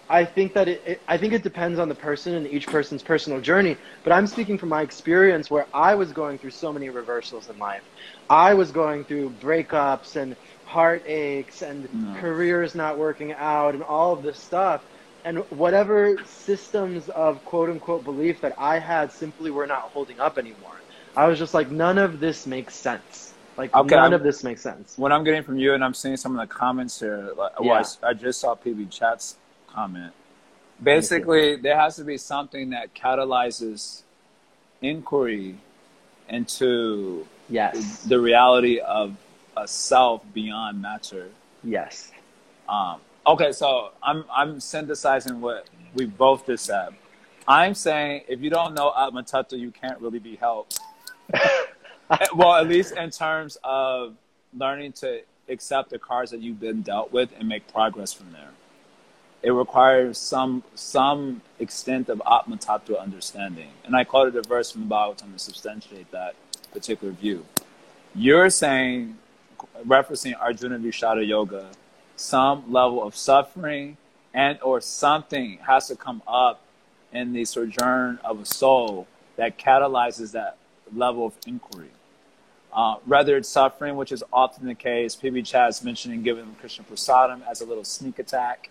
I 0.09 0.25
think 0.25 0.53
that 0.53 0.67
it, 0.67 0.81
it, 0.85 1.01
I 1.07 1.17
think 1.17 1.33
it 1.33 1.43
depends 1.43 1.79
on 1.79 1.89
the 1.89 1.95
person 1.95 2.33
and 2.35 2.45
each 2.47 2.67
person's 2.67 3.01
personal 3.01 3.39
journey. 3.39 3.77
But 4.03 4.13
I'm 4.13 4.27
speaking 4.27 4.57
from 4.57 4.69
my 4.69 4.81
experience 4.81 5.49
where 5.49 5.65
I 5.73 5.95
was 5.95 6.11
going 6.11 6.37
through 6.37 6.51
so 6.51 6.73
many 6.73 6.89
reversals 6.89 7.49
in 7.49 7.57
life. 7.57 7.83
I 8.29 8.53
was 8.53 8.71
going 8.71 9.05
through 9.05 9.31
breakups 9.41 10.15
and 10.15 10.35
heartaches 10.65 11.61
and 11.61 11.87
no. 11.93 12.19
careers 12.19 12.75
not 12.75 12.97
working 12.97 13.33
out 13.33 13.73
and 13.73 13.83
all 13.83 14.13
of 14.13 14.23
this 14.23 14.37
stuff. 14.39 14.83
And 15.25 15.39
whatever 15.51 16.17
systems 16.25 17.07
of 17.09 17.43
quote 17.45 17.69
unquote 17.69 18.03
belief 18.03 18.41
that 18.41 18.53
I 18.57 18.79
had 18.79 19.11
simply 19.11 19.51
were 19.51 19.67
not 19.67 19.83
holding 19.83 20.19
up 20.19 20.37
anymore. 20.37 20.75
I 21.15 21.27
was 21.27 21.39
just 21.39 21.53
like, 21.53 21.71
none 21.71 21.97
of 21.97 22.19
this 22.19 22.45
makes 22.45 22.75
sense. 22.75 23.33
Like 23.55 23.73
okay, 23.73 23.95
none 23.95 24.07
I'm, 24.07 24.13
of 24.13 24.23
this 24.23 24.43
makes 24.43 24.61
sense. 24.61 24.97
What 24.97 25.11
I'm 25.11 25.23
getting 25.23 25.43
from 25.43 25.57
you, 25.57 25.75
and 25.75 25.83
I'm 25.83 25.93
seeing 25.93 26.17
some 26.17 26.37
of 26.37 26.41
the 26.47 26.51
comments 26.53 26.99
here. 26.99 27.31
Like, 27.37 27.51
yeah. 27.61 27.71
well, 27.71 27.97
I, 28.01 28.07
I 28.07 28.13
just 28.13 28.41
saw 28.41 28.55
PB 28.55 28.89
Chat's 28.89 29.37
comment. 29.73 30.13
Basically, 30.81 31.55
there 31.55 31.79
has 31.79 31.95
to 31.97 32.03
be 32.03 32.17
something 32.17 32.71
that 32.71 32.93
catalyzes 32.93 34.01
inquiry 34.81 35.55
into 36.29 37.25
yes. 37.49 38.03
the 38.03 38.19
reality 38.19 38.79
of 38.79 39.15
a 39.55 39.67
self 39.67 40.21
beyond 40.33 40.81
matter. 40.81 41.29
Yes. 41.63 42.11
Um, 42.67 42.99
okay, 43.25 43.51
so 43.51 43.91
I'm 44.01 44.25
I'm 44.33 44.59
synthesizing 44.59 45.41
what 45.41 45.67
we 45.93 46.05
both 46.05 46.45
just 46.45 46.65
said. 46.65 46.89
I'm 47.47 47.73
saying 47.73 48.23
if 48.27 48.41
you 48.41 48.49
don't 48.49 48.73
know 48.73 48.93
Atma 48.97 49.23
Tattva, 49.23 49.57
you 49.57 49.71
can't 49.71 49.99
really 49.99 50.19
be 50.19 50.35
helped. 50.35 50.79
well, 52.35 52.55
at 52.55 52.67
least 52.67 52.95
in 52.95 53.09
terms 53.09 53.57
of 53.63 54.15
learning 54.57 54.93
to 54.93 55.21
accept 55.49 55.89
the 55.89 55.99
cards 55.99 56.31
that 56.31 56.41
you've 56.41 56.59
been 56.59 56.81
dealt 56.81 57.11
with 57.11 57.29
and 57.37 57.47
make 57.47 57.71
progress 57.71 58.13
from 58.13 58.31
there. 58.31 58.49
It 59.43 59.51
requires 59.51 60.17
some 60.17 60.63
some 60.73 61.41
extent 61.59 62.09
of 62.09 62.21
Atma 62.25 62.57
Tattva 62.57 62.99
understanding. 62.99 63.69
And 63.85 63.95
I 63.95 64.05
quoted 64.05 64.35
a 64.37 64.41
verse 64.41 64.71
from 64.71 64.87
the 64.87 64.95
Bhagavatam 64.95 65.33
to 65.33 65.39
substantiate 65.39 66.09
that 66.11 66.35
particular 66.71 67.13
view. 67.13 67.45
You're 68.15 68.49
saying 68.49 69.17
referencing 69.85 70.39
Arjuna 70.39 70.79
Vishada 70.79 71.27
Yoga, 71.27 71.71
some 72.15 72.71
level 72.71 73.03
of 73.03 73.15
suffering 73.15 73.97
and 74.33 74.59
or 74.61 74.81
something 74.81 75.59
has 75.67 75.87
to 75.87 75.95
come 75.95 76.21
up 76.27 76.61
in 77.11 77.33
the 77.33 77.45
sojourn 77.45 78.19
of 78.23 78.39
a 78.39 78.45
soul 78.45 79.07
that 79.35 79.57
catalyzes 79.57 80.31
that 80.31 80.57
level 80.95 81.27
of 81.27 81.33
inquiry. 81.45 81.89
Uh, 82.71 82.95
whether 83.05 83.37
it's 83.37 83.49
suffering, 83.49 83.95
which 83.95 84.11
is 84.11 84.23
often 84.33 84.65
the 84.65 84.73
case, 84.73 85.15
PB 85.15 85.45
Chad's 85.45 85.83
mentioning 85.83 86.23
giving 86.23 86.55
Krishna 86.59 86.83
Prasadam 86.83 87.41
as 87.47 87.61
a 87.61 87.65
little 87.65 87.83
sneak 87.83 88.17
attack. 88.17 88.69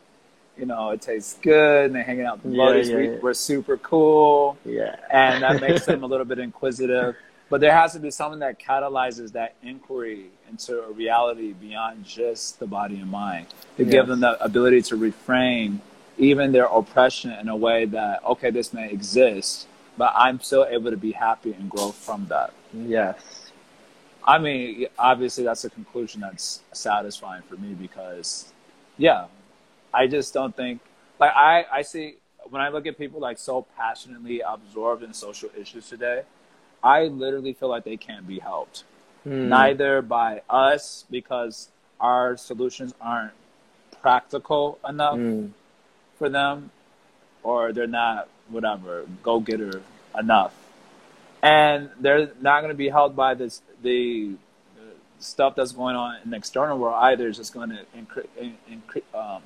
You 0.56 0.66
know, 0.66 0.90
it 0.90 1.00
tastes 1.00 1.38
good, 1.40 1.86
and 1.86 1.94
they're 1.94 2.02
hanging 2.02 2.26
out 2.26 2.42
with 2.42 2.52
the 2.52 2.58
yeah, 2.58 2.74
yeah, 2.74 2.96
we, 2.96 3.08
yeah. 3.08 3.18
We're 3.22 3.34
super 3.34 3.78
cool. 3.78 4.58
Yeah. 4.64 4.96
And 5.10 5.42
that 5.42 5.60
makes 5.60 5.86
them 5.86 6.02
a 6.02 6.06
little 6.06 6.26
bit 6.26 6.38
inquisitive. 6.50 7.16
But 7.48 7.60
there 7.60 7.72
has 7.72 7.92
to 7.92 8.00
be 8.00 8.10
something 8.10 8.40
that 8.40 8.58
catalyzes 8.58 9.32
that 9.32 9.54
inquiry 9.62 10.26
into 10.48 10.82
a 10.82 10.90
reality 10.90 11.52
beyond 11.52 12.04
just 12.04 12.58
the 12.58 12.66
body 12.66 12.98
and 12.98 13.10
mind 13.10 13.46
to 13.76 13.84
yes. 13.84 13.92
give 13.92 14.06
them 14.06 14.20
the 14.20 14.42
ability 14.42 14.80
to 14.82 14.96
reframe 14.96 15.78
even 16.16 16.52
their 16.52 16.64
oppression 16.64 17.30
in 17.32 17.48
a 17.48 17.56
way 17.56 17.84
that, 17.84 18.24
okay, 18.24 18.50
this 18.50 18.72
may 18.72 18.90
exist, 18.90 19.66
but 19.98 20.12
I'm 20.16 20.40
still 20.40 20.66
able 20.68 20.90
to 20.90 20.96
be 20.96 21.12
happy 21.12 21.52
and 21.52 21.68
grow 21.68 21.90
from 21.90 22.26
that. 22.28 22.54
Yes. 22.72 23.50
I 24.24 24.38
mean, 24.38 24.86
obviously, 24.98 25.44
that's 25.44 25.64
a 25.64 25.70
conclusion 25.70 26.20
that's 26.20 26.62
satisfying 26.72 27.42
for 27.42 27.56
me 27.56 27.74
because, 27.74 28.52
yeah, 28.96 29.26
I 29.92 30.06
just 30.06 30.32
don't 30.32 30.56
think 30.56 30.80
like 31.18 31.32
I 31.34 31.64
I 31.70 31.82
see 31.82 32.16
when 32.50 32.60
I 32.60 32.68
look 32.68 32.86
at 32.86 32.98
people 32.98 33.20
like 33.20 33.38
so 33.38 33.66
passionately 33.76 34.40
absorbed 34.40 35.02
in 35.02 35.12
social 35.12 35.50
issues 35.56 35.88
today, 35.88 36.22
I 36.82 37.04
literally 37.04 37.52
feel 37.52 37.68
like 37.68 37.84
they 37.84 37.96
can't 37.96 38.26
be 38.26 38.38
helped. 38.38 38.84
Mm. 39.26 39.48
Neither 39.48 40.02
by 40.02 40.42
us 40.50 41.04
because 41.10 41.68
our 42.00 42.36
solutions 42.36 42.92
aren't 43.00 43.32
practical 44.00 44.78
enough 44.86 45.16
mm. 45.16 45.50
for 46.16 46.28
them, 46.28 46.70
or 47.42 47.72
they're 47.72 47.86
not 47.86 48.28
whatever 48.48 49.06
go 49.22 49.38
getter 49.38 49.80
enough, 50.18 50.52
and 51.42 51.90
they're 52.00 52.32
not 52.40 52.60
going 52.60 52.72
to 52.72 52.76
be 52.76 52.88
held 52.88 53.14
by 53.14 53.34
this 53.34 53.62
the, 53.82 54.34
the, 54.74 54.82
stuff 55.20 55.54
that's 55.54 55.70
going 55.70 55.94
on 55.94 56.16
in 56.24 56.30
the 56.30 56.36
external 56.36 56.78
world 56.78 56.96
either. 56.98 57.28
Is 57.28 57.36
just 57.36 57.54
going 57.54 57.70
to 57.70 57.84
incre- 57.96 58.26
incre- 58.68 59.14
um, 59.14 59.42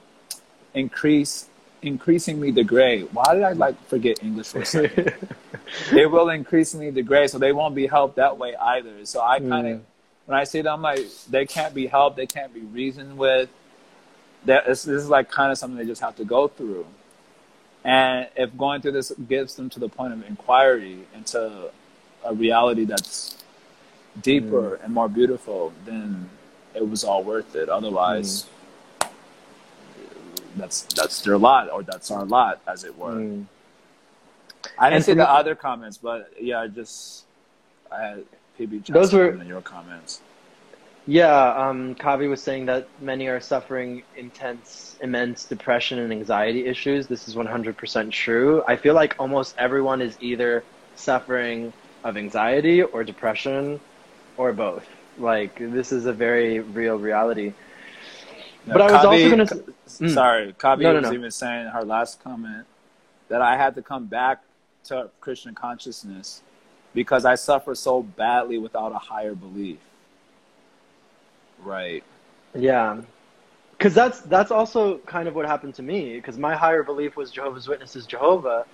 increase 0.76 1.48
increasingly 1.82 2.52
degrade. 2.52 3.08
Why 3.12 3.34
did 3.34 3.42
I 3.42 3.52
like 3.52 3.82
forget 3.88 4.22
English 4.22 4.48
for 4.48 4.60
a 4.60 4.66
second? 4.66 5.14
they 5.92 6.06
will 6.06 6.30
increasingly 6.30 6.90
degrade, 6.90 7.30
so 7.30 7.38
they 7.38 7.52
won't 7.52 7.74
be 7.74 7.86
helped 7.86 8.16
that 8.16 8.38
way 8.38 8.54
either. 8.54 9.04
So 9.04 9.20
I 9.20 9.38
kind 9.38 9.66
of, 9.66 9.78
mm. 9.78 9.82
when 10.26 10.38
I 10.38 10.44
see 10.44 10.60
them, 10.60 10.74
I'm 10.74 10.82
like 10.82 11.06
they 11.30 11.46
can't 11.46 11.74
be 11.74 11.86
helped, 11.86 12.16
they 12.16 12.26
can't 12.26 12.52
be 12.52 12.60
reasoned 12.60 13.16
with. 13.18 13.48
That 14.44 14.66
this 14.66 14.86
is 14.86 15.08
like 15.08 15.30
kind 15.30 15.50
of 15.50 15.58
something 15.58 15.76
they 15.76 15.86
just 15.86 16.02
have 16.02 16.16
to 16.16 16.24
go 16.24 16.46
through. 16.46 16.86
And 17.84 18.28
if 18.36 18.56
going 18.56 18.82
through 18.82 18.92
this 18.92 19.12
gets 19.28 19.54
them 19.54 19.70
to 19.70 19.80
the 19.80 19.88
point 19.88 20.12
of 20.12 20.26
inquiry 20.26 20.98
into 21.14 21.70
a 22.24 22.34
reality 22.34 22.84
that's 22.84 23.36
deeper 24.20 24.76
mm. 24.76 24.84
and 24.84 24.92
more 24.92 25.08
beautiful, 25.08 25.72
then 25.84 26.28
it 26.74 26.88
was 26.88 27.04
all 27.04 27.22
worth 27.22 27.54
it. 27.56 27.68
Otherwise, 27.68 28.42
mm 28.42 28.48
that's 30.56 30.82
that's 30.94 31.22
their 31.22 31.38
lot 31.38 31.70
or 31.70 31.82
that's 31.82 32.10
our 32.10 32.24
lot, 32.24 32.60
as 32.66 32.84
it 32.84 32.96
were. 32.96 33.14
Mm. 33.14 33.46
I 34.78 34.90
didn't 34.90 34.96
and 34.96 35.04
see 35.04 35.14
the 35.14 35.28
other 35.28 35.54
comments, 35.54 35.98
but 35.98 36.32
yeah, 36.40 36.60
I 36.60 36.68
just 36.68 37.24
I 37.90 38.02
had 38.02 38.24
PB 38.58 38.86
those 38.86 39.12
were 39.12 39.30
in 39.30 39.46
your 39.46 39.60
comments. 39.60 40.20
Yeah, 41.08 41.68
um, 41.68 41.94
Kavi 41.94 42.28
was 42.28 42.42
saying 42.42 42.66
that 42.66 42.88
many 43.00 43.28
are 43.28 43.40
suffering 43.40 44.02
intense, 44.16 44.96
immense 45.00 45.44
depression 45.44 46.00
and 46.00 46.10
anxiety 46.10 46.66
issues. 46.66 47.06
This 47.06 47.28
is 47.28 47.36
100% 47.36 48.10
true. 48.10 48.64
I 48.66 48.74
feel 48.74 48.94
like 48.94 49.14
almost 49.20 49.54
everyone 49.56 50.02
is 50.02 50.16
either 50.20 50.64
suffering 50.96 51.72
of 52.02 52.16
anxiety 52.16 52.82
or 52.82 53.04
depression 53.04 53.78
or 54.36 54.52
both. 54.52 54.84
Like, 55.16 55.56
this 55.60 55.92
is 55.92 56.06
a 56.06 56.12
very 56.12 56.58
real 56.58 56.98
reality. 56.98 57.52
But 58.66 58.80
I 58.80 58.84
was 58.84 58.92
Kavi, 58.92 59.04
also 59.04 59.36
going 59.36 59.46
to. 59.46 59.72
Mm. 60.04 60.14
Sorry, 60.14 60.52
Kavi 60.54 60.82
no, 60.82 60.92
no, 60.92 61.00
was 61.00 61.12
even 61.12 61.30
saying 61.30 61.68
her 61.68 61.84
last 61.84 62.22
comment 62.22 62.66
that 63.28 63.42
I 63.42 63.56
had 63.56 63.74
to 63.76 63.82
come 63.82 64.06
back 64.06 64.42
to 64.84 65.10
Christian 65.20 65.54
consciousness 65.54 66.42
because 66.94 67.24
I 67.24 67.34
suffer 67.34 67.74
so 67.74 68.02
badly 68.02 68.58
without 68.58 68.92
a 68.92 68.98
higher 68.98 69.34
belief. 69.34 69.78
Right. 71.62 72.04
Yeah. 72.54 73.02
Cuz 73.78 73.94
that's 73.94 74.20
that's 74.20 74.50
also 74.50 74.98
kind 74.98 75.28
of 75.28 75.34
what 75.34 75.46
happened 75.46 75.74
to 75.74 75.82
me 75.82 76.16
because 76.16 76.38
my 76.38 76.54
higher 76.54 76.82
belief 76.82 77.16
was 77.16 77.30
Jehovah's 77.30 77.68
Witnesses 77.68 78.06
Jehovah. 78.06 78.64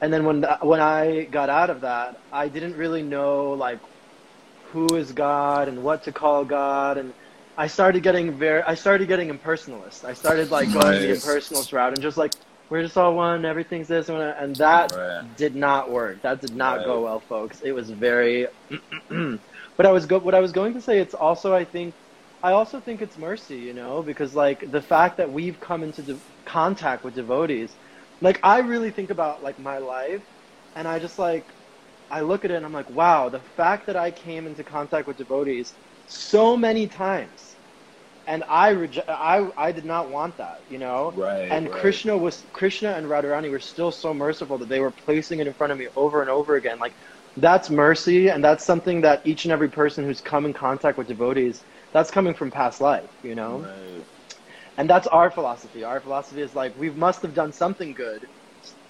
And 0.00 0.12
then 0.12 0.24
when 0.24 0.42
when 0.62 0.80
I 0.80 1.24
got 1.24 1.48
out 1.50 1.70
of 1.70 1.82
that, 1.82 2.18
I 2.32 2.48
didn't 2.48 2.76
really 2.76 3.02
know 3.02 3.52
like 3.52 3.78
who 4.72 4.86
is 4.96 5.12
God 5.12 5.68
and 5.68 5.82
what 5.82 6.04
to 6.04 6.12
call 6.12 6.44
God 6.44 6.98
and 6.98 7.12
I 7.56 7.66
started 7.66 8.02
getting 8.02 8.32
very, 8.32 8.62
I 8.62 8.74
started 8.74 9.08
getting 9.08 9.28
impersonalist. 9.30 10.04
I 10.04 10.14
started 10.14 10.50
like 10.50 10.72
going 10.72 10.86
nice. 10.86 11.00
the 11.00 11.08
impersonalist 11.08 11.72
route 11.72 11.92
and 11.92 12.02
just 12.02 12.16
like, 12.16 12.32
we're 12.70 12.82
just 12.82 12.96
all 12.96 13.14
one, 13.14 13.44
everything's 13.44 13.88
this, 13.88 14.08
and 14.08 14.54
that 14.56 14.92
right. 14.92 15.36
did 15.36 15.56
not 15.56 15.90
work. 15.90 16.22
That 16.22 16.40
did 16.40 16.54
not 16.54 16.78
right. 16.78 16.86
go 16.86 17.02
well, 17.02 17.18
folks. 17.18 17.60
It 17.62 17.72
was 17.72 17.90
very, 17.90 18.46
but 19.08 19.86
I 19.86 19.90
was 19.90 20.06
go, 20.06 20.18
what 20.18 20.36
I 20.36 20.40
was 20.40 20.52
going 20.52 20.74
to 20.74 20.80
say, 20.80 21.00
it's 21.00 21.12
also, 21.12 21.52
I 21.52 21.64
think, 21.64 21.94
I 22.44 22.52
also 22.52 22.78
think 22.78 23.02
it's 23.02 23.18
mercy, 23.18 23.56
you 23.56 23.74
know, 23.74 24.02
because 24.02 24.36
like 24.36 24.70
the 24.70 24.80
fact 24.80 25.16
that 25.16 25.32
we've 25.32 25.58
come 25.60 25.82
into 25.82 26.02
de- 26.02 26.18
contact 26.44 27.02
with 27.02 27.16
devotees, 27.16 27.74
like 28.20 28.38
I 28.44 28.60
really 28.60 28.92
think 28.92 29.10
about 29.10 29.42
like 29.42 29.58
my 29.58 29.78
life, 29.78 30.22
and 30.76 30.86
I 30.86 31.00
just 31.00 31.18
like, 31.18 31.44
I 32.08 32.20
look 32.20 32.44
at 32.44 32.52
it 32.52 32.54
and 32.54 32.64
I'm 32.64 32.72
like, 32.72 32.90
wow, 32.90 33.28
the 33.28 33.40
fact 33.40 33.86
that 33.86 33.96
I 33.96 34.12
came 34.12 34.46
into 34.46 34.62
contact 34.62 35.08
with 35.08 35.16
devotees 35.16 35.74
so 36.10 36.56
many 36.56 36.86
times 36.88 37.56
and 38.26 38.44
I, 38.48 38.74
reje- 38.74 39.08
I 39.08 39.48
I 39.56 39.72
did 39.72 39.84
not 39.84 40.10
want 40.10 40.36
that, 40.38 40.58
you 40.68 40.78
know. 40.78 41.12
Right. 41.16 41.50
And 41.50 41.68
right. 41.68 41.80
Krishna 41.80 42.16
was 42.16 42.46
Krishna 42.52 42.92
and 42.92 43.06
Radharani 43.06 43.50
were 43.50 43.58
still 43.58 43.90
so 43.90 44.14
merciful 44.14 44.58
that 44.58 44.68
they 44.68 44.78
were 44.80 44.92
placing 44.92 45.40
it 45.40 45.48
in 45.48 45.54
front 45.54 45.72
of 45.72 45.78
me 45.78 45.88
over 45.96 46.20
and 46.20 46.30
over 46.30 46.54
again. 46.54 46.78
Like 46.78 46.94
that's 47.36 47.70
mercy, 47.70 48.28
and 48.28 48.42
that's 48.44 48.64
something 48.64 49.00
that 49.02 49.20
each 49.24 49.44
and 49.44 49.52
every 49.52 49.68
person 49.68 50.04
who's 50.04 50.20
come 50.20 50.46
in 50.46 50.52
contact 50.52 50.96
with 50.96 51.08
devotees, 51.08 51.64
that's 51.92 52.10
coming 52.10 52.34
from 52.34 52.52
past 52.52 52.80
life, 52.80 53.10
you 53.22 53.34
know. 53.34 53.60
Right. 53.60 54.04
And 54.78 54.88
that's 54.88 55.08
our 55.08 55.30
philosophy. 55.30 55.82
Our 55.82 56.00
philosophy 56.00 56.42
is 56.42 56.54
like 56.54 56.76
we 56.78 56.90
must 56.90 57.22
have 57.22 57.34
done 57.34 57.52
something 57.52 57.94
good 57.94 58.28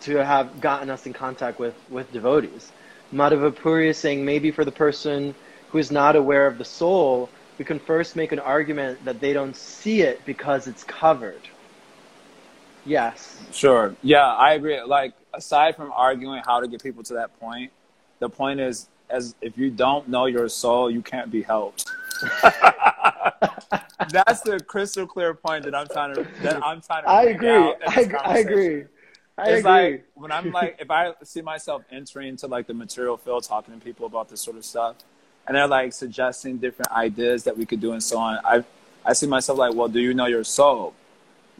to 0.02 0.16
have 0.24 0.60
gotten 0.60 0.90
us 0.90 1.06
in 1.06 1.14
contact 1.14 1.58
with 1.58 1.76
with 1.88 2.12
devotees. 2.12 2.72
Madhavapuri 3.12 3.88
is 3.88 3.98
saying 3.98 4.24
maybe 4.24 4.50
for 4.50 4.64
the 4.64 4.72
person 4.72 5.34
who 5.70 5.78
is 5.78 5.90
not 5.90 6.16
aware 6.16 6.46
of 6.46 6.58
the 6.58 6.64
soul 6.64 7.30
we 7.60 7.64
can 7.66 7.78
first 7.78 8.16
make 8.16 8.32
an 8.32 8.38
argument 8.38 9.04
that 9.04 9.20
they 9.20 9.34
don't 9.34 9.54
see 9.54 10.00
it 10.00 10.24
because 10.24 10.66
it's 10.66 10.82
covered. 10.82 11.42
Yes. 12.86 13.38
Sure. 13.52 13.94
Yeah, 14.02 14.34
I 14.34 14.54
agree. 14.54 14.80
Like 14.80 15.12
aside 15.34 15.76
from 15.76 15.92
arguing 15.94 16.42
how 16.42 16.60
to 16.60 16.68
get 16.68 16.82
people 16.82 17.02
to 17.02 17.12
that 17.12 17.38
point, 17.38 17.70
the 18.18 18.30
point 18.30 18.60
is 18.60 18.88
as 19.10 19.34
if 19.42 19.58
you 19.58 19.70
don't 19.70 20.08
know 20.08 20.24
your 20.24 20.48
soul, 20.48 20.90
you 20.90 21.02
can't 21.02 21.30
be 21.30 21.42
helped. 21.42 21.84
That's 24.10 24.40
the 24.40 24.58
crystal 24.66 25.06
clear 25.06 25.34
point 25.34 25.64
that 25.64 25.74
I'm 25.74 25.88
trying 25.88 26.14
to 26.14 26.26
that 26.40 26.64
I'm 26.64 26.80
trying 26.80 27.02
to 27.02 27.10
I 27.10 27.24
agree. 27.24 27.50
I, 27.50 27.74
I 28.24 28.38
agree. 28.38 28.84
I 29.36 29.50
it's 29.50 29.58
agree. 29.58 29.62
like 29.62 30.06
when 30.14 30.32
I'm 30.32 30.50
like 30.50 30.78
if 30.80 30.90
I 30.90 31.12
see 31.24 31.42
myself 31.42 31.82
entering 31.90 32.28
into 32.28 32.46
like 32.46 32.66
the 32.66 32.74
material 32.74 33.18
field 33.18 33.44
talking 33.44 33.78
to 33.78 33.84
people 33.84 34.06
about 34.06 34.30
this 34.30 34.40
sort 34.40 34.56
of 34.56 34.64
stuff, 34.64 34.96
and 35.50 35.56
they're 35.56 35.66
like 35.66 35.92
suggesting 35.92 36.58
different 36.58 36.92
ideas 36.92 37.42
that 37.42 37.58
we 37.58 37.66
could 37.66 37.80
do 37.80 37.90
and 37.90 38.00
so 38.00 38.18
on. 38.18 38.38
I 38.44 38.62
I 39.04 39.14
see 39.14 39.26
myself 39.26 39.58
like, 39.58 39.74
well, 39.74 39.88
do 39.88 39.98
you 39.98 40.14
know 40.14 40.26
your 40.26 40.44
soul? 40.44 40.94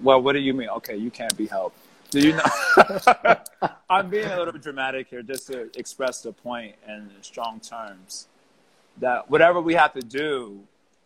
Well, 0.01 0.23
what 0.23 0.35
do 0.35 0.39
you 0.39 0.55
mean? 0.55 0.69
Okay, 0.69 0.95
you 0.95 1.11
can't 1.11 1.37
be 1.37 1.49
helped. 1.49 1.77
Do 2.11 2.21
you 2.21 2.35
know? 2.35 2.45
I'm 3.91 4.09
being 4.09 4.27
a 4.27 4.37
little 4.37 4.53
bit 4.53 4.63
dramatic 4.63 5.09
here 5.09 5.23
just 5.23 5.49
to 5.49 5.77
express 5.77 6.23
the 6.23 6.31
point 6.31 6.77
in 6.87 7.11
strong 7.23 7.59
terms 7.59 8.29
that 8.99 9.29
whatever 9.29 9.61
we 9.61 9.75
have 9.75 9.93
to 9.95 10.03
do 10.03 10.61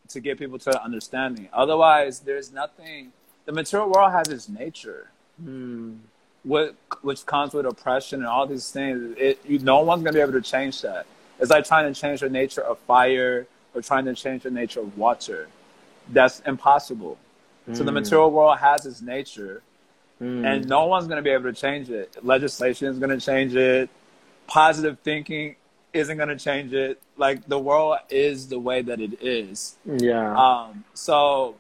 to 0.09 0.21
get 0.21 0.39
people 0.39 0.59
to 0.59 0.83
understanding. 0.83 1.49
Otherwise, 1.55 2.21
there's 2.21 2.53
nothing. 2.53 3.13
The 3.47 3.53
material 3.53 3.91
world 3.91 4.13
has 4.13 4.29
its 4.29 4.47
nature. 4.47 5.09
Hmm. 5.43 5.95
What, 6.43 6.77
which 7.01 7.25
comes 7.25 7.55
with 7.55 7.65
oppression 7.65 8.21
and 8.21 8.29
all 8.29 8.47
these 8.47 8.71
things. 8.71 9.17
It, 9.19 9.41
you, 9.47 9.59
no 9.61 9.81
one's 9.81 10.03
gonna 10.03 10.13
be 10.13 10.21
able 10.21 10.33
to 10.33 10.43
change 10.43 10.83
that. 10.83 11.07
It's 11.41 11.51
like 11.51 11.65
trying 11.67 11.93
to 11.93 12.01
change 12.01 12.21
the 12.21 12.31
nature 12.31 12.63
of 12.63 12.79
fire 12.81 13.47
or 13.75 13.83
trying 13.83 14.05
to 14.07 14.15
change 14.15 14.43
the 14.43 14.51
nature 14.51 14.81
of 14.81 14.97
water. 14.97 15.49
That's 16.09 16.41
impossible. 16.41 17.19
Mm. 17.69 17.77
So 17.77 17.83
the 17.83 17.91
hmm. 17.91 17.95
material 17.95 18.31
world 18.31 18.59
has 18.59 18.85
its 18.85 19.01
nature, 19.01 19.63
mm. 20.21 20.47
and 20.47 20.69
no 20.69 20.85
one's 20.87 21.07
going 21.07 21.17
to 21.17 21.23
be 21.23 21.31
able 21.31 21.45
to 21.45 21.59
change 21.59 21.91
it. 21.91 22.17
Legislation 22.23 22.89
is 22.89 22.99
going 22.99 23.19
to 23.19 23.25
change 23.25 23.55
it. 23.55 23.89
Positive 24.47 24.99
thinking 25.01 25.57
isn't 25.95 26.17
going 26.17 26.29
to 26.29 26.37
change 26.37 26.75
it. 26.75 27.01
Like 27.17 27.47
the 27.47 27.59
world 27.59 27.99
is 28.11 28.49
the 28.49 28.59
way 28.59 28.83
that 28.83 29.01
it 29.01 29.23
is. 29.23 29.77
Yeah. 29.87 30.37
Um, 30.37 30.85
so 30.93 31.55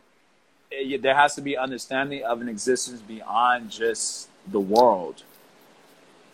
it, 0.71 1.03
there 1.03 1.15
has 1.15 1.35
to 1.37 1.41
be 1.41 1.57
understanding 1.57 2.25
of 2.25 2.41
an 2.41 2.49
existence 2.49 3.01
beyond 3.01 3.71
just 3.71 4.29
the 4.47 4.61
world. 4.61 5.23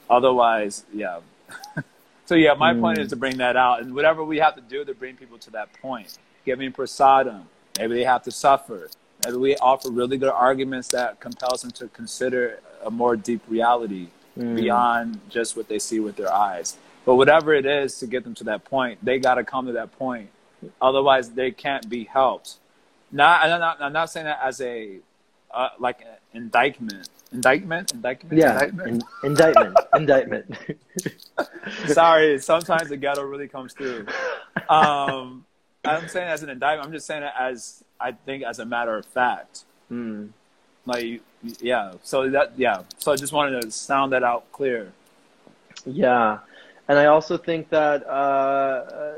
Otherwise, 0.09 0.85
yeah. 0.93 1.21
So 2.31 2.37
yeah, 2.37 2.55
my 2.55 2.73
mm. 2.73 2.81
point 2.81 2.99
is 2.99 3.09
to 3.09 3.17
bring 3.17 3.39
that 3.39 3.57
out, 3.57 3.83
and 3.83 3.93
whatever 3.93 4.23
we 4.23 4.39
have 4.39 4.55
to 4.55 4.61
do 4.61 4.85
to 4.85 4.95
bring 4.95 5.17
people 5.17 5.37
to 5.39 5.51
that 5.51 5.73
point, 5.83 6.17
giving 6.45 6.71
prasadam. 6.71 7.43
Maybe 7.77 7.95
they 7.95 8.05
have 8.05 8.23
to 8.23 8.31
suffer. 8.31 8.89
Maybe 9.25 9.37
we 9.37 9.57
offer 9.57 9.91
really 9.91 10.17
good 10.17 10.31
arguments 10.31 10.87
that 10.91 11.19
compels 11.19 11.63
them 11.63 11.73
to 11.73 11.89
consider 11.89 12.61
a 12.85 12.91
more 12.93 13.17
deep 13.17 13.43
reality 13.49 14.11
mm. 14.39 14.55
beyond 14.55 15.19
just 15.29 15.57
what 15.57 15.67
they 15.67 15.81
see 15.81 15.99
with 15.99 16.15
their 16.15 16.33
eyes. 16.33 16.77
But 17.05 17.17
whatever 17.17 17.53
it 17.53 17.67
is 17.67 17.99
to 17.99 18.07
get 18.07 18.23
them 18.23 18.37
to 18.37 18.45
that 18.45 18.65
point, 18.65 19.05
they 19.05 19.19
got 19.19 19.35
to 19.35 19.43
come 19.43 19.67
to 19.67 19.73
that 19.73 19.91
point. 19.99 20.31
Otherwise, 20.81 21.31
they 21.31 21.51
can't 21.51 21.89
be 21.89 22.05
helped. 22.05 22.59
Not, 23.11 23.43
I'm 23.43 23.59
not, 23.59 23.83
I'm 23.83 23.93
not 23.93 24.09
saying 24.09 24.27
that 24.27 24.39
as 24.41 24.61
a 24.61 24.99
uh, 25.51 25.71
like 25.81 26.03
an 26.03 26.15
indictment 26.33 27.09
indictment 27.33 27.93
indictment 27.93 28.39
yeah 28.39 28.53
indictment 28.55 29.05
in, 29.23 29.31
indictment 29.31 29.77
indictment 29.95 30.57
sorry 31.87 32.39
sometimes 32.39 32.89
the 32.89 32.97
ghetto 32.97 33.23
really 33.23 33.49
comes 33.49 33.73
through 33.73 34.07
um 34.69 35.45
I'm 35.85 36.09
saying 36.09 36.29
as 36.29 36.43
an 36.43 36.51
indictment. 36.51 36.87
I'm 36.87 36.93
just 36.93 37.07
saying 37.07 37.23
it 37.23 37.33
as 37.39 37.83
I 37.99 38.13
think 38.13 38.45
as 38.45 38.59
a 38.59 38.65
matter 38.65 38.97
of 38.97 39.07
fact. 39.07 39.65
Hmm. 39.89 40.27
Like, 40.87 41.23
yeah. 41.61 41.93
So 42.03 42.29
that, 42.31 42.53
yeah. 42.57 42.83
So 42.99 43.13
I 43.13 43.17
just 43.17 43.33
wanted 43.33 43.63
to 43.63 43.71
sound 43.71 44.13
that 44.13 44.23
out 44.23 44.51
clear. 44.53 44.93
Yeah, 45.87 46.39
and 46.89 46.99
I 46.99 47.07
also 47.07 47.39
think 47.39 47.71
that 47.71 48.07
uh, 48.07 49.15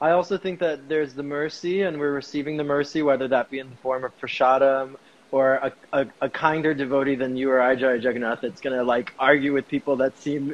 I 0.00 0.10
also 0.10 0.38
think 0.38 0.60
that 0.60 0.88
there's 0.88 1.14
the 1.14 1.22
mercy, 1.22 1.82
and 1.82 1.98
we're 1.98 2.12
receiving 2.12 2.56
the 2.56 2.64
mercy, 2.64 3.02
whether 3.02 3.26
that 3.28 3.50
be 3.50 3.58
in 3.58 3.70
the 3.70 3.76
form 3.76 4.04
of 4.04 4.18
prashadam 4.20 4.96
or 5.30 5.54
a, 5.56 5.72
a, 5.92 6.06
a 6.22 6.30
kinder 6.30 6.74
devotee 6.74 7.16
than 7.16 7.36
you 7.36 7.50
or 7.50 7.60
I, 7.60 7.76
Jai 7.76 7.94
Jagannath, 7.94 8.40
that's 8.42 8.60
gonna 8.60 8.84
like 8.84 9.12
argue 9.18 9.52
with 9.52 9.68
people 9.68 9.96
that 9.98 10.18
seem 10.18 10.52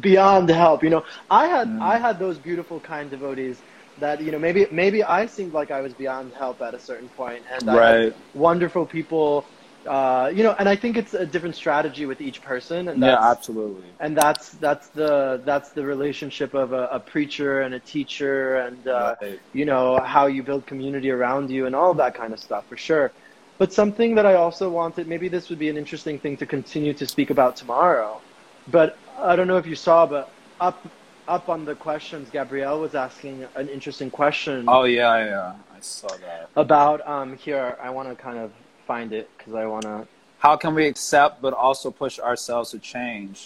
beyond 0.00 0.50
help. 0.50 0.82
You 0.84 0.90
know, 0.90 1.02
I 1.30 1.46
had 1.46 1.68
Mm. 1.68 1.80
I 1.80 1.98
had 1.98 2.18
those 2.18 2.38
beautiful 2.38 2.80
kind 2.80 3.10
devotees 3.10 3.62
that 3.98 4.22
you 4.22 4.32
know 4.32 4.38
maybe 4.38 4.66
maybe 4.72 5.02
I 5.04 5.26
seemed 5.26 5.52
like 5.52 5.70
I 5.70 5.80
was 5.82 5.94
beyond 5.94 6.32
help 6.38 6.60
at 6.62 6.74
a 6.74 6.80
certain 6.80 7.10
point, 7.10 7.44
and 7.50 7.70
I 7.70 7.82
had 7.82 7.98
Right. 7.98 8.12
wonderful 8.32 8.86
people. 8.86 9.48
Uh, 9.88 10.30
you 10.34 10.42
know, 10.42 10.54
and 10.58 10.68
I 10.68 10.76
think 10.76 10.96
it's 10.96 11.14
a 11.14 11.24
different 11.26 11.56
strategy 11.56 12.04
with 12.06 12.20
each 12.20 12.42
person, 12.42 12.88
and 12.88 13.02
that's, 13.02 13.20
Yeah, 13.20 13.30
absolutely. 13.30 13.96
and 14.00 14.16
that's 14.16 14.50
that's 14.58 14.88
the 14.94 15.42
that's 15.44 15.72
the 15.72 15.84
relationship 15.84 16.54
of 16.54 16.72
a, 16.72 16.84
a 16.92 17.00
preacher 17.00 17.60
and 17.62 17.74
a 17.74 17.80
teacher 17.80 18.56
and 18.56 18.86
uh, 18.88 19.14
Right. 19.20 19.40
you 19.52 19.64
know 19.64 20.00
how 20.04 20.26
you 20.26 20.42
build 20.42 20.66
community 20.66 21.10
around 21.10 21.50
you 21.50 21.66
and 21.66 21.74
all 21.74 21.94
that 21.94 22.14
kind 22.14 22.32
of 22.32 22.40
stuff 22.40 22.64
for 22.68 22.76
sure 22.76 23.12
but 23.58 23.72
something 23.72 24.14
that 24.14 24.26
i 24.26 24.34
also 24.34 24.68
wanted 24.70 25.06
maybe 25.06 25.28
this 25.28 25.48
would 25.48 25.58
be 25.58 25.68
an 25.68 25.76
interesting 25.76 26.18
thing 26.18 26.36
to 26.36 26.46
continue 26.46 26.92
to 26.94 27.06
speak 27.06 27.30
about 27.30 27.56
tomorrow 27.56 28.20
but 28.68 28.96
i 29.18 29.34
don't 29.36 29.46
know 29.48 29.56
if 29.56 29.66
you 29.66 29.74
saw 29.74 30.06
but 30.06 30.30
up 30.60 30.86
up 31.26 31.48
on 31.48 31.64
the 31.64 31.74
questions 31.74 32.28
gabrielle 32.30 32.80
was 32.80 32.94
asking 32.94 33.46
an 33.56 33.68
interesting 33.68 34.10
question 34.10 34.64
Oh 34.68 34.84
yeah, 34.84 35.24
yeah. 35.24 35.54
I 35.76 35.80
saw 35.80 36.08
that. 36.08 36.48
about 36.56 37.06
um 37.06 37.36
here 37.36 37.76
i 37.82 37.90
want 37.90 38.08
to 38.08 38.14
kind 38.14 38.38
of 38.38 38.50
find 38.86 39.12
it 39.12 39.28
because 39.36 39.54
i 39.54 39.66
want 39.66 39.82
to 39.82 40.06
How 40.38 40.56
can 40.56 40.72
we 40.74 40.86
accept 40.86 41.42
but 41.42 41.52
also 41.52 41.90
push 41.90 42.18
ourselves 42.20 42.70
to 42.70 42.78
change, 42.78 43.38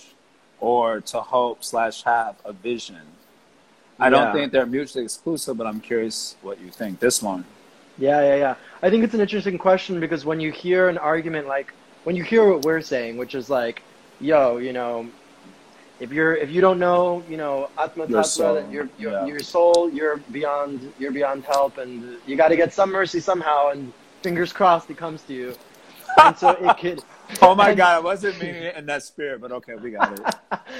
or 0.60 1.00
to 1.12 1.18
hope 1.34 1.64
slash 1.64 2.02
have 2.04 2.34
a 2.44 2.52
vision? 2.52 3.00
I 3.98 4.10
don't 4.10 4.32
think 4.36 4.52
they're 4.52 4.66
mutually 4.78 5.04
exclusive, 5.04 5.56
but 5.56 5.66
I'm 5.66 5.80
curious 5.80 6.36
what 6.42 6.60
you 6.60 6.70
think. 6.70 7.00
This 7.00 7.22
one. 7.22 7.44
Yeah, 7.98 8.20
yeah, 8.22 8.36
yeah. 8.36 8.54
I 8.82 8.90
think 8.90 9.04
it's 9.04 9.14
an 9.14 9.20
interesting 9.20 9.58
question 9.58 10.00
because 10.00 10.24
when 10.24 10.40
you 10.40 10.50
hear 10.50 10.88
an 10.88 10.98
argument 10.98 11.46
like 11.46 11.72
when 12.04 12.16
you 12.16 12.24
hear 12.24 12.48
what 12.50 12.64
we're 12.64 12.80
saying, 12.80 13.16
which 13.16 13.34
is 13.34 13.48
like, 13.48 13.82
yo, 14.20 14.56
you 14.58 14.72
know, 14.72 15.08
if 16.00 16.12
you're 16.12 16.34
if 16.34 16.50
you 16.50 16.60
don't 16.60 16.78
know, 16.78 17.22
you 17.28 17.36
know, 17.36 17.70
Atma 17.78 18.06
Your 18.06 18.20
Tattva, 18.20 18.26
soul, 18.26 18.54
that 18.54 18.70
your 18.70 18.88
your, 18.98 19.12
yeah. 19.12 19.26
your 19.26 19.40
soul, 19.40 19.88
you're 19.90 20.16
beyond 20.32 20.92
you're 20.98 21.12
beyond 21.12 21.44
help, 21.44 21.78
and 21.78 22.16
you 22.26 22.36
got 22.36 22.48
to 22.48 22.56
get 22.56 22.72
some 22.72 22.90
mercy 22.90 23.20
somehow, 23.20 23.70
and 23.70 23.92
fingers 24.22 24.52
crossed 24.52 24.90
it 24.90 24.96
comes 24.96 25.22
to 25.22 25.34
you. 25.34 25.54
And 26.20 26.36
so 26.36 26.50
it 26.50 26.78
could. 26.78 27.02
Oh 27.40 27.54
my 27.54 27.74
God, 27.74 27.96
I 27.96 28.00
wasn't 28.00 28.38
meaning 28.42 28.62
it 28.62 28.76
in 28.76 28.84
that 28.86 29.02
spirit, 29.02 29.40
but 29.40 29.52
okay, 29.52 29.74
we 29.76 29.92
got 29.92 30.20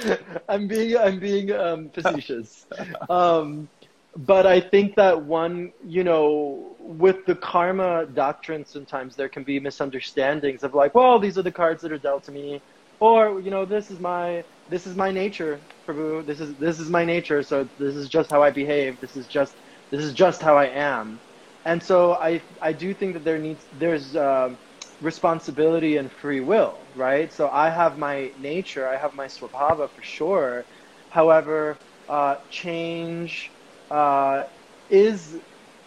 it. 0.03 0.21
I'm 0.49 0.67
being 0.67 0.95
I'm 0.95 1.17
being 1.17 1.51
um, 1.51 1.89
facetious, 1.89 2.67
um, 3.09 3.67
but 4.15 4.45
I 4.45 4.59
think 4.61 4.95
that 4.95 5.25
one, 5.25 5.71
you 5.83 6.03
know, 6.03 6.75
with 6.79 7.25
the 7.25 7.35
karma 7.35 8.05
doctrine, 8.05 8.65
sometimes 8.65 9.15
there 9.15 9.29
can 9.29 9.43
be 9.43 9.59
misunderstandings 9.59 10.63
of 10.63 10.73
like, 10.73 10.93
well, 10.93 11.19
these 11.19 11.37
are 11.37 11.41
the 11.43 11.51
cards 11.51 11.81
that 11.81 11.91
are 11.91 11.97
dealt 11.97 12.23
to 12.25 12.31
me, 12.31 12.61
or 12.99 13.39
you 13.41 13.49
know, 13.49 13.65
this 13.65 13.89
is 13.89 13.99
my 13.99 14.43
this 14.67 14.85
is 14.87 14.95
my 14.95 15.11
nature, 15.11 15.67
Prabhu. 15.87 16.25
This 16.25 16.39
is 16.39 16.55
this 16.57 16.79
is 16.79 16.89
my 16.89 17.05
nature. 17.05 17.41
So 17.43 17.69
this 17.77 17.95
is 17.95 18.07
just 18.09 18.31
how 18.31 18.43
I 18.43 18.51
behave. 18.51 18.99
This 19.01 19.15
is 19.15 19.27
just 19.27 19.55
this 19.91 20.03
is 20.03 20.13
just 20.13 20.41
how 20.41 20.57
I 20.57 20.65
am, 20.67 21.21
and 21.65 21.81
so 21.81 22.13
I 22.13 22.43
I 22.61 22.73
do 22.73 22.93
think 22.93 23.13
that 23.15 23.23
there 23.23 23.39
needs 23.39 23.67
there's. 23.71 24.15
Um, 24.15 24.59
responsibility 25.01 25.97
and 25.97 26.11
free 26.13 26.39
will, 26.39 26.87
right? 26.95 27.33
So 27.33 27.49
I 27.49 27.69
have 27.69 27.97
my 27.97 28.31
nature, 28.37 28.87
I 28.87 28.97
have 28.97 29.13
my 29.13 29.25
swabhava 29.25 29.89
for 29.93 30.01
sure. 30.01 30.65
However, 31.09 31.81
uh, 32.07 32.35
change 32.49 33.52
uh, 33.93 34.43
is 34.89 35.37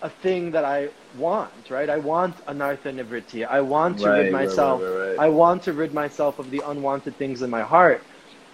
a 0.02 0.10
thing 0.10 0.52
that 0.52 0.64
I 0.64 0.90
want, 1.12 1.70
right? 1.70 1.90
I 1.90 1.98
want 1.98 2.36
anartha 2.48 2.92
nivritti. 2.94 3.46
I 3.46 3.60
want 3.62 3.98
to 4.00 4.10
Right, 4.10 4.12
rid 4.12 4.30
myself. 4.30 4.82
right, 4.82 4.98
right. 4.98 5.18
I 5.18 5.28
want 5.28 5.64
to 5.64 5.74
rid 5.74 5.94
myself 5.94 6.38
of 6.38 6.50
the 6.50 6.62
unwanted 6.66 7.18
things 7.18 7.42
in 7.42 7.50
my 7.50 7.62
heart. 7.62 8.02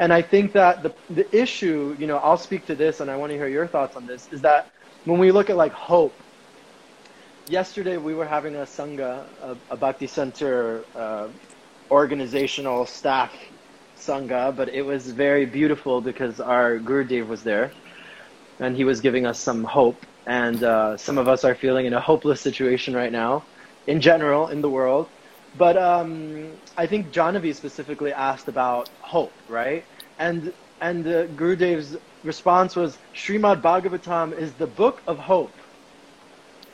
And 0.00 0.12
I 0.12 0.22
think 0.22 0.54
that 0.54 0.82
the 0.82 0.92
the 1.10 1.26
issue, 1.36 1.96
you 1.98 2.06
know, 2.08 2.18
I'll 2.18 2.38
speak 2.38 2.66
to 2.66 2.76
this, 2.76 3.00
and 3.00 3.10
I 3.10 3.16
want 3.16 3.30
to 3.32 3.36
hear 3.36 3.48
your 3.48 3.68
thoughts 3.68 3.96
on 3.96 4.06
this, 4.06 4.28
is 4.32 4.42
that 4.42 4.66
when 5.04 5.18
we 5.20 5.32
look 5.32 5.50
at 5.50 5.56
like 5.56 5.72
hope, 5.72 6.22
yesterday 7.46 7.96
we 7.98 8.14
were 8.14 8.26
having 8.26 8.56
a 8.56 8.60
sangha, 8.62 9.28
a, 9.42 9.56
a 9.70 9.76
bhakti 9.76 10.06
center 10.06 10.86
uh, 10.94 11.28
organizational 11.90 12.86
staff 12.86 13.32
sangha, 13.96 14.54
but 14.56 14.68
it 14.68 14.82
was 14.82 15.10
very 15.10 15.46
beautiful 15.46 16.00
because 16.02 16.40
our 16.40 16.78
Gurudev 16.78 17.26
was 17.26 17.42
there, 17.44 17.76
and 18.62 18.76
he 18.76 18.84
was 18.84 19.00
giving 19.00 19.26
us 19.26 19.40
some 19.40 19.64
hope. 19.64 20.06
And 20.26 20.62
uh, 20.64 20.96
some 20.98 21.18
of 21.18 21.28
us 21.28 21.44
are 21.44 21.54
feeling 21.56 21.86
in 21.86 21.94
a 21.94 22.00
hopeless 22.00 22.42
situation 22.42 22.94
right 22.94 23.12
now, 23.12 23.46
in 23.86 24.00
general 24.00 24.48
in 24.48 24.62
the 24.62 24.70
world. 24.70 25.10
But 25.54 25.76
um, 25.78 26.60
I 26.76 26.86
think 26.86 27.12
Janavi 27.12 27.54
specifically 27.56 28.12
asked 28.12 28.48
about 28.48 28.90
hope, 29.00 29.42
right? 29.48 29.86
And 30.18 30.54
and 30.80 31.06
uh, 31.06 31.28
Gurudev's 31.28 31.96
response 32.24 32.76
was, 32.76 32.98
Srimad 33.14 33.62
Bhagavatam 33.62 34.36
is 34.38 34.56
the 34.56 34.68
book 34.68 35.02
of 35.06 35.18
hope 35.18 35.60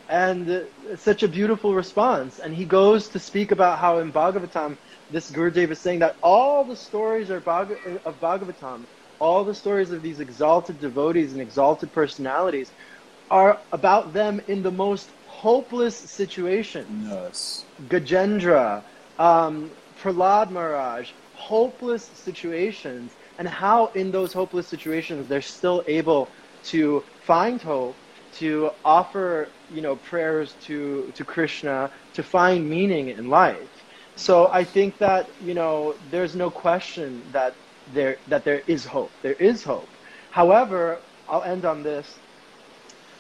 and 0.09 0.51
uh, 0.51 0.61
such 0.97 1.23
a 1.25 1.29
beautiful 1.29 1.75
response. 1.75 2.39
And 2.41 2.55
he 2.55 2.67
goes 2.67 3.11
to 3.11 3.21
speak 3.21 3.53
about 3.53 3.79
how 3.79 3.99
in 3.99 4.13
Bhagavatam, 4.13 4.79
this 5.11 5.31
Gurudev 5.31 5.71
is 5.73 5.81
saying 5.81 6.01
that 6.01 6.17
all 6.23 6.67
the 6.67 6.77
stories 6.77 7.31
are 7.31 7.41
Bhag- 7.41 8.01
of 8.05 8.21
Bhagavatam, 8.21 8.87
all 9.19 9.45
the 9.45 9.55
stories 9.55 9.91
of 9.91 10.03
these 10.03 10.21
exalted 10.21 10.81
devotees 10.81 11.33
and 11.33 11.41
exalted 11.41 11.93
personalities, 11.93 12.71
are 13.31 13.59
about 13.73 14.13
them 14.13 14.41
in 14.49 14.63
the 14.63 14.71
most 14.71 15.09
hopeless 15.27 15.97
situations. 15.97 17.09
Yes. 17.09 17.65
Gajendra, 17.89 18.83
um, 19.19 19.71
Prahlad 20.01 20.51
Maharaj, 20.51 21.11
hopeless 21.35 22.05
situations, 22.05 23.13
and 23.39 23.47
how 23.47 23.87
in 23.95 24.11
those 24.11 24.33
hopeless 24.33 24.67
situations 24.67 25.29
they're 25.29 25.43
still 25.43 25.85
able 25.87 26.29
to 26.65 27.03
find 27.25 27.61
hope, 27.61 27.95
to 28.35 28.71
offer 28.85 29.49
you 29.73 29.81
know 29.81 29.97
prayers 29.97 30.55
to 30.63 31.13
to 31.15 31.25
Krishna, 31.25 31.91
to 32.15 32.23
find 32.23 32.69
meaning 32.69 33.09
in 33.11 33.29
life. 33.29 33.85
So 34.17 34.49
I 34.49 34.65
think 34.65 34.99
that 34.99 35.29
you 35.45 35.55
know 35.55 35.95
there's 36.11 36.35
no 36.35 36.51
question 36.51 37.23
that 37.33 37.55
there 37.95 38.19
that 38.29 38.45
there 38.45 38.63
is 38.67 38.85
hope. 38.85 39.11
There 39.23 39.35
is 39.35 39.65
hope. 39.65 39.89
However, 40.31 40.99
I'll 41.29 41.43
end 41.43 41.65
on 41.65 41.83
this. 41.83 42.17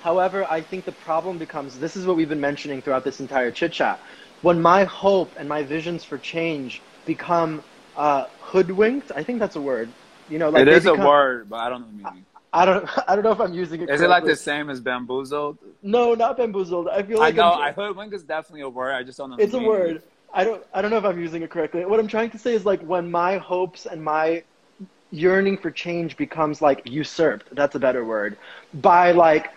However, 0.02 0.46
I 0.48 0.60
think 0.60 0.84
the 0.84 0.92
problem 0.92 1.38
becomes 1.38 1.78
this 1.78 1.96
is 1.96 2.06
what 2.06 2.16
we've 2.16 2.28
been 2.28 2.40
mentioning 2.40 2.80
throughout 2.82 3.04
this 3.04 3.20
entire 3.20 3.50
chit 3.50 3.72
chat. 3.72 4.00
When 4.42 4.62
my 4.62 4.84
hope 4.84 5.30
and 5.36 5.48
my 5.48 5.62
visions 5.64 6.04
for 6.04 6.18
change 6.18 6.80
become 7.04 7.62
uh, 7.96 8.26
hoodwinked, 8.40 9.10
I 9.14 9.24
think 9.24 9.40
that's 9.40 9.56
a 9.56 9.60
word. 9.60 9.88
You 10.30 10.38
know, 10.38 10.50
like 10.50 10.62
it 10.62 10.68
is 10.68 10.86
a 10.86 10.94
word, 10.94 11.48
but 11.50 11.56
I 11.56 11.68
don't 11.68 11.80
know 11.80 11.86
the 11.88 11.92
meaning. 11.92 12.24
I 12.52 12.64
don't. 12.64 12.88
I 13.08 13.14
don't 13.14 13.24
know 13.24 13.32
if 13.32 13.40
I'm 13.40 13.54
using 13.54 13.82
it. 13.82 13.90
Is 13.90 14.00
it 14.00 14.08
like 14.08 14.24
the 14.24 14.36
same 14.36 14.70
as 14.70 14.80
bamboozled? 14.80 15.58
No, 15.82 16.14
not 16.14 16.36
bamboozled. 16.36 16.88
I 16.88 17.02
feel 17.02 17.18
I 17.18 17.26
like 17.26 17.36
know. 17.36 17.48
I'm- 17.48 17.62
I 17.62 17.72
hoodwink 17.72 18.12
is 18.12 18.22
definitely 18.22 18.62
a 18.62 18.68
word. 18.68 18.92
I 18.92 19.02
just 19.02 19.18
don't 19.18 19.30
know. 19.30 19.36
it's 19.38 19.54
a 19.54 19.56
meaning. 19.56 19.68
word. 19.68 20.02
I 20.32 20.44
don't. 20.44 20.62
I 20.72 20.82
don't 20.82 20.90
know 20.90 20.98
if 20.98 21.04
I'm 21.04 21.20
using 21.20 21.42
it 21.42 21.50
correctly. 21.50 21.84
What 21.84 21.98
I'm 21.98 22.08
trying 22.08 22.30
to 22.30 22.38
say 22.38 22.54
is 22.54 22.64
like 22.64 22.80
when 22.82 23.10
my 23.10 23.38
hopes 23.38 23.86
and 23.86 24.02
my 24.02 24.44
yearning 25.10 25.58
for 25.58 25.70
change 25.70 26.16
becomes 26.16 26.62
like 26.62 26.82
usurped. 26.84 27.48
That's 27.54 27.76
a 27.76 27.80
better 27.80 28.04
word. 28.04 28.38
By 28.72 29.12
like 29.12 29.48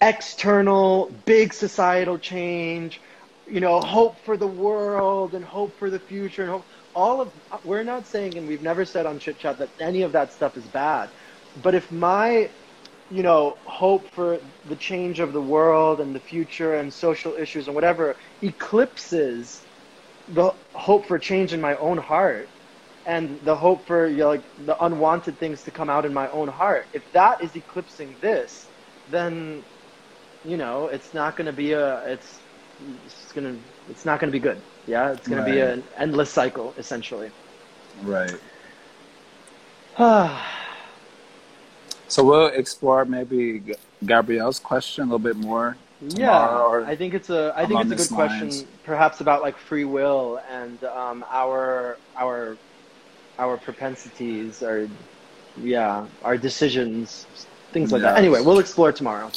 external 0.00 1.22
big 1.26 1.54
societal 1.54 2.18
change, 2.18 3.00
you 3.46 3.60
know, 3.60 3.80
hope 3.80 4.24
for 4.24 4.36
the 4.36 4.48
world 4.48 5.34
and 5.34 5.44
hope 5.44 5.78
for 5.78 5.90
the 5.90 6.00
future 6.00 6.42
and 6.42 6.50
hope. 6.52 6.66
All 6.94 7.20
of 7.20 7.32
we're 7.64 7.84
not 7.84 8.06
saying, 8.06 8.38
and 8.38 8.48
we've 8.48 8.62
never 8.62 8.84
said 8.84 9.06
on 9.06 9.18
chit 9.20 9.38
chat 9.38 9.58
that 9.60 9.70
any 9.80 10.02
of 10.02 10.12
that 10.12 10.32
stuff 10.32 10.56
is 10.56 10.68
bad. 10.68 11.10
But 11.56 11.74
if 11.74 11.90
my 11.92 12.50
you 13.10 13.22
know, 13.22 13.58
hope 13.66 14.10
for 14.14 14.40
the 14.64 14.76
change 14.76 15.20
of 15.20 15.32
the 15.32 15.42
world 15.42 16.00
and 16.00 16.14
the 16.14 16.20
future 16.20 16.74
and 16.76 16.92
social 16.92 17.34
issues 17.36 17.68
and 17.68 17.74
whatever 17.74 18.16
eclipses 18.42 19.66
the 20.28 20.52
hope 20.74 21.06
for 21.06 21.18
change 21.18 21.52
in 21.52 21.60
my 21.60 21.76
own 21.76 21.98
heart 21.98 22.50
and 23.08 23.40
the 23.40 23.56
hope 23.56 23.84
for 23.86 24.06
you 24.06 24.18
know, 24.18 24.28
like 24.28 24.42
the 24.66 24.84
unwanted 24.84 25.38
things 25.38 25.64
to 25.64 25.70
come 25.70 25.88
out 25.88 26.04
in 26.04 26.12
my 26.12 26.28
own 26.30 26.46
heart. 26.46 26.86
If 26.92 27.10
that 27.12 27.42
is 27.42 27.56
eclipsing 27.56 28.14
this, 28.20 28.66
then 29.10 29.64
you 30.44 30.58
know 30.58 30.88
it's 30.88 31.14
not 31.14 31.34
going 31.34 31.46
to 31.46 31.52
be 31.52 31.72
a 31.72 32.04
it's 32.04 32.38
it's 33.06 33.32
going 33.32 33.46
to 33.54 33.60
it's 33.90 34.04
not 34.04 34.20
going 34.20 34.30
to 34.30 34.38
be 34.38 34.42
good. 34.42 34.60
Yeah, 34.86 35.12
it's 35.12 35.26
going 35.26 35.42
to 35.42 35.50
be 35.50 35.58
an 35.58 35.82
endless 35.96 36.30
cycle 36.30 36.74
essentially. 36.78 37.32
Right. 38.02 38.36
So 42.10 42.24
we'll 42.24 42.46
explore 42.46 43.04
maybe 43.04 43.62
Gabrielle's 44.06 44.58
question 44.58 45.02
a 45.02 45.04
little 45.04 45.18
bit 45.18 45.36
more 45.36 45.76
Yeah, 46.00 46.82
I 46.86 46.96
think 46.96 47.12
it's 47.12 47.28
a 47.28 47.52
I 47.54 47.66
think 47.66 47.82
it's 47.82 47.92
a 47.92 47.96
good 47.96 48.14
question, 48.14 48.66
perhaps 48.82 49.20
about 49.20 49.42
like 49.42 49.58
free 49.58 49.84
will 49.84 50.40
and 50.50 50.82
um, 50.84 51.22
our 51.28 51.98
our 52.16 52.56
our 53.38 53.56
propensities 53.56 54.62
our 54.62 54.88
yeah 55.62 56.06
our 56.22 56.36
decisions, 56.36 57.26
things 57.72 57.92
like 57.92 58.02
that. 58.02 58.18
Anyway, 58.18 58.40
we'll 58.40 58.58
explore 58.58 58.92
tomorrow. 58.92 59.30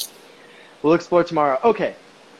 We'll 0.82 0.94
explore 0.94 1.24
tomorrow. 1.24 1.58
Okay, 1.64 1.94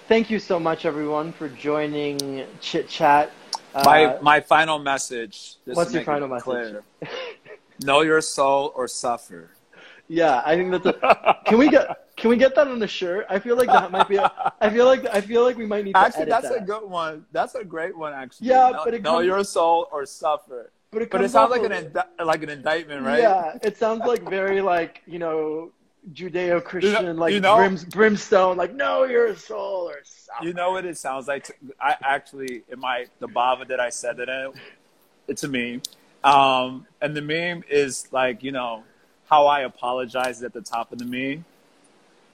thank 0.09 0.31
you 0.31 0.39
so 0.39 0.59
much 0.59 0.85
everyone 0.85 1.33
for 1.33 1.49
joining 1.49 2.45
Chit 2.61 2.89
Chat. 2.89 3.31
Uh, 3.75 3.83
my 3.85 4.19
my 4.21 4.41
final 4.41 4.79
message. 4.79 5.57
what's 5.65 5.93
your 5.95 6.05
final 6.05 6.29
message? 6.29 6.45
clear. 6.45 6.83
know 7.85 8.03
your 8.03 8.21
soul 8.21 8.73
or 8.77 8.87
suffer. 8.87 9.51
yeah, 10.09 10.43
I 10.45 10.57
think 10.57 10.71
that's 10.71 10.87
a. 10.87 11.39
Can 11.47 11.59
we 11.59 11.69
get 11.71 11.87
can 12.17 12.31
we 12.31 12.37
get 12.37 12.55
that 12.55 12.69
on 12.69 12.79
the 12.79 12.87
shirt? 12.89 13.27
I 13.31 13.39
feel 13.39 13.57
like 13.57 13.69
that 13.69 13.91
might 13.91 14.09
be. 14.09 14.17
A, 14.17 14.31
I 14.61 14.71
feel 14.71 14.85
like 14.87 15.07
I 15.07 15.21
feel 15.21 15.43
like 15.43 15.57
we 15.57 15.67
might 15.67 15.85
need 15.85 15.95
to 15.95 15.99
Actually, 15.99 16.27
that's 16.27 16.49
that. 16.49 16.63
a 16.63 16.65
good 16.65 16.89
one. 16.89 17.25
That's 17.33 17.55
a 17.55 17.65
great 17.65 17.97
one, 17.97 18.13
actually. 18.13 18.49
Yeah, 18.49 18.71
know, 18.71 18.83
but 18.85 18.95
it 18.95 19.03
know 19.03 19.15
comes- 19.15 19.27
your 19.27 19.45
soul 19.45 19.89
or 19.91 20.05
suffer. 20.07 20.71
But 20.93 21.03
it, 21.03 21.11
But 21.11 21.25
it 21.25 21.31
sounds 21.31 21.51
like 21.51 21.63
an 21.65 21.73
indi- 21.73 22.23
like 22.23 22.43
an 22.43 22.51
indictment, 22.51 23.05
right? 23.05 23.21
Yeah, 23.21 23.57
it 23.63 23.79
sounds 23.79 24.01
like 24.07 24.29
very 24.29 24.61
like 24.61 25.01
you 25.07 25.19
know 25.19 25.73
Judeo-Christian, 26.13 26.93
You 26.93 27.13
know- 27.15 27.21
like 27.21 27.33
you 27.33 27.41
know- 27.41 27.57
brims, 27.57 27.85
brimstone, 27.85 28.59
like 28.59 28.75
know 28.75 29.05
your 29.05 29.35
soul 29.35 29.89
or 29.89 30.01
something. 30.05 30.49
You 30.49 30.53
know 30.53 30.73
what 30.73 30.85
it 30.85 30.99
sounds 30.99 31.29
like? 31.29 31.45
To, 31.45 31.55
I 31.81 31.97
actually, 32.03 32.63
in 32.69 32.79
my 32.79 33.07
the 33.21 33.29
bhava 33.29 33.67
that 33.69 33.81
I 33.81 33.89
said 33.89 34.19
it 34.21 34.29
in, 34.29 34.53
it's 35.29 35.45
a 35.45 35.49
meme, 35.49 35.81
um, 36.25 36.87
and 37.01 37.17
the 37.17 37.23
meme 37.23 37.65
is 37.71 38.09
like 38.13 38.43
you 38.43 38.53
know 38.53 38.85
how 39.31 39.47
I 39.47 39.61
apologized 39.61 40.43
at 40.45 40.53
the 40.53 40.61
top 40.61 40.93
of 40.93 40.99
the 40.99 41.07
meme, 41.07 41.47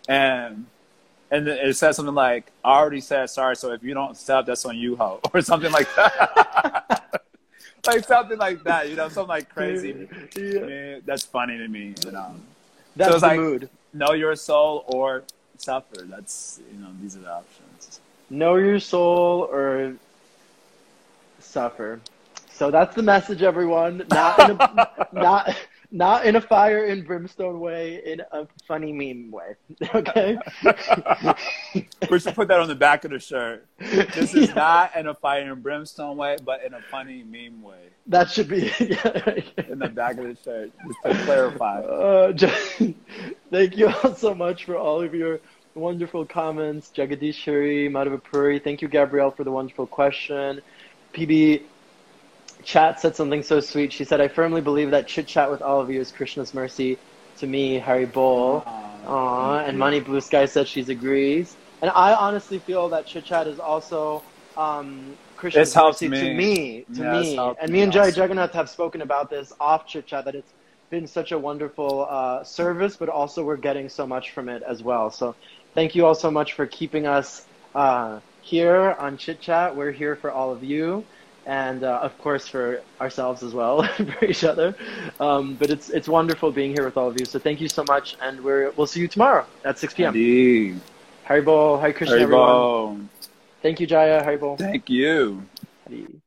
and 0.08 0.66
and 1.30 1.46
it 1.46 1.76
says 1.76 1.94
something 1.94 2.14
like 2.14 2.50
I 2.64 2.72
already 2.76 3.02
said 3.02 3.30
sorry, 3.30 3.54
so 3.54 3.70
if 3.70 3.84
you 3.84 3.94
don't 3.94 4.16
stop, 4.16 4.46
that's 4.46 4.64
on 4.64 4.76
you, 4.76 4.96
ho, 4.96 5.20
or 5.32 5.42
something 5.42 5.70
like 5.70 5.86
that. 5.94 7.22
like 7.86 8.04
something 8.04 8.38
like 8.38 8.62
that, 8.64 8.88
you 8.90 8.96
know, 8.96 9.08
something 9.08 9.28
like 9.28 9.48
crazy. 9.48 10.08
Yeah. 10.36 10.98
That's 11.04 11.24
funny 11.24 11.56
to 11.58 11.68
me. 11.68 11.94
You 12.04 12.12
know, 12.12 12.34
That's 12.96 13.12
it's 13.12 13.20
the 13.22 13.26
like- 13.26 13.38
mood. 13.38 13.68
know 13.94 14.12
your 14.12 14.36
soul 14.36 14.84
or 14.88 15.22
suffer. 15.56 16.02
That's 16.02 16.60
you 16.72 16.78
know 16.80 16.88
these 17.00 17.16
are 17.16 17.20
the 17.20 17.32
options. 17.32 18.00
Know 18.30 18.56
your 18.56 18.78
soul 18.80 19.48
or 19.50 19.94
suffer. 21.40 22.00
So 22.52 22.70
that's 22.70 22.94
the 22.94 23.02
message, 23.02 23.42
everyone. 23.42 24.04
Not 24.10 24.38
in 24.50 24.56
a, 24.60 25.06
not 25.12 25.56
not 25.90 26.26
in 26.26 26.36
a 26.36 26.40
fire 26.40 26.84
and 26.86 27.06
brimstone 27.06 27.60
way, 27.60 28.02
in 28.04 28.20
a 28.32 28.46
funny 28.66 28.92
meme 28.92 29.30
way. 29.30 29.54
Okay. 29.94 30.38
We 32.10 32.18
should 32.20 32.34
put 32.34 32.48
that 32.48 32.60
on 32.60 32.68
the 32.68 32.74
back 32.74 33.04
of 33.04 33.10
the 33.10 33.18
shirt. 33.18 33.66
This 33.78 34.34
is 34.34 34.48
Yeah. 34.48 34.54
not 34.54 34.96
in 34.96 35.06
a 35.08 35.14
fire 35.14 35.50
and 35.52 35.62
brimstone 35.62 36.16
way, 36.16 36.36
but 36.44 36.64
in 36.64 36.74
a 36.74 36.80
funny 36.90 37.22
meme 37.24 37.62
way. 37.62 37.88
That 38.06 38.30
should 38.30 38.48
be. 38.48 38.72
Yeah. 38.80 39.34
In 39.68 39.78
the 39.78 39.88
back 39.88 40.16
of 40.18 40.24
the 40.24 40.36
shirt, 40.42 40.70
just 40.86 41.18
to 41.18 41.24
clarify. 41.24 41.80
Uh, 41.80 42.32
just- 42.32 42.82
thank 43.50 43.76
you 43.76 43.88
all 43.88 44.14
so 44.14 44.34
much 44.34 44.64
for 44.64 44.76
all 44.76 45.00
of 45.02 45.14
your 45.14 45.40
wonderful 45.74 46.24
comments. 46.24 46.90
Jagadish 46.94 47.44
Jagadishri, 47.44 47.90
Madhavapuri, 47.90 48.62
thank 48.62 48.80
you, 48.82 48.88
Gabrielle, 48.88 49.30
for 49.30 49.44
the 49.44 49.52
wonderful 49.52 49.86
question. 49.86 50.60
PB 51.14 51.62
Chat 52.64 53.00
said 53.00 53.16
something 53.16 53.42
so 53.42 53.60
sweet. 53.60 53.92
She 53.92 54.04
said, 54.04 54.20
I 54.20 54.28
firmly 54.28 54.60
believe 54.62 54.92
that 54.92 55.08
chit 55.08 55.28
chat 55.28 55.50
with 55.50 55.62
all 55.62 55.80
of 55.80 55.90
you 55.90 56.00
is 56.00 56.12
Krishna's 56.12 56.54
mercy 56.54 57.00
to 57.38 57.46
me, 57.48 57.80
Haribol. 57.80 58.64
Aw, 59.04 59.60
and 59.60 59.78
Money 59.78 60.00
Blue 60.00 60.20
Sky 60.20 60.46
said 60.46 60.68
she 60.68 60.82
agrees. 60.82 61.56
And 61.82 61.90
I 61.94 62.14
honestly 62.14 62.60
feel 62.60 62.90
that 62.90 63.06
chit 63.06 63.24
chat 63.26 63.48
is 63.48 63.60
also 63.60 64.24
um, 64.56 65.18
Krishna's 65.36 65.60
It's 65.62 65.74
helped 65.74 66.02
mercy 66.02 66.10
to 66.10 66.26
me. 66.28 66.28
me. 66.28 66.86
To 66.96 67.04
Yeah, 67.04 67.04
me. 67.04 67.56
And 67.60 67.72
me 67.72 67.82
me 67.82 67.82
and 67.82 67.92
Jai 67.92 68.08
also. 68.08 68.14
Jagannath 68.14 68.52
have 68.54 68.70
spoken 68.70 69.02
about 69.02 69.30
this 69.30 69.52
off 69.60 69.86
chit 69.88 70.06
chat 70.06 70.26
that 70.26 70.34
it's 70.34 70.52
been 70.90 71.06
such 71.06 71.32
a 71.32 71.38
wonderful 71.38 72.06
uh, 72.10 72.44
service, 72.44 72.96
but 72.98 73.08
also 73.08 73.44
we're 73.44 73.56
getting 73.58 73.88
so 73.88 74.06
much 74.06 74.32
from 74.32 74.48
it 74.48 74.62
as 74.68 74.82
well. 74.82 75.10
So 75.10 75.36
thank 75.74 75.94
you 75.94 76.06
all 76.06 76.14
so 76.16 76.30
much 76.30 76.54
for 76.54 76.66
keeping 76.66 77.06
us 77.06 77.46
uh, 77.74 78.20
here 78.40 78.96
on 79.00 79.18
Chit 79.18 79.40
Chat. 79.40 79.76
We're 79.76 79.92
here 79.92 80.16
for 80.16 80.32
all 80.32 80.52
of 80.52 80.64
you. 80.64 81.06
And 81.48 81.82
uh, 81.82 81.98
of 82.02 82.16
course 82.18 82.46
for 82.46 82.82
ourselves 83.00 83.42
as 83.42 83.54
well, 83.54 83.82
for 84.18 84.24
each 84.24 84.44
other. 84.44 84.76
Um, 85.18 85.54
but 85.54 85.70
it's 85.70 85.88
it's 85.88 86.06
wonderful 86.06 86.52
being 86.52 86.72
here 86.72 86.84
with 86.84 86.96
all 86.96 87.08
of 87.08 87.18
you. 87.18 87.24
So 87.24 87.38
thank 87.38 87.60
you 87.60 87.68
so 87.68 87.82
much, 87.88 88.16
and 88.20 88.44
we're 88.44 88.70
we'll 88.76 88.86
see 88.86 89.00
you 89.00 89.08
tomorrow 89.08 89.46
at 89.64 89.78
6 89.78 89.94
p.m. 89.94 90.08
Indeed. 90.08 90.80
Haribol, 91.26 91.80
Hare 91.80 91.92
Krishna, 91.92 92.16
everyone. 92.16 93.08
Thank 93.62 93.80
you, 93.80 93.86
Jaya. 93.86 94.22
Haribol. 94.24 94.58
Thank 94.58 94.88
you. 94.88 95.42
Hari. 95.88 96.20